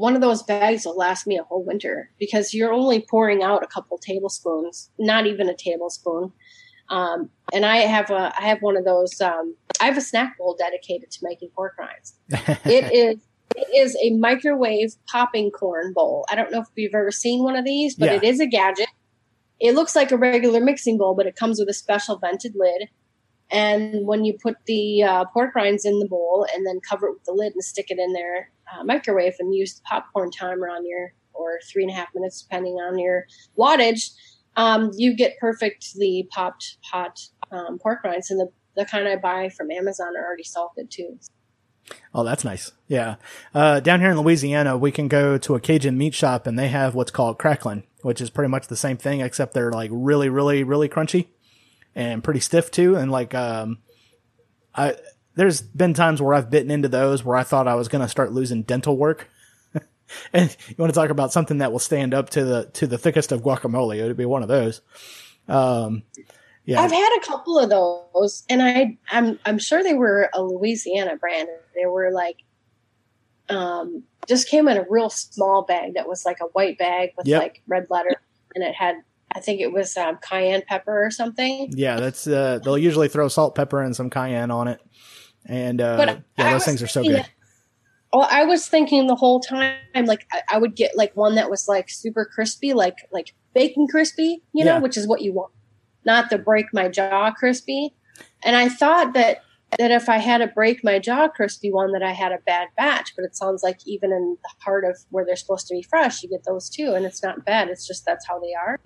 one 0.00 0.14
of 0.14 0.22
those 0.22 0.42
bags 0.42 0.86
will 0.86 0.96
last 0.96 1.26
me 1.26 1.36
a 1.36 1.42
whole 1.42 1.62
winter 1.62 2.10
because 2.18 2.54
you're 2.54 2.72
only 2.72 3.02
pouring 3.02 3.42
out 3.42 3.62
a 3.62 3.66
couple 3.66 3.98
tablespoons, 3.98 4.90
not 4.98 5.26
even 5.26 5.46
a 5.46 5.54
tablespoon. 5.54 6.32
Um, 6.88 7.28
and 7.52 7.66
I 7.66 7.76
have 7.76 8.08
a 8.08 8.32
I 8.36 8.46
have 8.46 8.62
one 8.62 8.78
of 8.78 8.86
those. 8.86 9.20
Um, 9.20 9.54
I 9.78 9.84
have 9.84 9.98
a 9.98 10.00
snack 10.00 10.38
bowl 10.38 10.56
dedicated 10.58 11.10
to 11.10 11.18
making 11.22 11.50
pork 11.50 11.74
rinds. 11.78 12.14
it 12.64 12.90
is 12.94 13.18
it 13.54 13.68
is 13.76 13.94
a 14.02 14.16
microwave 14.16 14.94
popping 15.06 15.50
corn 15.50 15.92
bowl. 15.92 16.24
I 16.30 16.34
don't 16.34 16.50
know 16.50 16.62
if 16.62 16.68
you've 16.76 16.94
ever 16.94 17.10
seen 17.10 17.44
one 17.44 17.54
of 17.54 17.66
these, 17.66 17.94
but 17.94 18.06
yeah. 18.06 18.16
it 18.16 18.24
is 18.24 18.40
a 18.40 18.46
gadget. 18.46 18.88
It 19.60 19.74
looks 19.74 19.94
like 19.94 20.10
a 20.12 20.16
regular 20.16 20.60
mixing 20.60 20.96
bowl, 20.96 21.14
but 21.14 21.26
it 21.26 21.36
comes 21.36 21.58
with 21.60 21.68
a 21.68 21.74
special 21.74 22.16
vented 22.16 22.54
lid. 22.56 22.88
And 23.52 24.06
when 24.06 24.24
you 24.24 24.38
put 24.40 24.56
the 24.66 25.02
uh, 25.02 25.24
pork 25.26 25.54
rinds 25.54 25.84
in 25.84 25.98
the 25.98 26.06
bowl 26.06 26.46
and 26.54 26.66
then 26.66 26.80
cover 26.88 27.08
it 27.08 27.14
with 27.14 27.24
the 27.24 27.32
lid 27.32 27.52
and 27.52 27.64
stick 27.64 27.90
it 27.90 27.98
in 27.98 28.12
there, 28.12 28.50
uh, 28.72 28.84
microwave 28.84 29.34
and 29.38 29.54
use 29.54 29.74
the 29.74 29.82
popcorn 29.82 30.30
timer 30.30 30.68
on 30.68 30.86
your 30.86 31.12
or 31.32 31.58
three 31.70 31.82
and 31.82 31.90
a 31.90 31.94
half 31.94 32.08
minutes 32.14 32.42
depending 32.42 32.74
on 32.74 32.98
your 32.98 33.26
wattage 33.58 34.10
um, 34.56 34.90
you 34.96 35.14
get 35.14 35.38
perfectly 35.38 36.28
popped 36.30 36.76
hot 36.84 37.18
um, 37.50 37.78
pork 37.78 38.02
rinds 38.04 38.30
and 38.30 38.40
the, 38.40 38.48
the 38.76 38.84
kind 38.84 39.08
i 39.08 39.16
buy 39.16 39.48
from 39.48 39.70
amazon 39.70 40.16
are 40.16 40.24
already 40.24 40.44
salted 40.44 40.90
too 40.90 41.18
Oh, 42.14 42.22
that's 42.22 42.44
nice. 42.44 42.70
Yeah. 42.86 43.16
Uh, 43.52 43.80
down 43.80 43.98
here 43.98 44.10
in 44.10 44.20
Louisiana, 44.20 44.76
we 44.76 44.92
can 44.92 45.08
go 45.08 45.38
to 45.38 45.56
a 45.56 45.60
Cajun 45.60 45.98
meat 45.98 46.14
shop 46.14 46.46
and 46.46 46.56
they 46.56 46.68
have 46.68 46.94
what's 46.94 47.10
called 47.10 47.36
cracklin, 47.36 47.82
which 48.02 48.20
is 48.20 48.30
pretty 48.30 48.48
much 48.48 48.68
the 48.68 48.76
same 48.76 48.96
thing, 48.96 49.20
except 49.20 49.54
they're 49.54 49.72
like 49.72 49.90
really, 49.92 50.28
really, 50.28 50.62
really 50.62 50.88
crunchy 50.88 51.26
and 51.94 52.22
pretty 52.22 52.40
stiff 52.40 52.70
too. 52.70 52.96
And 52.96 53.10
like, 53.10 53.34
um, 53.34 53.78
I, 54.74 54.96
there's 55.34 55.60
been 55.60 55.94
times 55.94 56.20
where 56.20 56.34
I've 56.34 56.50
bitten 56.50 56.70
into 56.70 56.88
those 56.88 57.24
where 57.24 57.36
I 57.36 57.42
thought 57.42 57.68
I 57.68 57.74
was 57.74 57.88
going 57.88 58.02
to 58.02 58.08
start 58.08 58.32
losing 58.32 58.62
dental 58.62 58.96
work. 58.96 59.28
and 60.32 60.54
you 60.68 60.74
want 60.78 60.92
to 60.92 60.98
talk 60.98 61.10
about 61.10 61.32
something 61.32 61.58
that 61.58 61.72
will 61.72 61.78
stand 61.78 62.14
up 62.14 62.30
to 62.30 62.44
the 62.44 62.70
to 62.74 62.86
the 62.86 62.98
thickest 62.98 63.32
of 63.32 63.42
guacamole? 63.42 63.96
It 63.96 64.06
would 64.06 64.16
be 64.16 64.24
one 64.24 64.42
of 64.42 64.48
those. 64.48 64.80
Um, 65.48 66.02
yeah, 66.64 66.80
I've 66.80 66.92
had 66.92 67.18
a 67.18 67.26
couple 67.26 67.58
of 67.58 67.70
those, 67.70 68.44
and 68.48 68.62
I 68.62 68.98
I'm 69.10 69.38
I'm 69.44 69.58
sure 69.58 69.82
they 69.82 69.94
were 69.94 70.30
a 70.34 70.42
Louisiana 70.42 71.16
brand. 71.16 71.48
They 71.74 71.86
were 71.86 72.10
like, 72.12 72.36
um, 73.48 74.04
just 74.28 74.48
came 74.48 74.68
in 74.68 74.76
a 74.76 74.86
real 74.88 75.10
small 75.10 75.62
bag 75.62 75.94
that 75.94 76.08
was 76.08 76.24
like 76.24 76.38
a 76.40 76.46
white 76.46 76.78
bag 76.78 77.10
with 77.16 77.26
yep. 77.26 77.42
like 77.42 77.62
red 77.66 77.86
letter, 77.88 78.20
and 78.54 78.62
it 78.62 78.74
had 78.74 78.96
I 79.32 79.40
think 79.40 79.60
it 79.60 79.72
was 79.72 79.96
um, 79.96 80.18
cayenne 80.22 80.62
pepper 80.66 81.04
or 81.04 81.10
something. 81.10 81.72
Yeah, 81.74 82.00
that's 82.00 82.26
uh, 82.26 82.58
they'll 82.62 82.78
usually 82.78 83.08
throw 83.08 83.28
salt, 83.28 83.54
pepper, 83.54 83.80
and 83.80 83.94
some 83.94 84.10
cayenne 84.10 84.50
on 84.50 84.68
it. 84.68 84.80
And 85.46 85.80
uh, 85.80 86.18
yeah, 86.36 86.52
those 86.52 86.64
things 86.64 86.82
are 86.82 86.88
so 86.88 87.02
good. 87.02 87.16
That, 87.16 87.30
well, 88.12 88.28
I 88.30 88.44
was 88.44 88.66
thinking 88.66 89.06
the 89.06 89.14
whole 89.14 89.40
time, 89.40 89.78
like 90.04 90.26
I, 90.32 90.42
I, 90.54 90.58
would 90.58 90.74
get 90.74 90.96
like 90.96 91.16
one 91.16 91.36
that 91.36 91.48
was 91.48 91.68
like 91.68 91.88
super 91.88 92.24
crispy, 92.24 92.72
like 92.72 92.96
like 93.12 93.34
bacon 93.54 93.86
crispy, 93.86 94.42
you 94.52 94.64
know, 94.64 94.74
yeah. 94.74 94.78
which 94.80 94.96
is 94.96 95.06
what 95.06 95.22
you 95.22 95.32
want, 95.32 95.52
not 96.04 96.28
the 96.28 96.38
break 96.38 96.66
my 96.72 96.88
jaw 96.88 97.30
crispy. 97.30 97.94
And 98.42 98.56
I 98.56 98.68
thought 98.68 99.14
that 99.14 99.42
that 99.78 99.92
if 99.92 100.08
I 100.08 100.18
had 100.18 100.40
a 100.40 100.48
break 100.48 100.82
my 100.82 100.98
jaw 100.98 101.28
crispy 101.28 101.70
one, 101.70 101.92
that 101.92 102.02
I 102.02 102.10
had 102.10 102.32
a 102.32 102.38
bad 102.44 102.68
batch. 102.76 103.14
But 103.14 103.24
it 103.24 103.36
sounds 103.36 103.62
like 103.62 103.78
even 103.86 104.10
in 104.10 104.36
the 104.42 104.64
heart 104.64 104.84
of 104.84 104.98
where 105.10 105.24
they're 105.24 105.36
supposed 105.36 105.68
to 105.68 105.74
be 105.74 105.82
fresh, 105.82 106.22
you 106.24 106.28
get 106.28 106.44
those 106.44 106.68
too, 106.68 106.94
and 106.94 107.06
it's 107.06 107.22
not 107.22 107.44
bad. 107.44 107.68
It's 107.68 107.86
just 107.86 108.04
that's 108.04 108.26
how 108.26 108.40
they 108.40 108.54
are. 108.54 108.80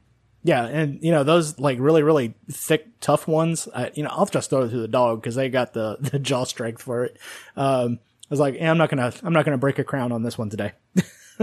Yeah, 0.47 0.67
and 0.67 1.03
you 1.03 1.11
know 1.11 1.25
those 1.25 1.59
like 1.59 1.79
really 1.81 2.03
really 2.03 2.35
thick 2.53 3.01
tough 3.01 3.27
ones. 3.27 3.67
I, 3.75 3.91
you 3.95 4.03
know 4.03 4.11
I'll 4.13 4.27
just 4.27 4.51
throw 4.51 4.63
it 4.63 4.71
to 4.71 4.79
the 4.79 4.87
dog 4.87 5.23
because 5.23 5.35
they 5.35 5.49
got 5.49 5.73
the 5.73 5.97
the 6.01 6.19
jaw 6.19 6.45
strength 6.45 6.83
for 6.83 7.05
it. 7.05 7.19
Um, 7.57 7.99
I 8.03 8.27
was 8.29 8.41
like, 8.41 8.61
I'm 8.61 8.77
not 8.77 8.91
gonna 8.91 9.13
I'm 9.23 9.33
not 9.33 9.47
gonna 9.47 9.59
break 9.59 9.79
a 9.79 9.85
crown 9.85 10.13
on 10.13 10.23
this 10.23 10.37
one 10.37 10.51
today. 10.51 10.73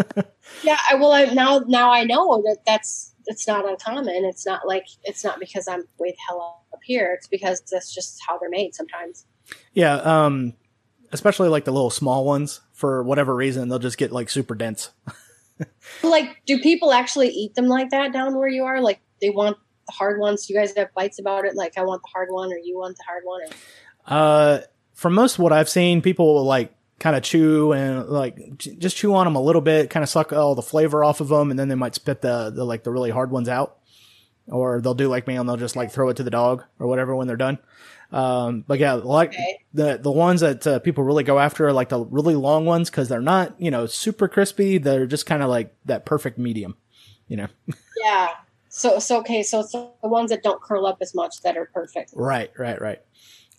yeah, 0.63 0.77
I 0.89 0.95
well 0.95 1.11
I, 1.11 1.25
now 1.25 1.63
now 1.67 1.91
I 1.91 2.03
know 2.03 2.41
that 2.43 2.59
that's 2.65 3.15
it's 3.25 3.47
not 3.47 3.67
uncommon. 3.67 4.23
It's 4.25 4.45
not 4.45 4.67
like 4.67 4.85
it's 5.03 5.23
not 5.23 5.39
because 5.39 5.67
I'm 5.67 5.83
way 5.97 6.11
the 6.11 6.17
hell 6.29 6.63
up 6.71 6.79
here. 6.83 7.11
It's 7.17 7.27
because 7.27 7.63
that's 7.71 7.93
just 7.93 8.19
how 8.27 8.37
they're 8.37 8.49
made 8.49 8.75
sometimes. 8.75 9.25
Yeah, 9.73 9.95
um, 9.95 10.53
especially 11.11 11.49
like 11.49 11.65
the 11.65 11.71
little 11.71 11.89
small 11.89 12.23
ones. 12.23 12.61
For 12.73 13.03
whatever 13.03 13.35
reason, 13.35 13.69
they'll 13.69 13.79
just 13.79 13.97
get 13.97 14.11
like 14.11 14.29
super 14.29 14.55
dense. 14.55 14.91
like, 16.03 16.41
do 16.45 16.59
people 16.59 16.91
actually 16.91 17.29
eat 17.29 17.55
them 17.55 17.67
like 17.67 17.89
that 17.91 18.13
down 18.13 18.35
where 18.35 18.47
you 18.47 18.63
are? 18.63 18.81
Like, 18.81 19.01
they 19.21 19.29
want 19.29 19.57
the 19.87 19.93
hard 19.93 20.19
ones. 20.19 20.49
You 20.49 20.55
guys 20.55 20.75
have 20.75 20.91
fights 20.91 21.19
about 21.19 21.45
it? 21.45 21.55
Like, 21.55 21.77
I 21.77 21.83
want 21.83 22.01
the 22.01 22.09
hard 22.11 22.29
one, 22.31 22.51
or 22.51 22.57
you 22.57 22.77
want 22.77 22.97
the 22.97 23.03
hard 23.07 23.23
one? 23.23 23.41
Or? 23.41 23.47
Uh, 24.05 24.61
from 24.93 25.13
most 25.13 25.35
of 25.35 25.39
what 25.39 25.53
I've 25.53 25.69
seen, 25.69 26.01
people 26.01 26.33
will 26.33 26.45
like 26.45 26.73
kind 26.99 27.15
of 27.15 27.23
chew 27.23 27.73
and 27.73 28.07
like 28.07 28.57
just 28.57 28.95
chew 28.95 29.15
on 29.15 29.25
them 29.25 29.35
a 29.35 29.41
little 29.41 29.61
bit, 29.61 29.89
kind 29.89 30.03
of 30.03 30.09
suck 30.09 30.31
all 30.31 30.53
the 30.53 30.61
flavor 30.61 31.03
off 31.03 31.19
of 31.21 31.29
them, 31.29 31.49
and 31.49 31.59
then 31.59 31.67
they 31.67 31.75
might 31.75 31.95
spit 31.95 32.21
the, 32.21 32.51
the 32.51 32.63
like 32.63 32.83
the 32.83 32.91
really 32.91 33.09
hard 33.09 33.31
ones 33.31 33.49
out. 33.49 33.77
Or 34.47 34.81
they'll 34.81 34.95
do 34.95 35.07
like 35.07 35.27
me 35.27 35.35
and 35.35 35.47
they'll 35.47 35.57
just 35.57 35.75
like 35.75 35.91
throw 35.91 36.09
it 36.09 36.17
to 36.17 36.23
the 36.23 36.31
dog 36.31 36.63
or 36.79 36.87
whatever 36.87 37.15
when 37.15 37.27
they're 37.27 37.37
done. 37.37 37.59
Um, 38.11 38.65
but 38.67 38.79
yeah, 38.79 38.93
like 38.93 39.29
okay. 39.29 39.59
the 39.73 39.97
the 39.97 40.11
ones 40.11 40.41
that 40.41 40.67
uh, 40.67 40.79
people 40.79 41.03
really 41.03 41.23
go 41.23 41.39
after 41.39 41.67
are 41.67 41.73
like 41.73 41.89
the 41.89 42.03
really 42.05 42.35
long 42.35 42.65
ones 42.65 42.89
because 42.89 43.07
they're 43.07 43.21
not 43.21 43.59
you 43.59 43.71
know 43.71 43.85
super 43.85 44.27
crispy. 44.27 44.77
They're 44.77 45.05
just 45.05 45.25
kind 45.25 45.41
of 45.41 45.49
like 45.49 45.73
that 45.85 46.05
perfect 46.05 46.37
medium, 46.37 46.75
you 47.27 47.37
know. 47.37 47.47
yeah. 48.03 48.29
So 48.69 48.99
so 48.99 49.19
okay. 49.19 49.43
So 49.43 49.61
it's 49.61 49.71
the 49.71 49.89
ones 50.03 50.29
that 50.31 50.43
don't 50.43 50.61
curl 50.61 50.85
up 50.85 50.97
as 51.01 51.15
much 51.15 51.41
that 51.43 51.57
are 51.57 51.69
perfect. 51.73 52.11
Right. 52.13 52.51
Right. 52.57 52.81
Right. 52.81 53.01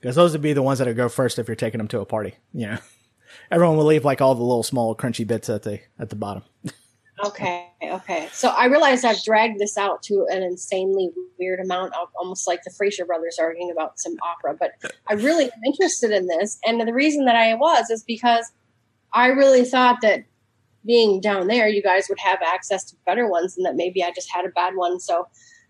Because 0.01 0.17
those 0.17 0.33
would 0.33 0.43
be 0.43 0.53
the 0.53 0.63
ones 0.63 0.81
that 0.81 0.89
would 0.89 0.97
go 0.97 1.09
first 1.09 1.39
if 1.39 1.49
you're 1.49 1.55
taking 1.55 1.79
them 1.79 1.89
to 1.89 2.01
a 2.01 2.05
party. 2.05 2.35
You 2.53 2.67
know, 2.67 2.79
everyone 3.51 3.79
will 3.79 3.87
leave 3.87 4.05
like 4.05 4.21
all 4.21 4.35
the 4.35 4.43
little 4.43 4.63
small 4.63 4.95
crunchy 4.95 5.27
bits 5.27 5.49
at 5.49 5.63
the 5.63 5.81
at 5.99 6.11
the 6.11 6.17
bottom. 6.17 6.43
Okay, 7.25 7.69
okay. 7.83 8.29
So 8.33 8.49
I 8.49 8.67
realize 8.67 9.05
I've 9.05 9.23
dragged 9.23 9.61
this 9.61 9.79
out 9.79 10.03
to 10.05 10.27
an 10.29 10.43
insanely 10.43 11.11
weird 11.39 11.61
amount, 11.61 11.95
of, 11.95 12.09
almost 12.17 12.49
like 12.49 12.65
the 12.65 12.71
Fraser 12.71 13.05
brothers 13.05 13.39
arguing 13.41 13.71
about 13.71 13.99
some 13.99 14.17
opera. 14.23 14.57
But 14.59 14.73
I 15.09 15.15
really 15.15 15.45
am 15.45 15.61
interested 15.65 16.11
in 16.11 16.27
this, 16.27 16.59
and 16.67 16.81
the 16.81 16.93
reason 16.93 17.25
that 17.27 17.37
I 17.37 17.55
was 17.55 17.91
is 17.91 18.03
because 18.03 18.51
I 19.13 19.29
really 19.29 19.65
thought 19.65 19.99
that 20.03 20.25
being 20.85 21.21
down 21.21 21.47
there, 21.47 21.69
you 21.69 21.83
guys 21.83 22.07
would 22.09 22.19
have 22.19 22.41
access 22.45 22.85
to 22.91 22.97
better 23.07 23.29
ones, 23.29 23.57
and 23.57 23.65
that 23.67 23.77
maybe 23.77 24.03
I 24.03 24.11
just 24.11 24.31
had 24.33 24.45
a 24.45 24.51
bad 24.51 24.75
one. 24.75 24.99
So, 24.99 25.29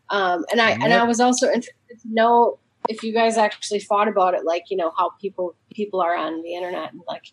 um, 0.08 0.46
and 0.50 0.60
I 0.60 0.70
and 0.70 0.94
I 0.94 1.04
was 1.04 1.20
also 1.20 1.48
interested 1.48 1.74
to 2.00 2.08
know 2.08 2.58
if 2.88 3.02
you 3.02 3.12
guys 3.12 3.36
actually 3.36 3.80
thought 3.80 4.08
about 4.08 4.32
it, 4.32 4.44
like 4.46 4.64
you 4.70 4.76
know 4.76 4.92
how 4.96 5.10
people 5.20 5.54
people 5.70 6.00
are 6.00 6.16
on 6.16 6.42
the 6.42 6.54
internet 6.54 6.92
and 6.92 7.02
like 7.06 7.24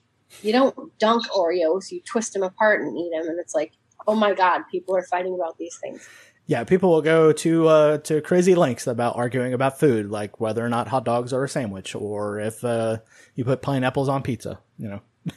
you 0.42 0.52
don't 0.52 0.98
dunk 1.00 1.28
Oreos, 1.30 1.92
you 1.92 2.02
twist 2.02 2.34
them 2.34 2.44
apart 2.44 2.82
and 2.82 2.98
eat 2.98 3.12
them. 3.12 3.28
And 3.28 3.40
it's 3.40 3.56
like, 3.56 3.74
oh 4.08 4.16
my 4.16 4.34
God, 4.34 4.64
people 4.72 4.96
are 4.96 5.04
fighting 5.04 5.34
about 5.34 5.58
these 5.58 5.78
things. 5.78 6.08
Yeah, 6.50 6.64
people 6.64 6.90
will 6.90 7.04
go 7.04 7.32
to 7.32 7.68
uh, 7.68 7.98
to 8.00 8.22
crazy 8.22 8.56
lengths 8.56 8.88
about 8.88 9.16
arguing 9.16 9.54
about 9.54 9.80
food, 9.80 10.10
like 10.10 10.40
whether 10.40 10.66
or 10.66 10.70
not 10.70 10.88
hot 10.88 11.06
dogs 11.06 11.32
are 11.32 11.44
a 11.44 11.50
sandwich, 11.50 11.94
or 11.94 12.40
if 12.40 12.64
uh, 12.64 12.98
you 13.36 13.46
put 13.46 13.62
pineapples 13.62 14.10
on 14.10 14.24
pizza. 14.24 14.60
You 14.80 14.90
know. 14.90 15.02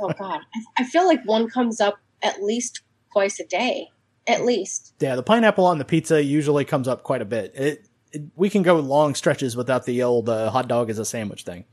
oh 0.00 0.12
God, 0.16 0.42
I 0.78 0.84
feel 0.84 1.06
like 1.06 1.24
one 1.24 1.48
comes 1.50 1.80
up 1.80 1.98
at 2.22 2.40
least 2.40 2.82
twice 3.12 3.40
a 3.40 3.46
day, 3.46 3.88
at 4.28 4.44
least. 4.44 4.94
Yeah, 5.00 5.16
the 5.16 5.24
pineapple 5.24 5.66
on 5.66 5.78
the 5.78 5.84
pizza 5.84 6.22
usually 6.22 6.64
comes 6.64 6.86
up 6.86 7.02
quite 7.02 7.20
a 7.20 7.24
bit. 7.24 7.52
It, 7.56 7.88
it 8.12 8.22
we 8.36 8.48
can 8.48 8.62
go 8.62 8.76
long 8.76 9.16
stretches 9.16 9.56
without 9.56 9.86
the 9.86 10.04
old 10.04 10.28
uh, 10.28 10.50
hot 10.50 10.68
dog 10.68 10.88
as 10.88 11.00
a 11.00 11.04
sandwich 11.04 11.42
thing. 11.42 11.64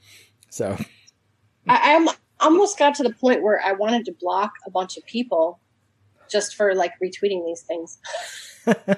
So, 0.49 0.75
I, 1.67 1.95
I'm 1.95 2.09
almost 2.39 2.79
got 2.79 2.95
to 2.95 3.03
the 3.03 3.13
point 3.13 3.43
where 3.43 3.61
I 3.63 3.73
wanted 3.73 4.05
to 4.05 4.11
block 4.11 4.53
a 4.65 4.71
bunch 4.71 4.97
of 4.97 5.05
people 5.05 5.59
just 6.31 6.55
for 6.55 6.73
like 6.75 6.93
retweeting 7.03 7.45
these 7.45 7.61
things. 7.61 7.97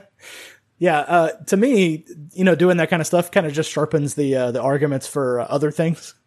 yeah, 0.78 1.00
uh, 1.00 1.32
to 1.48 1.58
me, 1.58 2.06
you 2.34 2.44
know, 2.44 2.56
doing 2.56 2.78
that 2.78 2.90
kind 2.90 3.02
of 3.02 3.08
stuff 3.08 3.32
kind 3.32 3.46
of 3.46 3.54
just 3.54 3.72
sharpens 3.72 4.16
the 4.16 4.36
uh, 4.36 4.52
the 4.52 4.62
arguments 4.62 5.08
for 5.08 5.40
uh, 5.40 5.46
other 5.46 5.72
things. 5.72 6.16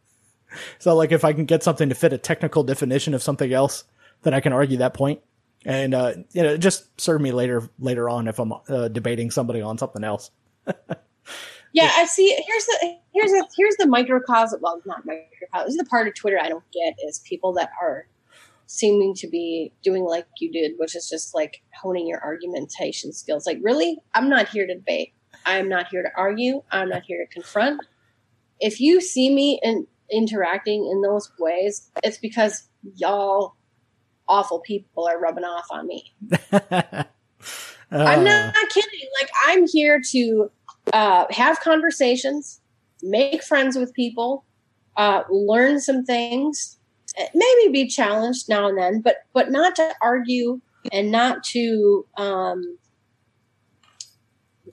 So, 0.79 0.95
like, 0.95 1.13
if 1.13 1.23
I 1.23 1.35
can 1.35 1.45
get 1.45 1.63
something 1.63 1.91
to 1.91 1.95
fit 1.95 2.15
a 2.15 2.19
technical 2.19 2.63
definition 2.63 3.13
of 3.13 3.23
something 3.23 3.53
else, 3.53 3.85
then 4.23 4.33
I 4.33 4.41
can 4.41 4.55
argue 4.55 4.79
that 4.79 4.95
point, 4.95 5.21
and 5.67 5.93
uh, 5.93 6.15
you 6.33 6.43
know, 6.43 6.57
just 6.57 6.99
serve 6.99 7.21
me 7.21 7.31
later 7.31 7.69
later 7.79 8.09
on 8.09 8.27
if 8.27 8.39
I'm 8.39 8.55
uh, 8.67 8.89
debating 8.89 9.31
somebody 9.31 9.61
on 9.61 9.77
something 9.77 10.03
else. 10.03 10.31
yeah, 11.75 11.91
I 11.95 12.07
see. 12.07 12.29
Here's 12.47 12.65
the 12.65 12.97
here's 13.13 13.33
the 13.33 13.47
here's 13.55 13.77
the 13.77 13.87
microcosm. 13.87 14.61
Well, 14.63 14.81
not 14.87 15.05
microcosm. 15.05 15.67
This 15.67 15.75
is 15.75 15.79
the 15.79 15.85
part 15.85 16.09
of 16.09 16.15
Twitter 16.15 16.39
I 16.41 16.49
don't 16.49 16.65
get 16.73 16.95
is 17.07 17.19
people 17.19 17.53
that 17.55 17.71
are 17.83 18.07
seeming 18.67 19.15
to 19.15 19.29
be 19.29 19.73
doing 19.83 20.05
like 20.05 20.27
you 20.41 20.51
did, 20.51 20.73
which 20.77 20.95
is 20.97 21.09
just 21.09 21.35
like 21.35 21.63
honing 21.81 22.07
your 22.07 22.23
argumentation 22.23 23.13
skills. 23.13 23.47
Like, 23.47 23.59
really, 23.63 23.99
I'm 24.15 24.29
not 24.29 24.49
here 24.49 24.67
to 24.67 24.75
debate. 24.75 25.15
I 25.45 25.59
am 25.59 25.69
not 25.69 25.89
here 25.89 26.03
to 26.03 26.11
argue. 26.17 26.63
I'm 26.71 26.89
not 26.89 27.03
here 27.07 27.25
to 27.25 27.33
confront. 27.33 27.81
If 28.59 28.81
you 28.81 29.01
see 29.01 29.33
me 29.35 29.61
in, 29.63 29.87
interacting 30.11 30.89
in 30.91 31.03
those 31.03 31.31
ways, 31.39 31.91
it's 32.03 32.19
because 32.19 32.69
y'all 32.97 33.55
awful 34.29 34.61
people 34.61 35.07
are 35.07 35.21
rubbing 35.21 35.45
off 35.45 35.67
on 35.71 35.87
me. 35.87 36.13
uh. 36.63 37.05
I'm 37.93 38.25
not 38.25 38.55
kidding. 38.71 39.09
Like, 39.21 39.31
I'm 39.47 39.67
here 39.69 40.01
to 40.11 40.51
uh, 40.93 41.27
have 41.31 41.61
conversations, 41.61 42.61
make 43.03 43.43
friends 43.43 43.77
with 43.77 43.95
people, 43.95 44.45
uh, 44.97 45.23
learn 45.31 45.81
some 45.81 46.05
things, 46.05 46.76
maybe 47.35 47.73
be 47.73 47.87
challenged 47.87 48.49
now 48.49 48.69
and 48.69 48.79
then, 48.79 49.01
but 49.01 49.17
but 49.33 49.51
not 49.51 49.77
to 49.77 49.95
argue 50.03 50.61
and 50.93 51.11
not 51.11 51.43
to 51.43 52.07
um, 52.17 52.79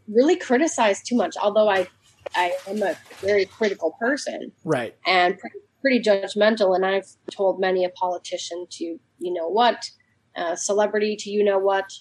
really 0.08 0.36
criticize 0.36 1.02
too 1.02 1.16
much. 1.16 1.36
Although 1.42 1.70
I 1.70 1.88
I 2.36 2.54
am 2.68 2.82
a 2.84 2.96
very 3.20 3.46
critical 3.46 3.96
person, 4.00 4.52
right, 4.64 4.96
and 5.06 5.38
pretty, 5.38 5.60
pretty 5.82 6.00
judgmental, 6.00 6.76
and 6.76 6.86
I've 6.86 7.08
told 7.32 7.60
many 7.60 7.86
a 7.86 7.90
politician 7.90 8.68
to 8.72 8.84
you 8.84 9.34
know 9.34 9.48
what, 9.48 9.90
uh, 10.36 10.56
celebrity 10.56 11.16
to 11.20 11.30
you 11.30 11.44
know 11.44 11.60
what, 11.60 11.92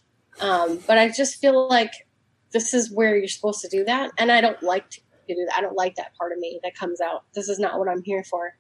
um, 0.40 0.80
but 0.86 0.98
I 0.98 1.08
just 1.08 1.40
feel 1.40 1.68
like 1.68 1.92
this 2.52 2.74
is 2.74 2.92
where 2.92 3.16
you're 3.16 3.28
supposed 3.28 3.60
to 3.62 3.68
do 3.68 3.84
that, 3.84 4.10
and 4.18 4.32
I 4.32 4.40
don't 4.40 4.62
like 4.62 4.90
to 4.90 5.00
do 5.28 5.46
that. 5.46 5.56
I 5.56 5.60
don't 5.60 5.76
like 5.76 5.94
that 5.96 6.16
part 6.18 6.32
of 6.32 6.38
me 6.38 6.58
that 6.64 6.74
comes 6.74 7.00
out. 7.00 7.24
This 7.34 7.48
is 7.48 7.58
not 7.60 7.78
what 7.78 7.88
I'm 7.88 8.02
here 8.02 8.24
for 8.24 8.54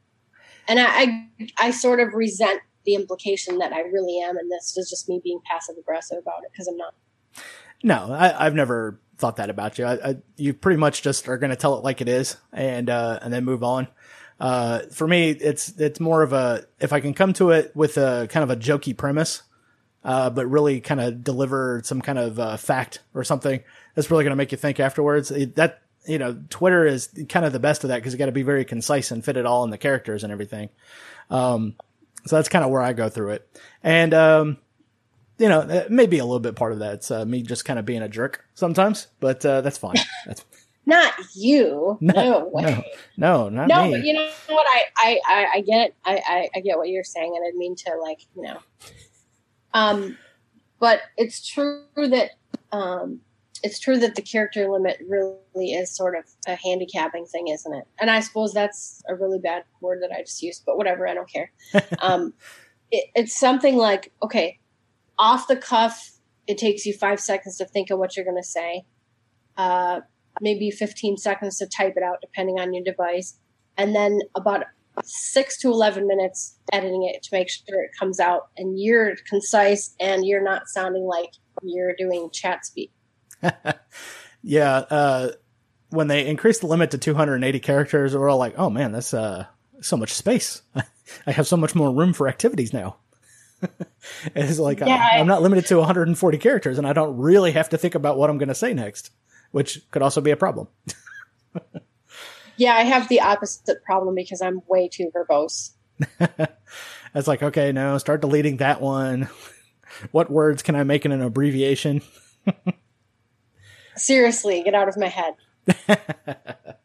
and 0.68 0.78
I, 0.78 0.86
I, 0.86 1.28
I 1.58 1.70
sort 1.70 2.00
of 2.00 2.14
resent 2.14 2.60
the 2.84 2.94
implication 2.94 3.58
that 3.58 3.72
I 3.72 3.80
really 3.80 4.20
am, 4.20 4.36
and 4.36 4.50
this 4.50 4.76
is 4.76 4.90
just 4.90 5.08
me 5.08 5.20
being 5.22 5.40
passive 5.50 5.76
aggressive 5.78 6.18
about 6.18 6.42
it 6.44 6.50
because 6.52 6.66
I'm 6.68 6.76
not. 6.76 6.94
No, 7.84 8.12
I, 8.12 8.44
have 8.44 8.54
never 8.54 9.00
thought 9.18 9.36
that 9.36 9.50
about 9.50 9.78
you. 9.78 9.84
I, 9.84 10.10
I, 10.10 10.16
you 10.36 10.54
pretty 10.54 10.78
much 10.78 11.02
just 11.02 11.28
are 11.28 11.38
going 11.38 11.50
to 11.50 11.56
tell 11.56 11.76
it 11.76 11.84
like 11.84 12.00
it 12.00 12.08
is, 12.08 12.36
and 12.52 12.88
uh, 12.90 13.18
and 13.22 13.32
then 13.32 13.44
move 13.44 13.62
on. 13.62 13.88
Uh, 14.40 14.80
for 14.90 15.06
me, 15.06 15.30
it's 15.30 15.70
it's 15.80 16.00
more 16.00 16.22
of 16.22 16.32
a 16.32 16.64
if 16.80 16.92
I 16.92 17.00
can 17.00 17.14
come 17.14 17.32
to 17.34 17.50
it 17.50 17.74
with 17.74 17.96
a 17.96 18.26
kind 18.30 18.42
of 18.42 18.50
a 18.50 18.56
jokey 18.56 18.96
premise, 18.96 19.42
uh, 20.04 20.30
but 20.30 20.46
really 20.46 20.80
kind 20.80 21.00
of 21.00 21.22
deliver 21.22 21.80
some 21.84 22.00
kind 22.00 22.18
of 22.18 22.38
uh, 22.38 22.56
fact 22.56 23.00
or 23.14 23.24
something 23.24 23.62
that's 23.94 24.10
really 24.10 24.24
going 24.24 24.32
to 24.32 24.36
make 24.36 24.52
you 24.52 24.58
think 24.58 24.80
afterwards. 24.80 25.30
It, 25.30 25.56
that 25.56 25.81
you 26.06 26.18
know, 26.18 26.40
Twitter 26.50 26.86
is 26.86 27.08
kind 27.28 27.46
of 27.46 27.52
the 27.52 27.60
best 27.60 27.84
of 27.84 27.88
that 27.88 27.96
because 27.96 28.12
you 28.12 28.18
got 28.18 28.26
to 28.26 28.32
be 28.32 28.42
very 28.42 28.64
concise 28.64 29.10
and 29.10 29.24
fit 29.24 29.36
it 29.36 29.46
all 29.46 29.64
in 29.64 29.70
the 29.70 29.78
characters 29.78 30.24
and 30.24 30.32
everything. 30.32 30.68
Um, 31.30 31.76
so 32.26 32.36
that's 32.36 32.48
kind 32.48 32.64
of 32.64 32.70
where 32.70 32.82
I 32.82 32.92
go 32.92 33.08
through 33.08 33.30
it. 33.30 33.48
And, 33.82 34.14
um, 34.14 34.58
you 35.38 35.48
know, 35.48 35.86
maybe 35.88 36.18
a 36.18 36.24
little 36.24 36.40
bit 36.40 36.56
part 36.56 36.72
of 36.72 36.80
that. 36.80 36.94
It's 36.94 37.10
uh, 37.10 37.24
me 37.24 37.42
just 37.42 37.64
kind 37.64 37.78
of 37.78 37.84
being 37.84 38.02
a 38.02 38.08
jerk 38.08 38.44
sometimes, 38.54 39.08
but 39.18 39.44
uh, 39.44 39.60
that's 39.60 39.78
fine. 39.78 39.96
That's 40.26 40.44
not 40.84 41.12
you. 41.34 41.98
No, 42.00 42.12
no 42.12 42.48
way. 42.48 42.84
No, 43.16 43.48
no, 43.48 43.48
not 43.48 43.68
no, 43.68 43.84
me. 43.84 43.90
but 43.92 44.04
you 44.04 44.14
know 44.14 44.28
what? 44.48 44.66
I, 44.96 45.20
I, 45.26 45.46
I, 45.54 45.60
get 45.60 45.86
it. 45.86 45.94
I, 46.04 46.22
I, 46.26 46.48
I 46.56 46.60
get 46.60 46.76
what 46.76 46.88
you're 46.88 47.04
saying, 47.04 47.34
and 47.36 47.44
I 47.46 47.56
mean 47.56 47.76
to 47.76 47.96
like, 48.00 48.20
you 48.36 48.42
know, 48.42 48.58
um, 49.74 50.18
but 50.80 51.00
it's 51.16 51.46
true 51.46 51.84
that 51.96 52.30
um, 52.72 53.20
it's 53.62 53.78
true 53.78 53.98
that 53.98 54.14
the 54.14 54.22
character 54.22 54.68
limit 54.68 55.00
really 55.08 55.72
is 55.72 55.94
sort 55.94 56.16
of 56.16 56.24
a 56.46 56.56
handicapping 56.56 57.26
thing, 57.26 57.48
isn't 57.48 57.74
it? 57.74 57.84
And 58.00 58.10
I 58.10 58.20
suppose 58.20 58.52
that's 58.52 59.02
a 59.08 59.14
really 59.14 59.38
bad 59.38 59.64
word 59.80 60.02
that 60.02 60.10
I 60.10 60.22
just 60.22 60.42
used, 60.42 60.64
but 60.66 60.76
whatever, 60.76 61.06
I 61.06 61.14
don't 61.14 61.30
care. 61.30 61.52
um, 62.00 62.34
it, 62.90 63.06
it's 63.14 63.38
something 63.38 63.76
like, 63.76 64.12
okay, 64.22 64.58
off 65.18 65.46
the 65.46 65.56
cuff, 65.56 66.12
it 66.46 66.58
takes 66.58 66.84
you 66.84 66.92
five 66.92 67.20
seconds 67.20 67.58
to 67.58 67.64
think 67.64 67.90
of 67.90 67.98
what 67.98 68.16
you're 68.16 68.24
going 68.24 68.42
to 68.42 68.48
say, 68.48 68.84
uh, 69.56 70.00
maybe 70.40 70.70
15 70.70 71.16
seconds 71.16 71.58
to 71.58 71.66
type 71.66 71.94
it 71.96 72.02
out, 72.02 72.20
depending 72.20 72.58
on 72.58 72.74
your 72.74 72.82
device, 72.82 73.38
and 73.76 73.94
then 73.94 74.18
about 74.34 74.64
six 75.04 75.58
to 75.60 75.68
11 75.68 76.06
minutes 76.06 76.58
editing 76.72 77.04
it 77.04 77.22
to 77.22 77.28
make 77.32 77.48
sure 77.48 77.82
it 77.82 77.90
comes 77.98 78.20
out 78.20 78.48
and 78.58 78.78
you're 78.78 79.14
concise 79.26 79.94
and 79.98 80.26
you're 80.26 80.42
not 80.42 80.68
sounding 80.68 81.04
like 81.04 81.30
you're 81.62 81.94
doing 81.96 82.28
chat 82.30 82.66
speak 82.66 82.92
yeah. 84.42 84.76
Uh, 84.76 85.30
when 85.90 86.08
they 86.08 86.26
increased 86.26 86.62
the 86.62 86.66
limit 86.66 86.90
to 86.92 86.98
280 86.98 87.60
characters, 87.60 88.16
we're 88.16 88.28
all 88.28 88.38
like, 88.38 88.54
oh 88.56 88.70
man, 88.70 88.92
that's 88.92 89.12
uh, 89.12 89.46
so 89.80 89.96
much 89.96 90.12
space. 90.12 90.62
I 91.26 91.32
have 91.32 91.46
so 91.46 91.56
much 91.56 91.74
more 91.74 91.92
room 91.92 92.12
for 92.12 92.28
activities 92.28 92.72
now. 92.72 92.96
it's 94.34 94.58
like 94.58 94.80
yeah, 94.80 95.10
I, 95.12 95.18
am 95.18 95.26
not 95.26 95.42
limited 95.42 95.66
to 95.66 95.76
140 95.76 96.38
characters, 96.38 96.78
and 96.78 96.86
I 96.86 96.92
don't 96.92 97.16
really 97.18 97.52
have 97.52 97.68
to 97.70 97.78
think 97.78 97.94
about 97.94 98.16
what 98.16 98.30
I'm 98.30 98.38
going 98.38 98.48
to 98.48 98.54
say 98.54 98.74
next, 98.74 99.10
which 99.52 99.88
could 99.90 100.02
also 100.02 100.20
be 100.20 100.30
a 100.30 100.36
problem. 100.36 100.68
yeah, 102.56 102.74
I 102.74 102.82
have 102.82 103.08
the 103.08 103.20
opposite 103.20 103.84
problem 103.84 104.14
because 104.14 104.42
I'm 104.42 104.62
way 104.66 104.88
too 104.88 105.12
verbose. 105.14 105.72
it's 107.14 107.28
like, 107.28 107.42
okay, 107.42 107.70
no, 107.70 107.98
start 107.98 108.20
deleting 108.20 108.56
that 108.56 108.80
one. 108.80 109.28
what 110.10 110.30
words 110.30 110.62
can 110.62 110.74
I 110.74 110.82
make 110.82 111.04
in 111.04 111.12
an 111.12 111.22
abbreviation? 111.22 112.02
Seriously, 113.96 114.62
get 114.62 114.74
out 114.74 114.88
of 114.88 114.96
my 114.96 115.08
head. 115.08 115.34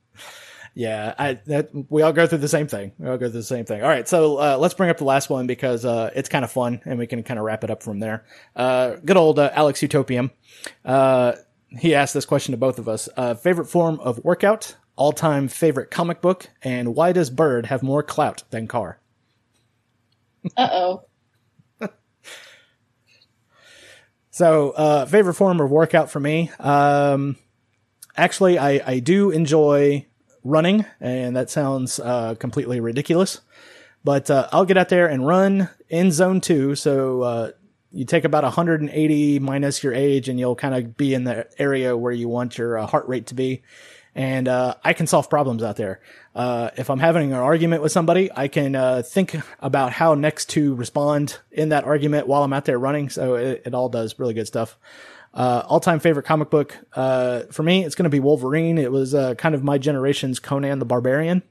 yeah, 0.76 1.16
I 1.18 1.34
that 1.48 1.70
we 1.90 2.02
all 2.02 2.14
go 2.14 2.28
through 2.28 2.38
the 2.40 2.48
same 2.48 2.68
thing. 2.68 2.92
We 3.00 3.10
all 3.10 3.18
go 3.18 3.26
through 3.28 3.40
the 3.40 3.44
same 3.44 3.66
thing. 3.66 3.82
All 3.82 3.90
right, 3.90 4.08
so 4.08 4.38
uh, 4.38 4.58
let's 4.60 4.74
bring 4.74 4.90
up 4.90 4.98
the 4.98 5.06
last 5.06 5.30
one 5.30 5.48
because 5.48 5.86
uh, 5.86 6.12
it's 6.16 6.30
kind 6.30 6.46
of 6.46 6.52
fun 6.52 6.82
and 6.86 7.00
we 7.00 7.08
can 7.08 7.24
kind 7.24 7.40
of 7.40 7.46
wrap 7.46 7.64
it 7.64 7.70
up 7.72 7.82
from 7.82 8.00
there. 8.00 8.26
Uh, 8.56 8.96
good 9.04 9.18
old 9.18 9.40
uh, 9.40 9.50
Alex 9.54 9.82
Utopium. 9.82 10.32
Uh, 10.86 11.34
he 11.70 11.96
asked 11.96 12.14
this 12.14 12.26
question 12.26 12.52
to 12.52 12.58
both 12.58 12.80
of 12.80 12.88
us: 12.88 13.10
uh, 13.18 13.34
favorite 13.34 13.66
form 13.66 14.00
of 14.00 14.24
workout, 14.24 14.76
all-time 14.96 15.48
favorite 15.48 15.90
comic 15.90 16.22
book, 16.22 16.50
and 16.62 16.94
why 16.96 17.12
does 17.12 17.30
Bird 17.30 17.68
have 17.68 17.82
more 17.82 18.04
clout 18.04 18.44
than 18.52 18.68
Carr? 18.68 19.00
Uh 20.56 20.70
oh. 20.72 21.07
So, 24.38 24.70
uh, 24.70 25.08
favorite 25.08 25.34
form 25.34 25.60
of 25.60 25.72
workout 25.72 26.12
for 26.12 26.20
me. 26.20 26.52
Um, 26.60 27.38
actually, 28.16 28.60
I, 28.60 28.80
I 28.86 29.00
do 29.00 29.32
enjoy 29.32 30.06
running, 30.44 30.86
and 31.02 31.36
that 31.36 31.50
sounds 31.50 32.00
uh, 32.00 32.36
completely 32.36 32.80
ridiculous. 32.80 33.42
But 34.04 34.30
uh, 34.30 34.48
I'll 34.52 34.66
get 34.66 34.78
out 34.78 34.90
there 34.90 35.08
and 35.08 35.26
run 35.26 35.72
in 35.90 36.12
zone 36.12 36.40
two. 36.40 36.76
So 36.76 37.24
uh, 37.24 37.52
you 37.92 38.06
take 38.06 38.26
about 38.26 38.44
180 38.44 39.40
minus 39.40 39.84
your 39.84 39.96
age, 39.96 40.30
and 40.30 40.40
you'll 40.40 40.56
kind 40.56 40.76
of 40.76 40.96
be 40.96 41.16
in 41.16 41.24
the 41.24 41.48
area 41.60 41.98
where 41.98 42.14
you 42.14 42.30
want 42.30 42.60
your 42.60 42.78
uh, 42.78 42.86
heart 42.86 43.08
rate 43.08 43.26
to 43.26 43.34
be 43.34 43.64
and 44.18 44.48
uh, 44.48 44.74
I 44.84 44.94
can 44.94 45.06
solve 45.06 45.30
problems 45.30 45.62
out 45.62 45.76
there. 45.76 46.02
Uh, 46.34 46.72
if 46.76 46.90
I'm 46.90 46.98
having 46.98 47.34
an 47.34 47.38
argument 47.38 47.84
with 47.84 47.92
somebody, 47.92 48.32
I 48.36 48.48
can 48.48 48.76
uh, 48.76 49.04
think 49.04 49.36
about 49.60 49.92
how 49.92 50.16
next 50.16 50.50
to 50.50 50.74
respond 50.74 51.38
in 51.52 51.70
that 51.70 51.84
argument 51.84 52.26
while 52.26 52.44
I'm 52.44 52.52
out 52.52 52.66
there 52.66 52.80
running. 52.80 53.10
So 53.10 53.36
it, 53.36 53.62
it 53.68 53.74
all 53.76 53.90
does 53.90 54.18
really 54.18 54.34
good 54.34 54.48
stuff. 54.48 54.76
Uh, 55.36 55.62
all-time 55.68 56.00
favorite 56.00 56.26
comic 56.26 56.50
book 56.50 56.76
uh, 56.94 57.42
for 57.52 57.62
me, 57.62 57.86
it's 57.86 57.94
going 57.94 58.06
to 58.06 58.10
be 58.10 58.20
Wolverine. 58.20 58.80
It 58.80 58.92
was 58.92 59.14
uh, 59.14 59.36
kind 59.36 59.54
of 59.54 59.64
my 59.64 59.78
generation's 59.78 60.40
Conan 60.40 60.80
the 60.80 60.86
Barbarian. 60.86 61.44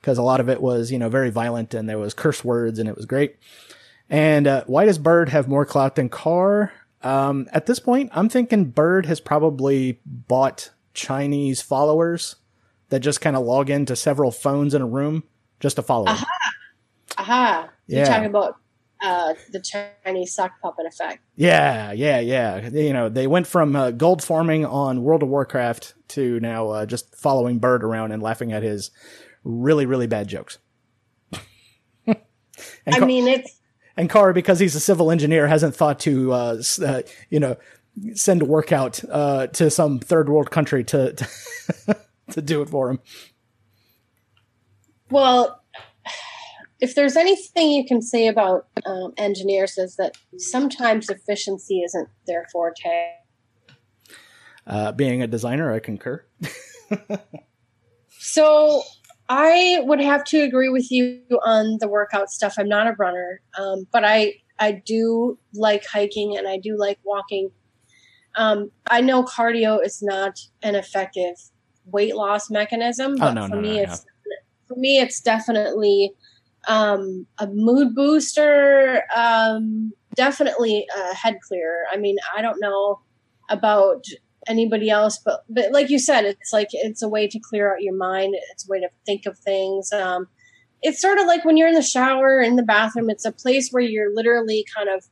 because 0.00 0.18
a 0.18 0.22
lot 0.22 0.40
of 0.40 0.48
it 0.48 0.60
was, 0.60 0.90
you 0.90 0.98
know, 0.98 1.08
very 1.08 1.30
violent 1.30 1.74
and 1.74 1.88
there 1.88 1.98
was 1.98 2.14
curse 2.14 2.44
words 2.44 2.78
and 2.78 2.88
it 2.88 2.96
was 2.96 3.06
great. 3.06 3.36
And 4.08 4.46
uh, 4.46 4.64
why 4.66 4.86
does 4.86 4.98
Bird 4.98 5.28
have 5.28 5.48
more 5.48 5.66
clout 5.66 5.96
than 5.96 6.08
Carr? 6.08 6.72
Um, 7.02 7.48
at 7.52 7.66
this 7.66 7.78
point, 7.78 8.10
I'm 8.14 8.28
thinking 8.28 8.66
Bird 8.66 9.06
has 9.06 9.20
probably 9.20 10.00
bought 10.06 10.70
Chinese 10.98 11.62
followers 11.62 12.36
that 12.88 13.00
just 13.00 13.20
kind 13.20 13.36
of 13.36 13.44
log 13.44 13.70
into 13.70 13.94
several 13.94 14.30
phones 14.30 14.74
in 14.74 14.82
a 14.82 14.86
room 14.86 15.22
just 15.60 15.76
to 15.76 15.82
follow. 15.82 16.08
Aha. 16.08 16.26
Aha. 17.18 17.68
You're 17.86 18.04
talking 18.04 18.26
about 18.26 18.56
uh, 19.00 19.34
the 19.52 19.60
Chinese 20.04 20.34
sock 20.34 20.60
puppet 20.60 20.86
effect. 20.86 21.20
Yeah, 21.36 21.92
yeah, 21.92 22.18
yeah. 22.18 22.68
You 22.68 22.92
know, 22.92 23.08
they 23.08 23.26
went 23.26 23.46
from 23.46 23.76
uh, 23.76 23.92
gold 23.92 24.22
farming 24.22 24.66
on 24.66 25.02
World 25.02 25.22
of 25.22 25.28
Warcraft 25.28 25.94
to 26.08 26.40
now 26.40 26.70
uh, 26.70 26.86
just 26.86 27.14
following 27.14 27.58
Bird 27.58 27.84
around 27.84 28.12
and 28.12 28.22
laughing 28.22 28.52
at 28.52 28.62
his 28.62 28.90
really, 29.44 29.86
really 29.86 30.06
bad 30.08 30.26
jokes. 30.26 30.58
I 32.08 32.16
Car- 32.90 33.06
mean, 33.06 33.28
it's 33.28 33.58
and 33.98 34.08
Carr, 34.08 34.32
because 34.32 34.60
he's 34.60 34.76
a 34.76 34.80
civil 34.80 35.10
engineer, 35.10 35.48
hasn't 35.48 35.74
thought 35.74 35.98
to, 36.00 36.32
uh, 36.32 36.62
uh, 36.86 37.02
you 37.30 37.40
know, 37.40 37.56
send 38.14 38.42
a 38.42 38.44
workout 38.44 39.00
uh, 39.10 39.48
to 39.48 39.70
some 39.70 39.98
third 39.98 40.28
world 40.28 40.50
country 40.50 40.84
to 40.84 41.12
to, 41.14 41.28
to 42.30 42.42
do 42.42 42.62
it 42.62 42.68
for 42.68 42.90
him. 42.90 43.00
well. 45.10 45.62
If 46.80 46.94
there's 46.94 47.16
anything 47.16 47.72
you 47.72 47.84
can 47.84 48.00
say 48.00 48.28
about 48.28 48.68
um, 48.86 49.12
engineers, 49.16 49.78
is 49.78 49.96
that 49.96 50.16
sometimes 50.36 51.10
efficiency 51.10 51.82
isn't 51.82 52.08
their 52.28 52.46
forte. 52.52 53.14
Uh, 54.64 54.92
being 54.92 55.20
a 55.20 55.26
designer, 55.26 55.72
I 55.72 55.80
concur. 55.80 56.24
So 58.28 58.82
I 59.30 59.80
would 59.84 60.00
have 60.00 60.22
to 60.24 60.40
agree 60.40 60.68
with 60.68 60.92
you 60.92 61.22
on 61.44 61.78
the 61.80 61.88
workout 61.88 62.30
stuff. 62.30 62.56
I'm 62.58 62.68
not 62.68 62.86
a 62.86 62.92
runner, 62.98 63.40
um, 63.58 63.86
but 63.90 64.04
I 64.04 64.34
I 64.58 64.82
do 64.84 65.38
like 65.54 65.86
hiking 65.86 66.36
and 66.36 66.46
I 66.46 66.58
do 66.58 66.76
like 66.78 66.98
walking. 67.04 67.50
Um, 68.38 68.70
I 68.88 69.00
know 69.00 69.24
cardio 69.24 69.84
is 69.84 70.00
not 70.02 70.38
an 70.62 70.74
effective 70.74 71.34
weight 71.84 72.16
loss 72.16 72.50
mechanism, 72.50 73.12
Oh, 73.16 73.18
but 73.18 73.32
no, 73.34 73.48
for 73.48 73.56
no, 73.56 73.60
me, 73.60 73.76
no, 73.76 73.82
it's 73.82 74.06
for 74.66 74.76
me 74.76 74.98
it's 74.98 75.20
definitely 75.20 76.12
um, 76.68 77.26
a 77.38 77.46
mood 77.48 77.94
booster. 77.94 79.02
Um, 79.14 79.92
definitely 80.14 80.86
a 80.96 81.14
head 81.14 81.38
clearer. 81.46 81.82
I 81.92 81.96
mean, 81.96 82.16
I 82.36 82.42
don't 82.42 82.60
know 82.60 83.00
about 83.50 84.04
anybody 84.46 84.88
else 84.88 85.18
but 85.24 85.44
but 85.48 85.72
like 85.72 85.90
you 85.90 85.98
said 85.98 86.24
it's 86.24 86.52
like 86.52 86.68
it's 86.72 87.02
a 87.02 87.08
way 87.08 87.28
to 87.28 87.38
clear 87.38 87.72
out 87.72 87.82
your 87.82 87.94
mind 87.94 88.34
it's 88.52 88.66
a 88.66 88.70
way 88.70 88.80
to 88.80 88.88
think 89.04 89.26
of 89.26 89.38
things 89.38 89.92
um 89.92 90.26
it's 90.80 91.00
sort 91.00 91.18
of 91.18 91.26
like 91.26 91.44
when 91.44 91.56
you're 91.56 91.68
in 91.68 91.74
the 91.74 91.82
shower 91.82 92.40
in 92.40 92.56
the 92.56 92.62
bathroom 92.62 93.10
it's 93.10 93.26
a 93.26 93.32
place 93.32 93.68
where 93.70 93.82
you're 93.82 94.14
literally 94.14 94.64
kind 94.74 94.88
of 94.88 95.04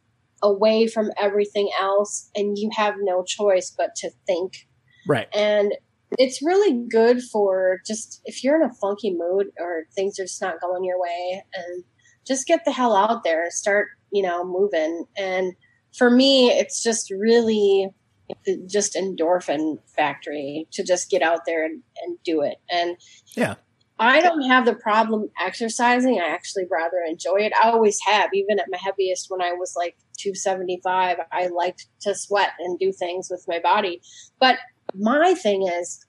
away 0.43 0.87
from 0.87 1.11
everything 1.21 1.71
else 1.81 2.31
and 2.35 2.59
you 2.59 2.71
have 2.77 2.95
no 3.01 3.25
choice 3.25 3.75
but 3.77 3.95
to 3.97 4.11
think. 4.27 4.67
Right. 5.09 5.29
and 5.35 5.73
it's 6.19 6.41
really 6.43 6.87
good 6.89 7.21
for 7.33 7.81
just 7.87 8.21
if 8.25 8.43
you're 8.45 8.57
in 8.61 8.69
a 8.69 8.75
funky 8.75 9.13
mood 9.13 9.49
or 9.61 9.85
things 9.95 10.19
are 10.21 10.25
just 10.25 10.41
not 10.41 10.61
going 10.61 10.85
your 10.85 11.01
way 11.01 11.43
and 11.55 11.85
just 12.27 12.47
get 12.47 12.65
the 12.65 12.73
hell 12.73 12.95
out 12.95 13.23
there 13.25 13.43
and 13.45 13.53
start 13.53 13.89
you 14.13 14.23
know 14.23 14.45
moving. 14.45 15.05
And 15.17 15.53
for 15.97 16.11
me 16.11 16.49
it's 16.51 16.83
just 16.83 17.11
really 17.11 17.89
just 18.69 18.95
endorphin 18.95 19.79
factory 19.97 20.67
to 20.73 20.83
just 20.85 21.11
get 21.11 21.23
out 21.23 21.41
there 21.47 21.65
and, 21.65 21.83
and 22.03 22.19
do 22.25 22.43
it. 22.43 22.57
And 22.71 22.97
Yeah. 23.37 23.55
i 23.99 24.21
don't 24.21 24.43
have 24.43 24.65
the 24.65 24.75
problem 24.75 25.29
exercising. 25.45 26.21
I 26.21 26.29
actually 26.29 26.65
rather 26.71 26.99
enjoy 27.09 27.39
it. 27.47 27.53
I 27.63 27.71
always 27.71 27.99
have 28.07 28.31
even 28.35 28.59
at 28.59 28.67
my 28.71 28.79
heaviest 28.79 29.27
when 29.29 29.43
i 29.43 29.53
was 29.53 29.75
like 29.77 29.97
275 30.17 31.19
i 31.33 31.47
liked 31.49 31.87
to 32.01 32.15
sweat 32.15 32.53
and 32.59 32.79
do 32.79 32.93
things 32.93 33.29
with 33.31 33.45
my 33.49 33.59
body. 33.59 34.01
But 34.41 34.59
my 34.95 35.35
thing 35.35 35.67
is 35.67 36.05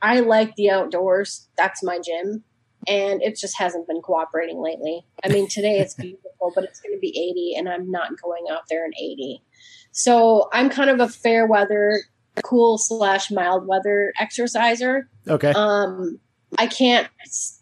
i 0.00 0.20
like 0.20 0.54
the 0.56 0.70
outdoors. 0.70 1.48
That's 1.56 1.82
my 1.82 1.98
gym. 1.98 2.44
And 2.88 3.22
it 3.22 3.36
just 3.36 3.56
hasn't 3.58 3.86
been 3.86 4.00
cooperating 4.00 4.60
lately. 4.60 5.04
I 5.24 5.28
mean 5.28 5.48
today 5.48 5.78
it's 5.78 5.94
beautiful 6.06 6.52
but 6.54 6.64
it's 6.64 6.80
going 6.80 6.94
to 6.94 7.00
be 7.00 7.10
80 7.10 7.54
and 7.56 7.68
i'm 7.68 7.88
not 7.90 8.20
going 8.20 8.46
out 8.50 8.62
there 8.68 8.84
in 8.84 8.92
80 8.96 9.42
so 9.92 10.48
i'm 10.52 10.68
kind 10.70 10.90
of 10.90 10.98
a 10.98 11.08
fair 11.08 11.46
weather 11.46 12.00
cool 12.42 12.78
slash 12.78 13.30
mild 13.30 13.66
weather 13.66 14.12
exerciser. 14.18 15.08
Okay. 15.28 15.52
um 15.54 16.18
i 16.58 16.66
can't 16.66 17.08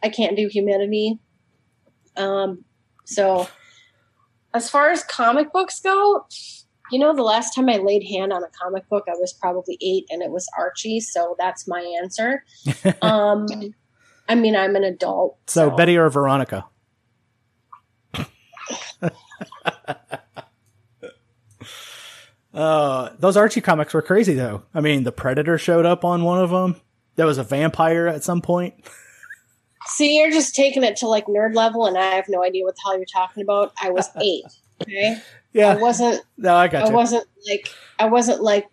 i 0.03 0.09
can't 0.09 0.36
do 0.36 0.48
humidity. 0.48 1.18
Um 2.16 2.64
so 3.05 3.48
as 4.55 4.70
far 4.70 4.90
as 4.90 5.05
comic 5.05 5.53
books 5.53 5.80
go 5.80 6.26
you 6.90 6.98
know 6.98 7.14
the 7.14 7.22
last 7.22 7.55
time 7.55 7.68
i 7.68 7.76
laid 7.76 8.03
hand 8.05 8.32
on 8.32 8.42
a 8.42 8.48
comic 8.61 8.88
book 8.88 9.05
i 9.09 9.14
was 9.16 9.32
probably 9.32 9.78
eight 9.80 10.05
and 10.11 10.22
it 10.22 10.30
was 10.30 10.48
archie 10.59 11.01
so 11.01 11.36
that's 11.38 11.68
my 11.68 11.80
answer 12.03 12.44
um 13.03 13.46
i 14.28 14.34
mean 14.34 14.57
i'm 14.57 14.76
an 14.76 14.84
adult 14.84 15.38
so 15.46 15.70
Betty 15.70 15.96
or 15.96 16.09
Veronica? 16.11 16.66
Uh, 22.53 23.11
those 23.18 23.36
Archie 23.36 23.61
comics 23.61 23.94
were 23.94 24.03
crazy 24.03 24.34
though. 24.34 24.62
I 24.74 24.80
mean, 24.80 25.05
the 25.05 25.12
Predator 25.12 25.57
showed 25.59 25.86
up 25.86 26.05
on 26.05 26.24
one 26.24 26.38
of 26.38 26.51
them. 26.51 26.80
There 27.16 27.26
was 27.26 27.38
a 27.38 27.44
vampire 27.44 28.07
at 28.07 28.24
some 28.24 28.40
point. 28.40 28.74
see 29.87 30.18
you're 30.18 30.31
just 30.31 30.55
taking 30.55 30.83
it 30.85 30.97
to 30.97 31.07
like 31.09 31.26
nerd 31.26 31.55
level 31.55 31.87
and 31.87 31.97
i 31.99 32.14
have 32.14 32.28
no 32.28 32.43
idea 32.45 32.64
what 32.64 32.74
the 32.76 32.81
hell 32.85 32.97
you're 32.97 33.05
talking 33.07 33.43
about 33.43 33.72
i 33.83 33.91
was 33.91 34.09
eight 34.20 34.45
okay 34.83 35.18
Yeah. 35.53 35.68
i 35.68 35.76
wasn't 35.76 36.22
no, 36.37 36.55
I 36.55 36.68
got 36.68 36.81
you. 36.81 36.85
I 36.87 36.89
you. 36.91 36.95
wasn't 36.97 37.26
like 37.49 37.68
I 37.99 38.07
wasn't 38.07 38.43
like 38.43 38.66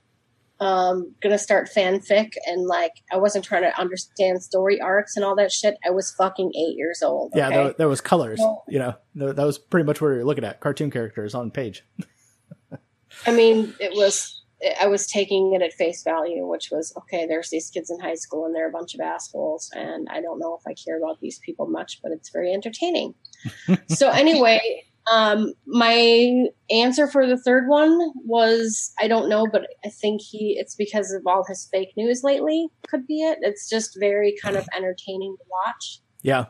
um 0.59 1.13
gonna 1.21 1.37
start 1.37 1.69
fanfic 1.75 2.31
and 2.47 2.65
like 2.65 2.93
I 3.11 3.17
wasn't 3.17 3.45
trying 3.45 3.63
to 3.63 3.79
understand 3.79 4.41
story 4.41 4.81
arcs 4.81 5.15
and 5.15 5.23
all 5.23 5.35
that 5.35 5.51
shit. 5.51 5.75
I 5.85 5.91
was 5.91 6.11
fucking 6.15 6.51
eight 6.55 6.75
years 6.77 7.03
old. 7.03 7.31
Yeah, 7.35 7.47
okay? 7.47 7.55
there, 7.55 7.73
there 7.73 7.87
was 7.89 8.01
colors. 8.01 8.39
Well- 8.39 8.63
you 8.67 8.79
know, 8.79 8.95
that 9.15 9.37
was 9.45 9.57
pretty 9.59 9.85
much 9.85 10.01
what 10.01 10.09
we 10.09 10.15
were 10.17 10.23
looking 10.25 10.43
at. 10.43 10.59
Cartoon 10.59 10.89
characters 10.89 11.35
on 11.35 11.51
page. 11.51 11.83
I 13.27 13.31
mean, 13.33 13.73
it 13.79 13.91
was 13.95 14.36
I 14.79 14.87
was 14.87 15.05
taking 15.05 15.53
it 15.53 15.61
at 15.61 15.73
face 15.73 16.03
value, 16.03 16.47
which 16.47 16.69
was 16.71 16.93
okay. 16.97 17.27
There's 17.27 17.49
these 17.49 17.69
kids 17.69 17.89
in 17.91 17.99
high 17.99 18.15
school 18.15 18.45
and 18.45 18.55
they're 18.55 18.69
a 18.69 18.71
bunch 18.71 18.95
of 18.95 19.01
assholes, 19.01 19.69
and 19.75 20.07
I 20.09 20.21
don't 20.21 20.39
know 20.39 20.57
if 20.59 20.65
I 20.67 20.73
care 20.73 20.97
about 20.97 21.19
these 21.21 21.39
people 21.39 21.67
much, 21.67 22.01
but 22.01 22.11
it's 22.11 22.29
very 22.29 22.51
entertaining. 22.53 23.13
so 23.87 24.09
anyway, 24.09 24.83
um, 25.11 25.53
my 25.65 26.47
answer 26.69 27.07
for 27.07 27.27
the 27.27 27.37
third 27.37 27.67
one 27.67 28.11
was 28.25 28.93
I 28.99 29.07
don't 29.07 29.29
know, 29.29 29.45
but 29.51 29.67
I 29.85 29.89
think 29.89 30.21
he 30.21 30.57
it's 30.59 30.75
because 30.75 31.11
of 31.11 31.25
all 31.27 31.45
his 31.47 31.67
fake 31.71 31.93
news 31.95 32.23
lately. 32.23 32.67
Could 32.87 33.05
be 33.05 33.21
it. 33.21 33.39
It's 33.41 33.69
just 33.69 33.97
very 33.99 34.35
kind 34.41 34.55
of 34.55 34.67
entertaining 34.75 35.35
to 35.37 35.43
watch. 35.49 35.99
Yeah, 36.23 36.45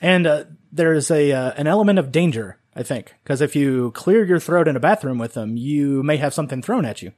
and 0.00 0.26
uh, 0.26 0.44
there's 0.72 1.10
a 1.10 1.32
uh, 1.32 1.52
an 1.52 1.66
element 1.66 1.98
of 1.98 2.12
danger, 2.12 2.58
I 2.76 2.82
think, 2.82 3.14
because 3.22 3.40
if 3.40 3.54
you 3.54 3.92
clear 3.92 4.24
your 4.24 4.40
throat 4.40 4.66
in 4.66 4.76
a 4.76 4.80
bathroom 4.80 5.18
with 5.18 5.34
them, 5.34 5.56
you 5.56 6.02
may 6.02 6.16
have 6.16 6.34
something 6.34 6.60
thrown 6.60 6.84
at 6.84 7.02
you. 7.02 7.12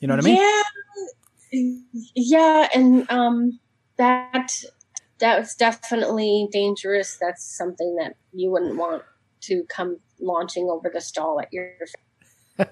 You 0.00 0.08
know 0.08 0.14
what 0.14 0.24
I 0.24 0.28
mean? 0.28 0.36
Yeah, 1.52 1.82
yeah, 2.14 2.68
and 2.74 3.10
um, 3.10 3.58
that 3.96 4.64
that's 5.18 5.54
definitely 5.54 6.48
dangerous. 6.50 7.18
That's 7.20 7.44
something 7.56 7.96
that 7.96 8.16
you 8.32 8.50
wouldn't 8.50 8.76
want 8.76 9.02
to 9.42 9.64
come 9.68 9.98
launching 10.20 10.68
over 10.68 10.90
the 10.92 11.00
stall 11.00 11.40
at 11.40 11.52
your. 11.52 11.72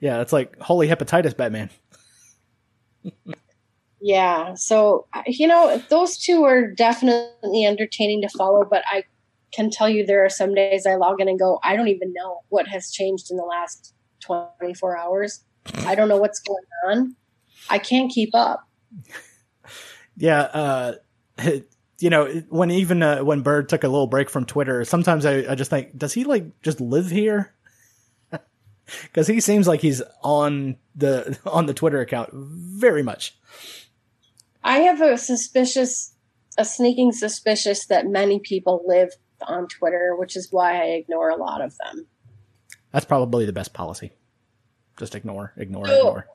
Yeah, 0.00 0.22
it's 0.22 0.32
like 0.32 0.58
holy 0.60 0.88
hepatitis, 0.88 1.36
Batman. 1.36 1.68
Yeah, 4.00 4.54
so 4.54 5.06
you 5.26 5.46
know 5.46 5.82
those 5.88 6.16
two 6.16 6.44
are 6.44 6.70
definitely 6.70 7.66
entertaining 7.66 8.22
to 8.22 8.28
follow, 8.28 8.64
but 8.64 8.84
I 8.86 9.04
can 9.52 9.70
tell 9.70 9.88
you 9.88 10.04
there 10.04 10.24
are 10.24 10.30
some 10.30 10.54
days 10.54 10.86
I 10.86 10.96
log 10.96 11.20
in 11.20 11.28
and 11.28 11.38
go, 11.38 11.58
I 11.62 11.76
don't 11.76 11.88
even 11.88 12.12
know 12.12 12.40
what 12.48 12.68
has 12.68 12.90
changed 12.90 13.30
in 13.30 13.36
the 13.36 13.44
last 13.44 13.94
twenty 14.20 14.74
four 14.74 14.96
hours. 14.96 15.44
I 15.84 15.94
don't 15.94 16.08
know 16.08 16.16
what's 16.16 16.40
going 16.40 16.64
on. 16.86 17.16
I 17.68 17.78
can't 17.78 18.10
keep 18.10 18.34
up. 18.34 18.66
Yeah, 20.18 20.40
uh, 20.40 20.92
you 22.00 22.10
know, 22.10 22.26
when 22.48 22.70
even 22.70 23.02
uh, 23.02 23.24
when 23.24 23.42
Bird 23.42 23.68
took 23.68 23.84
a 23.84 23.88
little 23.88 24.06
break 24.06 24.28
from 24.28 24.44
Twitter, 24.44 24.84
sometimes 24.84 25.24
I, 25.24 25.50
I 25.50 25.54
just 25.54 25.70
think, 25.70 25.96
does 25.96 26.12
he 26.12 26.24
like 26.24 26.60
just 26.62 26.80
live 26.80 27.10
here? 27.10 27.54
Because 29.02 29.26
he 29.26 29.38
seems 29.40 29.68
like 29.68 29.82
he's 29.82 30.00
on 30.22 30.78
the 30.96 31.38
on 31.44 31.66
the 31.66 31.74
Twitter 31.74 32.00
account 32.00 32.30
very 32.32 33.02
much. 33.02 33.38
I 34.64 34.78
have 34.78 35.02
a 35.02 35.18
suspicious, 35.18 36.14
a 36.56 36.64
sneaking 36.64 37.12
suspicious 37.12 37.84
that 37.88 38.06
many 38.06 38.40
people 38.40 38.82
live 38.86 39.10
on 39.46 39.68
Twitter, 39.68 40.14
which 40.16 40.36
is 40.36 40.48
why 40.50 40.80
I 40.80 40.84
ignore 40.86 41.30
a 41.30 41.36
lot 41.36 41.60
of 41.62 41.76
them. 41.78 42.06
That's 42.92 43.04
probably 43.04 43.44
the 43.46 43.52
best 43.52 43.72
policy. 43.74 44.12
Just 44.98 45.14
ignore, 45.14 45.52
ignore, 45.56 45.86
Oh. 45.88 45.92
ignore. 45.96 46.26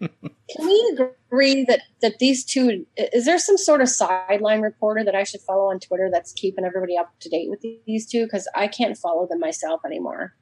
Can 0.50 0.66
we 0.66 0.98
agree 1.30 1.64
that 1.66 1.80
that 2.00 2.18
these 2.18 2.44
two 2.44 2.84
is 2.96 3.24
there 3.24 3.38
some 3.38 3.56
sort 3.56 3.80
of 3.80 3.88
sideline 3.88 4.60
reporter 4.60 5.04
that 5.04 5.14
I 5.14 5.22
should 5.22 5.40
follow 5.42 5.70
on 5.70 5.78
Twitter 5.78 6.10
that's 6.12 6.32
keeping 6.32 6.64
everybody 6.64 6.96
up 6.96 7.12
to 7.20 7.28
date 7.28 7.48
with 7.48 7.64
these 7.86 8.06
two 8.06 8.24
because 8.24 8.48
I 8.54 8.66
can't 8.66 8.96
follow 8.98 9.26
them 9.28 9.38
myself 9.38 9.82
anymore. 9.86 10.34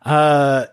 Uh, 0.00 0.66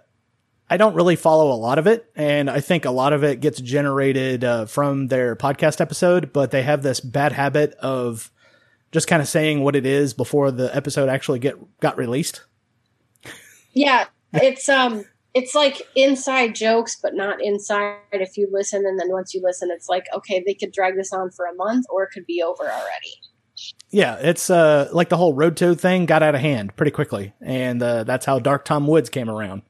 I 0.69 0.77
don't 0.77 0.95
really 0.95 1.15
follow 1.17 1.51
a 1.51 1.55
lot 1.59 1.77
of 1.77 1.87
it, 1.87 2.09
and 2.15 2.49
I 2.49 2.59
think 2.61 2.85
a 2.85 2.91
lot 2.91 3.11
of 3.13 3.23
it 3.23 3.39
gets 3.41 3.59
generated 3.59 4.43
uh, 4.43 4.65
from 4.65 5.07
their 5.07 5.35
podcast 5.35 5.81
episode. 5.81 6.31
But 6.33 6.51
they 6.51 6.63
have 6.63 6.83
this 6.83 6.99
bad 7.01 7.33
habit 7.33 7.73
of 7.75 8.31
just 8.91 9.07
kind 9.07 9.21
of 9.21 9.27
saying 9.27 9.63
what 9.63 9.75
it 9.75 9.85
is 9.85 10.13
before 10.13 10.51
the 10.51 10.75
episode 10.75 11.09
actually 11.09 11.39
get 11.39 11.55
got 11.79 11.97
released. 11.97 12.43
Yeah, 13.73 14.05
it's 14.33 14.69
um 14.69 15.05
it's 15.35 15.53
like 15.53 15.81
inside 15.95 16.55
jokes, 16.55 16.95
but 16.95 17.13
not 17.13 17.43
inside 17.43 17.97
if 18.13 18.37
you 18.37 18.47
listen. 18.51 18.85
And 18.85 18.97
then 18.97 19.11
once 19.11 19.33
you 19.33 19.41
listen, 19.43 19.69
it's 19.69 19.89
like, 19.89 20.05
okay, 20.15 20.41
they 20.45 20.53
could 20.53 20.71
drag 20.71 20.95
this 20.95 21.11
on 21.11 21.29
for 21.29 21.45
a 21.45 21.53
month 21.53 21.85
or 21.89 22.03
it 22.03 22.11
could 22.13 22.25
be 22.25 22.41
over 22.41 22.63
already. 22.63 23.13
Yeah, 23.89 24.15
it's 24.15 24.49
uh, 24.49 24.89
like 24.93 25.09
the 25.09 25.17
whole 25.17 25.33
Road 25.33 25.57
Toad 25.57 25.79
thing 25.79 26.05
got 26.05 26.23
out 26.23 26.35
of 26.35 26.41
hand 26.41 26.75
pretty 26.77 26.91
quickly. 26.91 27.33
And 27.41 27.83
uh, 27.83 28.05
that's 28.05 28.25
how 28.25 28.39
Dark 28.39 28.63
Tom 28.63 28.87
Woods 28.87 29.09
came 29.09 29.29
around. 29.29 29.63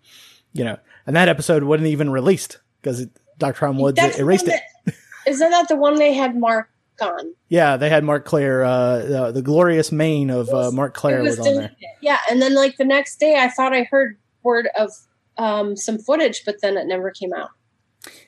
You 0.53 0.65
know, 0.65 0.77
and 1.07 1.15
that 1.15 1.29
episode 1.29 1.63
wasn't 1.63 1.87
even 1.87 2.11
released 2.11 2.59
because 2.81 3.07
Dark 3.39 3.57
Tom 3.57 3.79
Woods 3.79 3.97
that's 3.97 4.19
erased 4.19 4.47
it. 4.47 4.61
That, 4.85 4.95
isn't 5.27 5.49
that 5.49 5.67
the 5.67 5.75
one 5.75 5.95
they 5.95 6.13
had 6.13 6.37
Mark 6.37 6.69
on? 7.01 7.33
Yeah, 7.49 7.77
they 7.77 7.89
had 7.89 8.03
Mark 8.03 8.25
Claire, 8.25 8.63
uh, 8.63 8.97
the, 8.99 9.31
the 9.31 9.41
glorious 9.41 9.91
mane 9.91 10.29
of 10.29 10.49
uh, 10.49 10.71
Mark 10.71 10.93
Claire 10.93 11.23
was, 11.23 11.37
was 11.37 11.47
on 11.47 11.55
there. 11.55 11.71
Yeah, 12.01 12.19
and 12.29 12.41
then 12.41 12.55
like 12.55 12.77
the 12.77 12.85
next 12.85 13.19
day, 13.19 13.37
I 13.39 13.49
thought 13.49 13.73
I 13.73 13.83
heard 13.83 14.17
word 14.43 14.69
of 14.77 14.91
um, 15.37 15.75
some 15.75 15.97
footage, 15.97 16.43
but 16.45 16.61
then 16.61 16.77
it 16.77 16.87
never 16.87 17.11
came 17.11 17.33
out. 17.33 17.49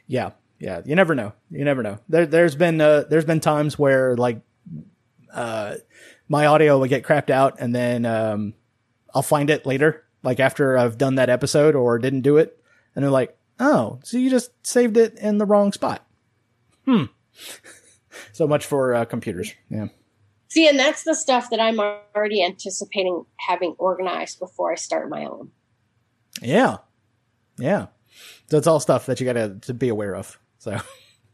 Yeah, 0.07 0.31
yeah. 0.59 0.81
You 0.85 0.95
never 0.95 1.15
know. 1.15 1.33
You 1.51 1.65
never 1.65 1.83
know. 1.83 1.99
There, 2.09 2.25
there's 2.25 2.55
been 2.55 2.81
uh, 2.81 3.05
there's 3.09 3.25
been 3.25 3.39
times 3.39 3.77
where 3.77 4.15
like 4.15 4.41
uh, 5.33 5.75
my 6.27 6.45
audio 6.45 6.79
would 6.79 6.89
get 6.89 7.03
crapped 7.03 7.29
out, 7.29 7.57
and 7.59 7.73
then 7.73 8.05
um, 8.05 8.53
I'll 9.13 9.21
find 9.21 9.49
it 9.49 9.65
later, 9.65 10.05
like 10.23 10.39
after 10.39 10.77
I've 10.77 10.97
done 10.97 11.15
that 11.15 11.29
episode 11.29 11.75
or 11.75 11.99
didn't 11.99 12.21
do 12.21 12.37
it, 12.37 12.57
and 12.95 13.03
they're 13.03 13.11
like, 13.11 13.37
"Oh, 13.59 13.99
so 14.03 14.17
you 14.17 14.29
just 14.29 14.51
saved 14.65 14.97
it 14.97 15.15
in 15.15 15.37
the 15.37 15.45
wrong 15.45 15.71
spot." 15.71 16.05
Hmm. 16.85 17.05
So 18.37 18.47
much 18.47 18.65
for 18.65 18.93
uh, 18.93 19.03
computers. 19.05 19.51
Yeah. 19.69 19.87
See, 20.49 20.67
and 20.67 20.77
that's 20.77 21.03
the 21.03 21.15
stuff 21.15 21.49
that 21.49 21.59
I'm 21.59 21.79
already 21.79 22.43
anticipating 22.43 23.25
having 23.37 23.75
organized 23.79 24.39
before 24.39 24.71
I 24.71 24.75
start 24.75 25.09
my 25.09 25.25
own. 25.25 25.49
Yeah. 26.41 26.77
Yeah. 27.57 27.87
So 28.49 28.57
it's 28.57 28.67
all 28.67 28.79
stuff 28.79 29.07
that 29.07 29.19
you 29.19 29.25
got 29.25 29.33
to 29.33 29.57
to 29.61 29.73
be 29.73 29.89
aware 29.89 30.15
of. 30.15 30.39
So. 30.59 30.79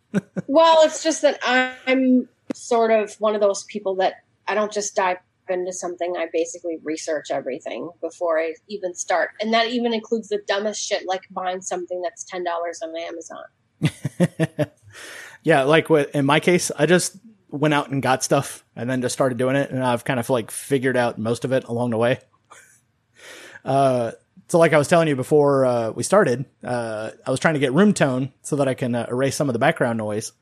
well, 0.48 0.80
it's 0.84 1.04
just 1.04 1.22
that 1.22 1.40
I'm 1.46 2.30
sort 2.56 2.92
of 2.92 3.14
one 3.16 3.36
of 3.36 3.42
those 3.42 3.66
people 3.66 3.96
that 3.96 4.24
I 4.48 4.56
don't 4.56 4.72
just 4.72 4.96
dive 4.96 5.18
into 5.50 5.74
something. 5.74 6.16
I 6.18 6.28
basically 6.32 6.80
research 6.84 7.26
everything 7.32 7.90
before 8.02 8.40
I 8.40 8.54
even 8.70 8.96
start, 8.96 9.32
and 9.42 9.54
that 9.54 9.68
even 9.68 9.94
includes 9.94 10.30
the 10.30 10.42
dumbest 10.48 10.82
shit, 10.82 11.06
like 11.06 11.24
buying 11.32 11.62
something 11.62 12.02
that's 12.02 12.24
ten 12.24 12.44
dollars 12.44 12.82
on 12.82 12.94
Amazon. 12.98 13.44
yeah, 15.44 15.64
like 15.64 15.90
what 15.90 16.12
in 16.12 16.26
my 16.26 16.40
case, 16.40 16.72
I 16.78 16.86
just 16.86 17.16
went 17.50 17.74
out 17.74 17.90
and 17.90 18.02
got 18.02 18.24
stuff 18.24 18.66
and 18.76 18.90
then 18.90 19.02
just 19.02 19.14
started 19.14 19.38
doing 19.38 19.56
it, 19.56 19.70
and 19.70 19.84
I've 19.84 20.04
kind 20.04 20.20
of 20.20 20.30
like 20.30 20.50
figured 20.50 20.98
out 20.98 21.18
most 21.18 21.46
of 21.46 21.52
it 21.52 21.66
along 21.66 21.92
the 21.92 21.98
way. 21.98 22.20
Uh, 23.66 24.12
so 24.50 24.60
like 24.60 24.74
I 24.74 24.78
was 24.78 24.90
telling 24.90 25.08
you 25.08 25.16
before 25.16 25.66
uh, 25.66 25.92
we 25.92 26.04
started, 26.04 26.46
uh, 26.64 27.12
I 27.26 27.32
was 27.32 27.40
trying 27.40 27.54
to 27.54 27.62
get 27.62 27.74
room 27.74 27.94
tone 27.94 28.34
so 28.42 28.58
that 28.58 28.68
I 28.68 28.74
can 28.74 28.94
uh, 28.94 29.06
erase 29.10 29.36
some 29.36 29.50
of 29.50 29.54
the 29.54 29.60
background 29.60 29.98
noise. 29.98 30.34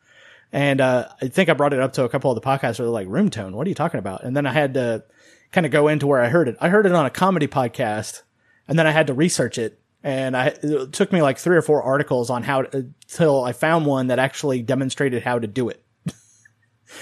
And 0.51 0.81
uh, 0.81 1.07
I 1.21 1.27
think 1.27 1.49
I 1.49 1.53
brought 1.53 1.73
it 1.73 1.79
up 1.79 1.93
to 1.93 2.03
a 2.03 2.09
couple 2.09 2.31
of 2.31 2.35
the 2.35 2.41
podcasts 2.41 2.79
where 2.79 2.85
they're 2.85 2.87
like, 2.87 3.07
room 3.07 3.29
tone, 3.29 3.55
what 3.55 3.65
are 3.65 3.69
you 3.69 3.75
talking 3.75 3.99
about? 3.99 4.23
And 4.23 4.35
then 4.35 4.45
I 4.45 4.51
had 4.51 4.73
to 4.73 5.03
kind 5.51 5.65
of 5.65 5.71
go 5.71 5.87
into 5.87 6.07
where 6.07 6.21
I 6.21 6.29
heard 6.29 6.47
it. 6.47 6.57
I 6.59 6.69
heard 6.69 6.85
it 6.85 6.91
on 6.91 7.05
a 7.05 7.09
comedy 7.09 7.47
podcast 7.47 8.23
and 8.67 8.77
then 8.77 8.87
I 8.87 8.91
had 8.91 9.07
to 9.07 9.13
research 9.13 9.57
it. 9.57 9.79
And 10.03 10.35
I, 10.35 10.47
it 10.47 10.93
took 10.93 11.11
me 11.11 11.21
like 11.21 11.37
three 11.37 11.55
or 11.55 11.61
four 11.61 11.83
articles 11.83 12.29
on 12.29 12.43
how 12.43 12.63
to, 12.63 12.77
until 12.77 13.43
I 13.43 13.53
found 13.53 13.85
one 13.85 14.07
that 14.07 14.19
actually 14.19 14.61
demonstrated 14.63 15.23
how 15.23 15.39
to 15.39 15.47
do 15.47 15.69
it. 15.69 15.83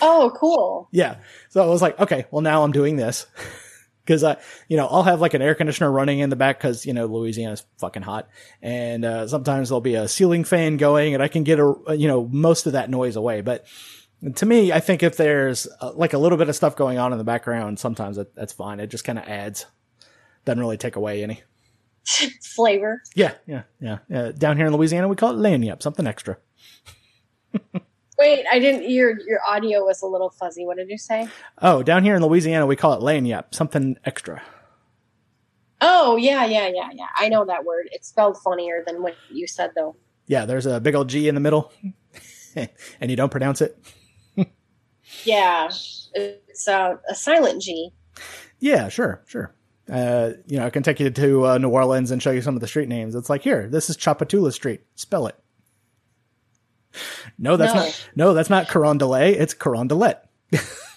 Oh, 0.04 0.32
cool. 0.36 0.88
yeah. 0.92 1.16
So 1.50 1.64
I 1.64 1.66
was 1.66 1.82
like, 1.82 2.00
okay, 2.00 2.28
well 2.30 2.42
now 2.44 2.64
I'm 2.64 2.72
doing 2.72 2.96
this. 2.96 3.26
Cause 4.06 4.24
I, 4.24 4.38
you 4.68 4.78
know, 4.78 4.86
I'll 4.88 5.04
have 5.04 5.20
like 5.20 5.34
an 5.34 5.42
air 5.42 5.56
conditioner 5.56 5.92
running 5.92 6.20
in 6.20 6.30
the 6.30 6.36
back 6.36 6.60
cause, 6.60 6.86
you 6.86 6.94
know, 6.94 7.06
Louisiana's 7.08 7.66
fucking 7.80 8.04
hot. 8.04 8.28
And, 8.62 9.04
uh, 9.04 9.28
sometimes 9.28 9.70
there'll 9.70 9.82
be 9.82 9.96
a 9.96 10.08
ceiling 10.08 10.44
fan 10.44 10.78
going 10.78 11.16
and 11.16 11.22
I 11.22 11.28
can 11.28 11.44
get 11.44 11.60
a, 11.60 11.74
you 11.90 12.08
know, 12.08 12.28
most 12.32 12.66
of 12.68 12.74
that 12.74 12.90
noise 12.90 13.16
away. 13.16 13.42
But 13.42 13.66
to 14.36 14.46
me, 14.46 14.72
I 14.72 14.80
think 14.80 15.02
if 15.04 15.18
there's 15.18 15.68
uh, 15.82 15.92
like 15.94 16.14
a 16.14 16.18
little 16.18 16.38
bit 16.38 16.50
of 16.50 16.56
stuff 16.56 16.76
going 16.76 16.98
on 16.98 17.12
in 17.12 17.18
the 17.18 17.24
background, 17.24 17.80
sometimes 17.80 18.18
that, 18.18 18.36
that's 18.36 18.54
fine. 18.54 18.80
It 18.80 18.88
just 18.88 19.04
kind 19.06 19.18
of 19.18 19.26
adds, 19.26 19.66
doesn't 20.46 20.60
really 20.60 20.78
take 20.78 20.96
away 20.96 21.24
any 21.24 21.42
flavor. 22.44 23.02
Yeah. 23.16 23.34
Yeah. 23.48 23.64
Yeah. 23.80 24.00
Uh, 24.14 24.32
down 24.32 24.58
here 24.58 24.68
in 24.68 24.74
Louisiana, 24.74 25.08
we 25.08 25.16
call 25.16 25.32
it 25.32 25.42
lagniappe, 25.42 25.84
something 25.84 26.08
extra. 26.08 26.38
Wait, 28.20 28.46
I 28.52 28.60
didn't. 28.60 28.90
Your 28.90 29.18
your 29.22 29.40
audio 29.48 29.86
was 29.86 30.02
a 30.02 30.06
little 30.06 30.30
fuzzy. 30.30 30.66
What 30.66 30.76
did 30.76 30.90
you 30.90 30.98
say? 30.98 31.30
Oh, 31.62 31.82
down 31.82 32.04
here 32.04 32.16
in 32.16 32.22
Louisiana, 32.22 32.66
we 32.66 32.76
call 32.76 32.94
it 32.94 33.00
lagniappe, 33.00 33.56
something 33.56 33.98
extra. 34.04 34.42
Oh 35.80 36.18
yeah, 36.18 36.46
yeah, 36.46 36.68
yeah, 36.68 36.90
yeah. 36.94 37.08
I 37.18 37.30
know 37.30 37.46
that 37.46 37.64
word. 37.64 37.88
It's 37.94 38.10
spelled 38.10 38.38
funnier 38.44 38.84
than 38.86 39.02
what 39.02 39.16
you 39.32 39.48
said, 39.48 39.72
though. 39.74 39.96
Yeah, 40.28 40.46
there's 40.46 40.66
a 40.66 40.82
big 40.82 40.96
old 40.96 41.08
G 41.08 41.30
in 41.30 41.36
the 41.36 41.42
middle, 41.42 41.72
and 42.56 43.10
you 43.10 43.16
don't 43.16 43.32
pronounce 43.32 43.62
it. 43.62 43.78
yeah, 45.24 45.70
it's 46.14 46.68
uh, 46.68 46.98
a 47.10 47.16
silent 47.16 47.62
G. 47.62 47.92
Yeah, 48.60 48.90
sure, 48.90 49.24
sure. 49.28 49.56
Uh, 49.92 50.34
you 50.46 50.58
know, 50.58 50.66
I 50.66 50.70
can 50.70 50.84
take 50.84 51.00
you 51.00 51.10
to 51.10 51.48
uh, 51.48 51.58
New 51.58 51.70
Orleans 51.70 52.12
and 52.12 52.22
show 52.22 52.32
you 52.32 52.42
some 52.42 52.56
of 52.56 52.62
the 52.62 52.68
street 52.68 52.90
names. 52.90 53.16
It's 53.16 53.30
like 53.30 53.42
here, 53.42 53.68
this 53.68 53.90
is 53.90 53.98
Tchoupitoulas 53.98 54.54
Street. 54.54 54.82
Spell 54.96 55.28
it. 55.28 55.36
No, 57.38 57.58
that's 57.58 57.74
no. 57.74 57.82
not. 57.82 58.10
No, 58.16 58.34
that's 58.34 58.50
not 58.50 58.68
Carondelet. 58.68 59.34
It's 59.34 59.54
Carondelet. 59.54 60.20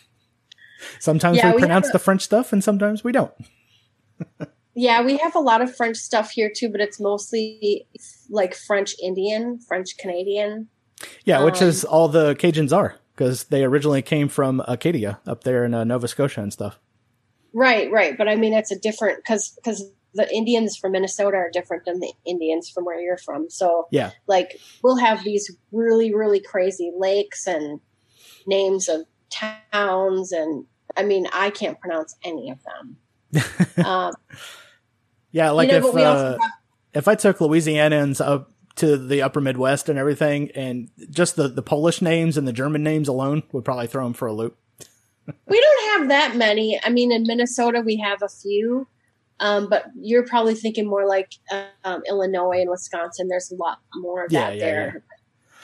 sometimes 1.01 1.36
yeah, 1.36 1.49
we, 1.51 1.57
we 1.57 1.59
pronounce 1.61 1.88
a, 1.88 1.93
the 1.93 1.99
French 1.99 2.22
stuff, 2.22 2.53
and 2.53 2.62
sometimes 2.62 3.05
we 3.05 3.12
don't. 3.12 3.32
yeah, 4.74 5.03
we 5.03 5.16
have 5.18 5.34
a 5.34 5.40
lot 5.40 5.61
of 5.61 5.74
French 5.74 5.97
stuff 5.97 6.30
here 6.30 6.51
too, 6.55 6.68
but 6.70 6.80
it's 6.80 7.01
mostly 7.01 7.86
like 8.30 8.55
French 8.55 8.95
Indian, 9.03 9.59
French 9.59 9.97
Canadian. 9.99 10.68
Yeah, 11.24 11.45
which 11.45 11.61
um, 11.61 11.68
is 11.68 11.84
all 11.84 12.09
the 12.09 12.34
Cajuns 12.34 12.74
are 12.74 12.97
because 13.14 13.45
they 13.45 13.64
originally 13.64 14.03
came 14.03 14.28
from 14.28 14.62
Acadia 14.66 15.20
up 15.26 15.45
there 15.45 15.64
in 15.64 15.74
uh, 15.74 15.84
Nova 15.84 16.09
Scotia 16.09 16.40
and 16.40 16.53
stuff. 16.53 16.78
Right, 17.55 17.90
right, 17.90 18.16
but 18.16 18.28
I 18.28 18.36
mean 18.36 18.55
it's 18.55 18.70
a 18.70 18.78
different 18.78 19.18
because 19.18 19.50
because 19.57 19.84
the 20.14 20.30
Indians 20.34 20.76
from 20.76 20.92
Minnesota 20.92 21.36
are 21.36 21.50
different 21.50 21.84
than 21.84 22.00
the 22.00 22.12
Indians 22.26 22.68
from 22.70 22.84
where 22.84 23.00
you're 23.00 23.18
from. 23.18 23.50
So 23.50 23.88
yeah, 23.90 24.11
like 24.26 24.59
we'll 24.82 24.96
have 24.96 25.24
these 25.24 25.55
really 25.70 26.14
really 26.14 26.40
crazy 26.40 26.92
lakes 26.96 27.46
and 27.46 27.80
names 28.46 28.88
of 28.88 29.07
towns, 29.30 30.32
and 30.32 30.66
I 30.96 31.03
mean 31.03 31.26
I 31.32 31.50
can't 31.50 31.80
pronounce 31.80 32.16
any 32.24 32.50
of 32.50 32.59
them. 32.62 32.96
um, 33.84 34.14
yeah, 35.30 35.50
like 35.50 35.70
you 35.70 35.80
know, 35.80 35.88
if 35.88 35.94
uh, 35.94 36.30
have- 36.38 36.50
if 36.94 37.09
I 37.09 37.14
took 37.14 37.38
Louisianans 37.38 38.24
up 38.24 38.53
to 38.76 38.96
the 38.96 39.22
upper 39.22 39.40
Midwest 39.40 39.88
and 39.88 39.98
everything, 39.98 40.50
and 40.55 40.90
just 41.11 41.36
the 41.36 41.48
the 41.48 41.62
Polish 41.62 42.03
names 42.03 42.36
and 42.36 42.46
the 42.46 42.53
German 42.53 42.82
names 42.82 43.09
alone 43.09 43.42
would 43.53 43.64
probably 43.64 43.86
throw 43.86 44.05
them 44.05 44.12
for 44.12 44.28
a 44.28 44.32
loop. 44.32 44.59
We 45.49 45.61
don't 45.61 46.01
have 46.01 46.09
that 46.09 46.37
many. 46.37 46.81
I 46.83 46.91
mean, 46.91 47.12
in 47.12 47.25
Minnesota 47.25 47.81
we 47.81 47.97
have 47.97 48.23
a 48.23 48.29
few 48.29 48.87
um, 49.43 49.68
but 49.68 49.87
you're 50.01 50.25
probably 50.25 50.55
thinking 50.55 50.87
more 50.87 51.05
like 51.05 51.33
um, 51.85 52.03
Illinois 52.09 52.61
and 52.61 52.70
Wisconsin. 52.70 53.27
There's 53.27 53.51
a 53.51 53.57
lot 53.57 53.79
more 53.97 54.25
of 54.25 54.33
yeah, 54.33 54.51
that 54.51 54.57
yeah, 54.57 54.64
there. 54.64 54.93
Yeah. 54.95 55.01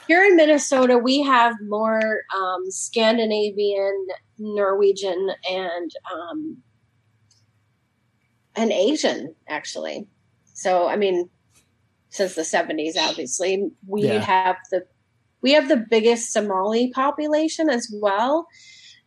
Here 0.07 0.23
in 0.25 0.35
Minnesota, 0.35 0.97
we 0.97 1.21
have 1.21 1.55
more 1.67 2.23
um, 2.35 2.69
Scandinavian, 2.69 4.07
Norwegian, 4.37 5.29
and 5.49 5.91
um, 6.13 6.57
and 8.55 8.71
Asian 8.73 9.33
actually. 9.47 10.07
So 10.53 10.89
I 10.89 10.97
mean, 10.97 11.29
since 12.09 12.35
the 12.35 12.41
70s, 12.41 12.97
obviously 12.99 13.71
we 13.87 14.07
have 14.07 14.57
the 14.71 14.85
we 15.41 15.53
have 15.53 15.69
the 15.69 15.85
biggest 15.89 16.33
Somali 16.33 16.91
population 16.91 17.69
as 17.69 17.89
well, 18.01 18.47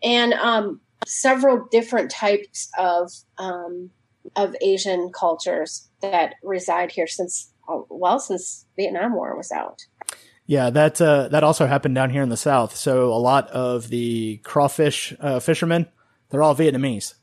and 0.02 0.34
um, 0.34 0.80
several 1.06 1.66
different 1.70 2.10
types 2.10 2.70
of 2.78 3.10
um, 3.38 3.90
of 4.36 4.54
Asian 4.60 5.10
cultures 5.12 5.88
that 6.00 6.34
reside 6.42 6.92
here 6.92 7.06
since 7.06 7.52
well 7.88 8.18
since 8.18 8.66
Vietnam 8.76 9.14
War 9.14 9.36
was 9.36 9.52
out. 9.52 9.82
Yeah, 10.46 10.70
that 10.70 11.00
uh, 11.00 11.28
that 11.28 11.44
also 11.44 11.66
happened 11.66 11.94
down 11.94 12.10
here 12.10 12.22
in 12.22 12.28
the 12.28 12.36
south. 12.36 12.76
So 12.76 13.12
a 13.12 13.16
lot 13.16 13.48
of 13.50 13.88
the 13.88 14.38
crawfish 14.38 15.14
uh, 15.20 15.40
fishermen, 15.40 15.86
they're 16.30 16.42
all 16.42 16.56
Vietnamese, 16.56 17.14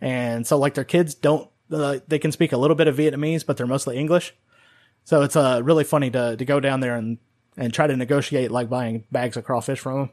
and 0.00 0.46
so 0.46 0.58
like 0.58 0.74
their 0.74 0.84
kids 0.84 1.14
don't 1.14 1.50
uh, 1.70 1.98
they 2.08 2.18
can 2.18 2.32
speak 2.32 2.52
a 2.52 2.56
little 2.56 2.76
bit 2.76 2.88
of 2.88 2.96
Vietnamese, 2.96 3.44
but 3.44 3.56
they're 3.56 3.66
mostly 3.66 3.98
English. 3.98 4.34
So 5.04 5.22
it's 5.22 5.36
uh, 5.36 5.60
really 5.62 5.84
funny 5.84 6.10
to 6.10 6.36
to 6.36 6.44
go 6.44 6.60
down 6.60 6.80
there 6.80 6.96
and 6.96 7.18
and 7.56 7.72
try 7.72 7.86
to 7.86 7.96
negotiate 7.96 8.50
like 8.50 8.70
buying 8.70 9.04
bags 9.12 9.36
of 9.36 9.44
crawfish 9.44 9.80
from 9.80 9.98
them. 9.98 10.10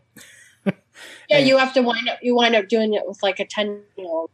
Yeah, 1.30 1.40
you 1.40 1.58
have 1.58 1.74
to 1.76 1.82
wind 1.82 2.10
up. 2.10 2.20
You 2.22 2.36
wind 2.36 2.56
up 2.56 2.68
doing 2.68 2.94
it 2.94 3.04
with 3.06 3.24
like 3.24 3.40
a 3.40 3.46
ten 3.46 3.82
year 3.98 4.08
old. 4.08 4.30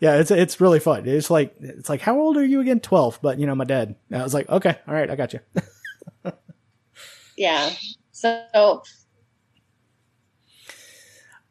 Yeah, 0.00 0.16
it's 0.16 0.30
it's 0.30 0.60
really 0.60 0.80
fun. 0.80 1.06
It's 1.06 1.30
like 1.30 1.54
it's 1.60 1.88
like 1.88 2.00
how 2.00 2.18
old 2.18 2.36
are 2.38 2.44
you 2.44 2.60
again? 2.60 2.80
Twelve. 2.80 3.18
But 3.20 3.38
you 3.38 3.46
know, 3.46 3.54
my 3.54 3.64
dad. 3.64 3.96
I 4.10 4.22
was 4.22 4.32
like, 4.32 4.48
okay, 4.48 4.78
all 4.88 4.94
right, 4.94 5.10
I 5.10 5.16
got 5.16 5.32
you. 5.34 5.40
Yeah. 7.40 7.70
So 8.12 8.82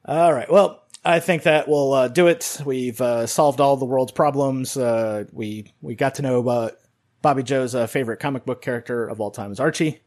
All 0.05 0.31
right. 0.31 0.51
Well, 0.51 0.83
I 1.03 1.19
think 1.19 1.43
that 1.43 1.67
will 1.67 1.93
uh, 1.93 2.07
do 2.09 2.27
it. 2.27 2.61
We've 2.63 3.01
uh, 3.01 3.25
solved 3.25 3.59
all 3.59 3.75
the 3.75 3.85
world's 3.85 4.11
problems. 4.11 4.77
Uh, 4.77 5.25
we 5.31 5.73
we 5.81 5.95
got 5.95 6.15
to 6.15 6.21
know 6.21 6.37
about 6.37 6.73
Bobby 7.23 7.41
Joe's 7.41 7.73
uh, 7.73 7.87
favorite 7.87 8.19
comic 8.19 8.45
book 8.45 8.61
character 8.61 9.07
of 9.07 9.19
all 9.19 9.31
time 9.31 9.51
is 9.51 9.59
Archie, 9.59 10.01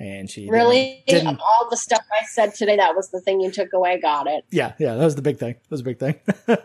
and 0.00 0.30
she 0.30 0.48
really, 0.48 1.02
didn't, 1.06 1.24
didn't, 1.24 1.40
all 1.40 1.68
the 1.70 1.76
stuff 1.76 2.04
I 2.12 2.24
said 2.26 2.54
today, 2.54 2.76
that 2.76 2.94
was 2.94 3.10
the 3.10 3.20
thing 3.20 3.40
you 3.40 3.50
took 3.50 3.72
away. 3.72 4.00
Got 4.00 4.28
it. 4.28 4.44
Yeah, 4.50 4.74
yeah, 4.78 4.94
that 4.94 5.04
was 5.04 5.16
the 5.16 5.22
big 5.22 5.38
thing. 5.38 5.54
That 5.54 5.70
was 5.70 5.80
a 5.80 5.84
big 5.84 5.98
thing. 5.98 6.14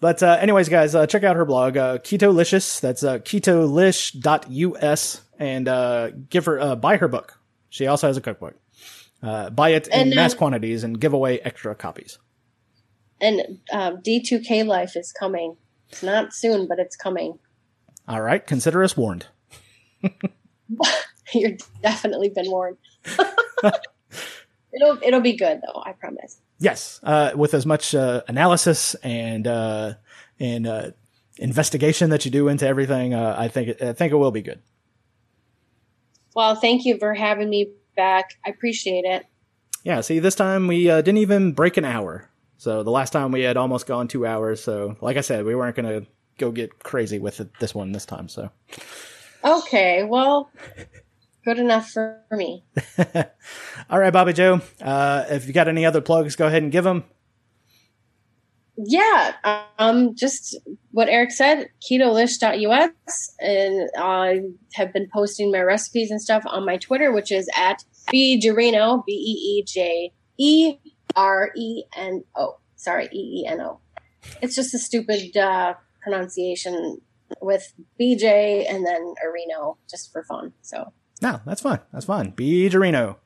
but 0.00 0.22
uh, 0.22 0.38
anyways, 0.40 0.68
guys, 0.68 0.94
uh, 0.94 1.06
check 1.06 1.22
out 1.22 1.36
her 1.36 1.44
blog, 1.44 1.76
uh, 1.76 1.98
Ketolicious. 1.98 2.80
That's 2.80 3.04
uh, 3.04 3.18
ketolish.us, 3.18 5.20
and 5.38 5.68
uh, 5.68 6.10
give 6.28 6.46
her 6.46 6.60
uh, 6.60 6.76
buy 6.76 6.96
her 6.96 7.08
book. 7.08 7.38
She 7.70 7.86
also 7.86 8.08
has 8.08 8.16
a 8.16 8.20
cookbook. 8.20 8.54
Uh, 9.22 9.50
buy 9.50 9.70
it 9.70 9.86
in 9.88 10.00
And, 10.00 10.12
uh, 10.12 10.16
mass 10.16 10.34
quantities 10.34 10.84
and 10.84 11.00
give 11.00 11.12
away 11.12 11.40
extra 11.40 11.74
copies. 11.74 12.18
And 13.20 13.60
um, 13.72 13.98
D2K 13.98 14.66
Life 14.66 14.96
is 14.96 15.12
coming. 15.12 15.56
It's 15.88 16.02
not 16.02 16.34
soon, 16.34 16.68
but 16.68 16.78
it's 16.78 16.94
coming. 16.94 17.38
All 18.06 18.20
right, 18.20 18.46
consider 18.46 18.84
us 18.84 18.96
warned. 18.96 19.26
You're 21.40 21.56
definitely 21.82 22.28
been 22.28 22.50
warned. 22.50 22.76
it'll 24.72 24.98
it'll 25.02 25.20
be 25.20 25.36
good 25.36 25.60
though. 25.62 25.82
I 25.84 25.92
promise. 25.92 26.40
Yes, 26.58 27.00
uh, 27.02 27.32
with 27.34 27.54
as 27.54 27.66
much 27.66 27.94
uh, 27.94 28.22
analysis 28.28 28.94
and 29.02 29.46
uh, 29.46 29.94
and 30.38 30.66
uh, 30.66 30.90
investigation 31.38 32.10
that 32.10 32.24
you 32.24 32.30
do 32.30 32.48
into 32.48 32.66
everything, 32.66 33.14
uh, 33.14 33.34
I 33.36 33.48
think 33.48 33.68
it, 33.68 33.82
I 33.82 33.92
think 33.92 34.12
it 34.12 34.16
will 34.16 34.30
be 34.30 34.42
good. 34.42 34.60
Well, 36.34 36.54
thank 36.54 36.84
you 36.84 36.98
for 36.98 37.14
having 37.14 37.50
me 37.50 37.72
back. 37.96 38.30
I 38.44 38.50
appreciate 38.50 39.04
it. 39.04 39.26
Yeah. 39.84 40.00
See, 40.00 40.18
this 40.18 40.34
time 40.34 40.66
we 40.66 40.90
uh, 40.90 41.00
didn't 41.02 41.18
even 41.18 41.52
break 41.52 41.76
an 41.76 41.84
hour. 41.84 42.30
So 42.56 42.82
the 42.82 42.90
last 42.90 43.12
time 43.12 43.32
we 43.32 43.42
had 43.42 43.56
almost 43.56 43.86
gone 43.86 44.08
two 44.08 44.26
hours. 44.26 44.62
So, 44.62 44.96
like 45.00 45.16
I 45.16 45.20
said, 45.20 45.44
we 45.44 45.54
weren't 45.54 45.76
gonna 45.76 46.06
go 46.38 46.50
get 46.50 46.82
crazy 46.82 47.18
with 47.18 47.40
it, 47.40 47.50
this 47.60 47.74
one 47.74 47.92
this 47.92 48.06
time. 48.06 48.28
So, 48.28 48.50
Okay, 49.44 50.04
well, 50.04 50.50
good 51.44 51.58
enough 51.58 51.90
for 51.90 52.22
me. 52.32 52.64
all 53.90 53.98
right, 53.98 54.12
Bobby 54.12 54.32
Joe. 54.32 54.60
Uh, 54.80 55.24
if 55.30 55.46
you 55.46 55.52
got 55.52 55.68
any 55.68 55.84
other 55.84 56.00
plugs, 56.00 56.36
go 56.36 56.46
ahead 56.46 56.62
and 56.62 56.72
give 56.72 56.84
them. 56.84 57.04
Yeah, 58.76 59.34
um, 59.78 60.16
just 60.16 60.58
what 60.90 61.08
Eric 61.08 61.30
said, 61.30 61.68
ketolish.us, 61.88 63.34
and 63.38 63.88
I 63.96 64.40
have 64.74 64.92
been 64.92 65.08
posting 65.12 65.52
my 65.52 65.60
recipes 65.60 66.10
and 66.10 66.20
stuff 66.20 66.42
on 66.46 66.66
my 66.66 66.76
Twitter, 66.78 67.12
which 67.12 67.30
is 67.30 67.48
at 67.56 67.84
beejereno, 68.12 69.04
B 69.06 69.12
E 69.12 69.58
E 69.58 69.64
J 69.64 70.12
E 70.38 70.76
R 71.14 71.52
E 71.56 71.84
N 71.96 72.24
O. 72.34 72.56
Sorry, 72.74 73.08
E 73.12 73.42
E 73.42 73.46
N 73.46 73.60
O. 73.60 73.78
It's 74.42 74.56
just 74.56 74.74
a 74.74 74.78
stupid 74.78 75.36
uh, 75.36 75.74
pronunciation 76.02 77.00
with 77.40 77.72
BJ 78.00 78.68
and 78.68 78.84
then 78.84 79.14
Areno, 79.24 79.76
just 79.88 80.12
for 80.12 80.24
fun. 80.24 80.52
So 80.62 80.92
No, 81.22 81.40
that's 81.46 81.62
fine. 81.62 81.80
That's 81.92 82.06
fine. 82.06 82.30
Be 82.30 82.68
Dorino. 82.68 83.16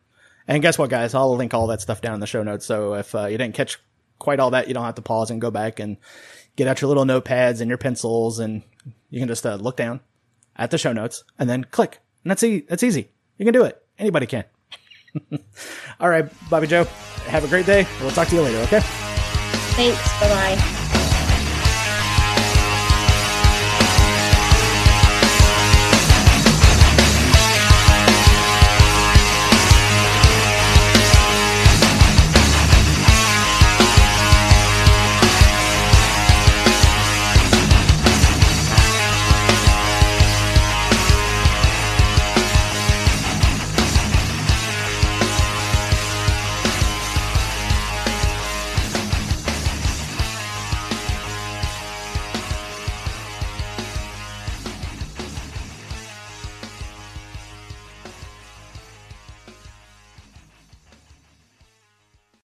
And 0.46 0.62
guess 0.62 0.78
what, 0.78 0.90
guys? 0.90 1.14
I'll 1.14 1.36
link 1.36 1.52
all 1.52 1.66
that 1.68 1.80
stuff 1.80 2.00
down 2.00 2.14
in 2.14 2.20
the 2.20 2.26
show 2.26 2.42
notes. 2.42 2.64
So 2.64 2.94
if 2.94 3.14
uh, 3.14 3.26
you 3.26 3.36
didn't 3.36 3.54
catch 3.54 3.78
quite 4.18 4.40
all 4.40 4.50
that, 4.50 4.68
you 4.68 4.74
don't 4.74 4.84
have 4.84 4.94
to 4.96 5.02
pause 5.02 5.30
and 5.30 5.40
go 5.40 5.50
back 5.50 5.78
and 5.78 5.96
get 6.56 6.66
out 6.66 6.80
your 6.80 6.88
little 6.88 7.04
notepads 7.04 7.60
and 7.60 7.68
your 7.68 7.78
pencils, 7.78 8.38
and 8.38 8.62
you 9.10 9.20
can 9.20 9.28
just 9.28 9.46
uh, 9.46 9.56
look 9.56 9.76
down 9.76 10.00
at 10.56 10.70
the 10.70 10.78
show 10.78 10.92
notes 10.92 11.22
and 11.38 11.48
then 11.48 11.64
click. 11.64 12.00
And 12.24 12.30
that's 12.30 12.42
e- 12.42 12.64
that's 12.68 12.82
easy. 12.82 13.10
You 13.36 13.44
can 13.44 13.54
do 13.54 13.64
it. 13.64 13.82
Anybody 13.98 14.26
can. 14.26 14.44
all 16.00 16.08
right, 16.08 16.30
Bobby 16.50 16.66
Joe. 16.66 16.84
Have 17.26 17.44
a 17.44 17.48
great 17.48 17.66
day. 17.66 17.86
We'll 18.00 18.10
talk 18.10 18.28
to 18.28 18.34
you 18.34 18.42
later. 18.42 18.58
Okay. 18.58 18.80
thanks. 18.80 20.20
Bye 20.20 20.28
bye. 20.28 20.77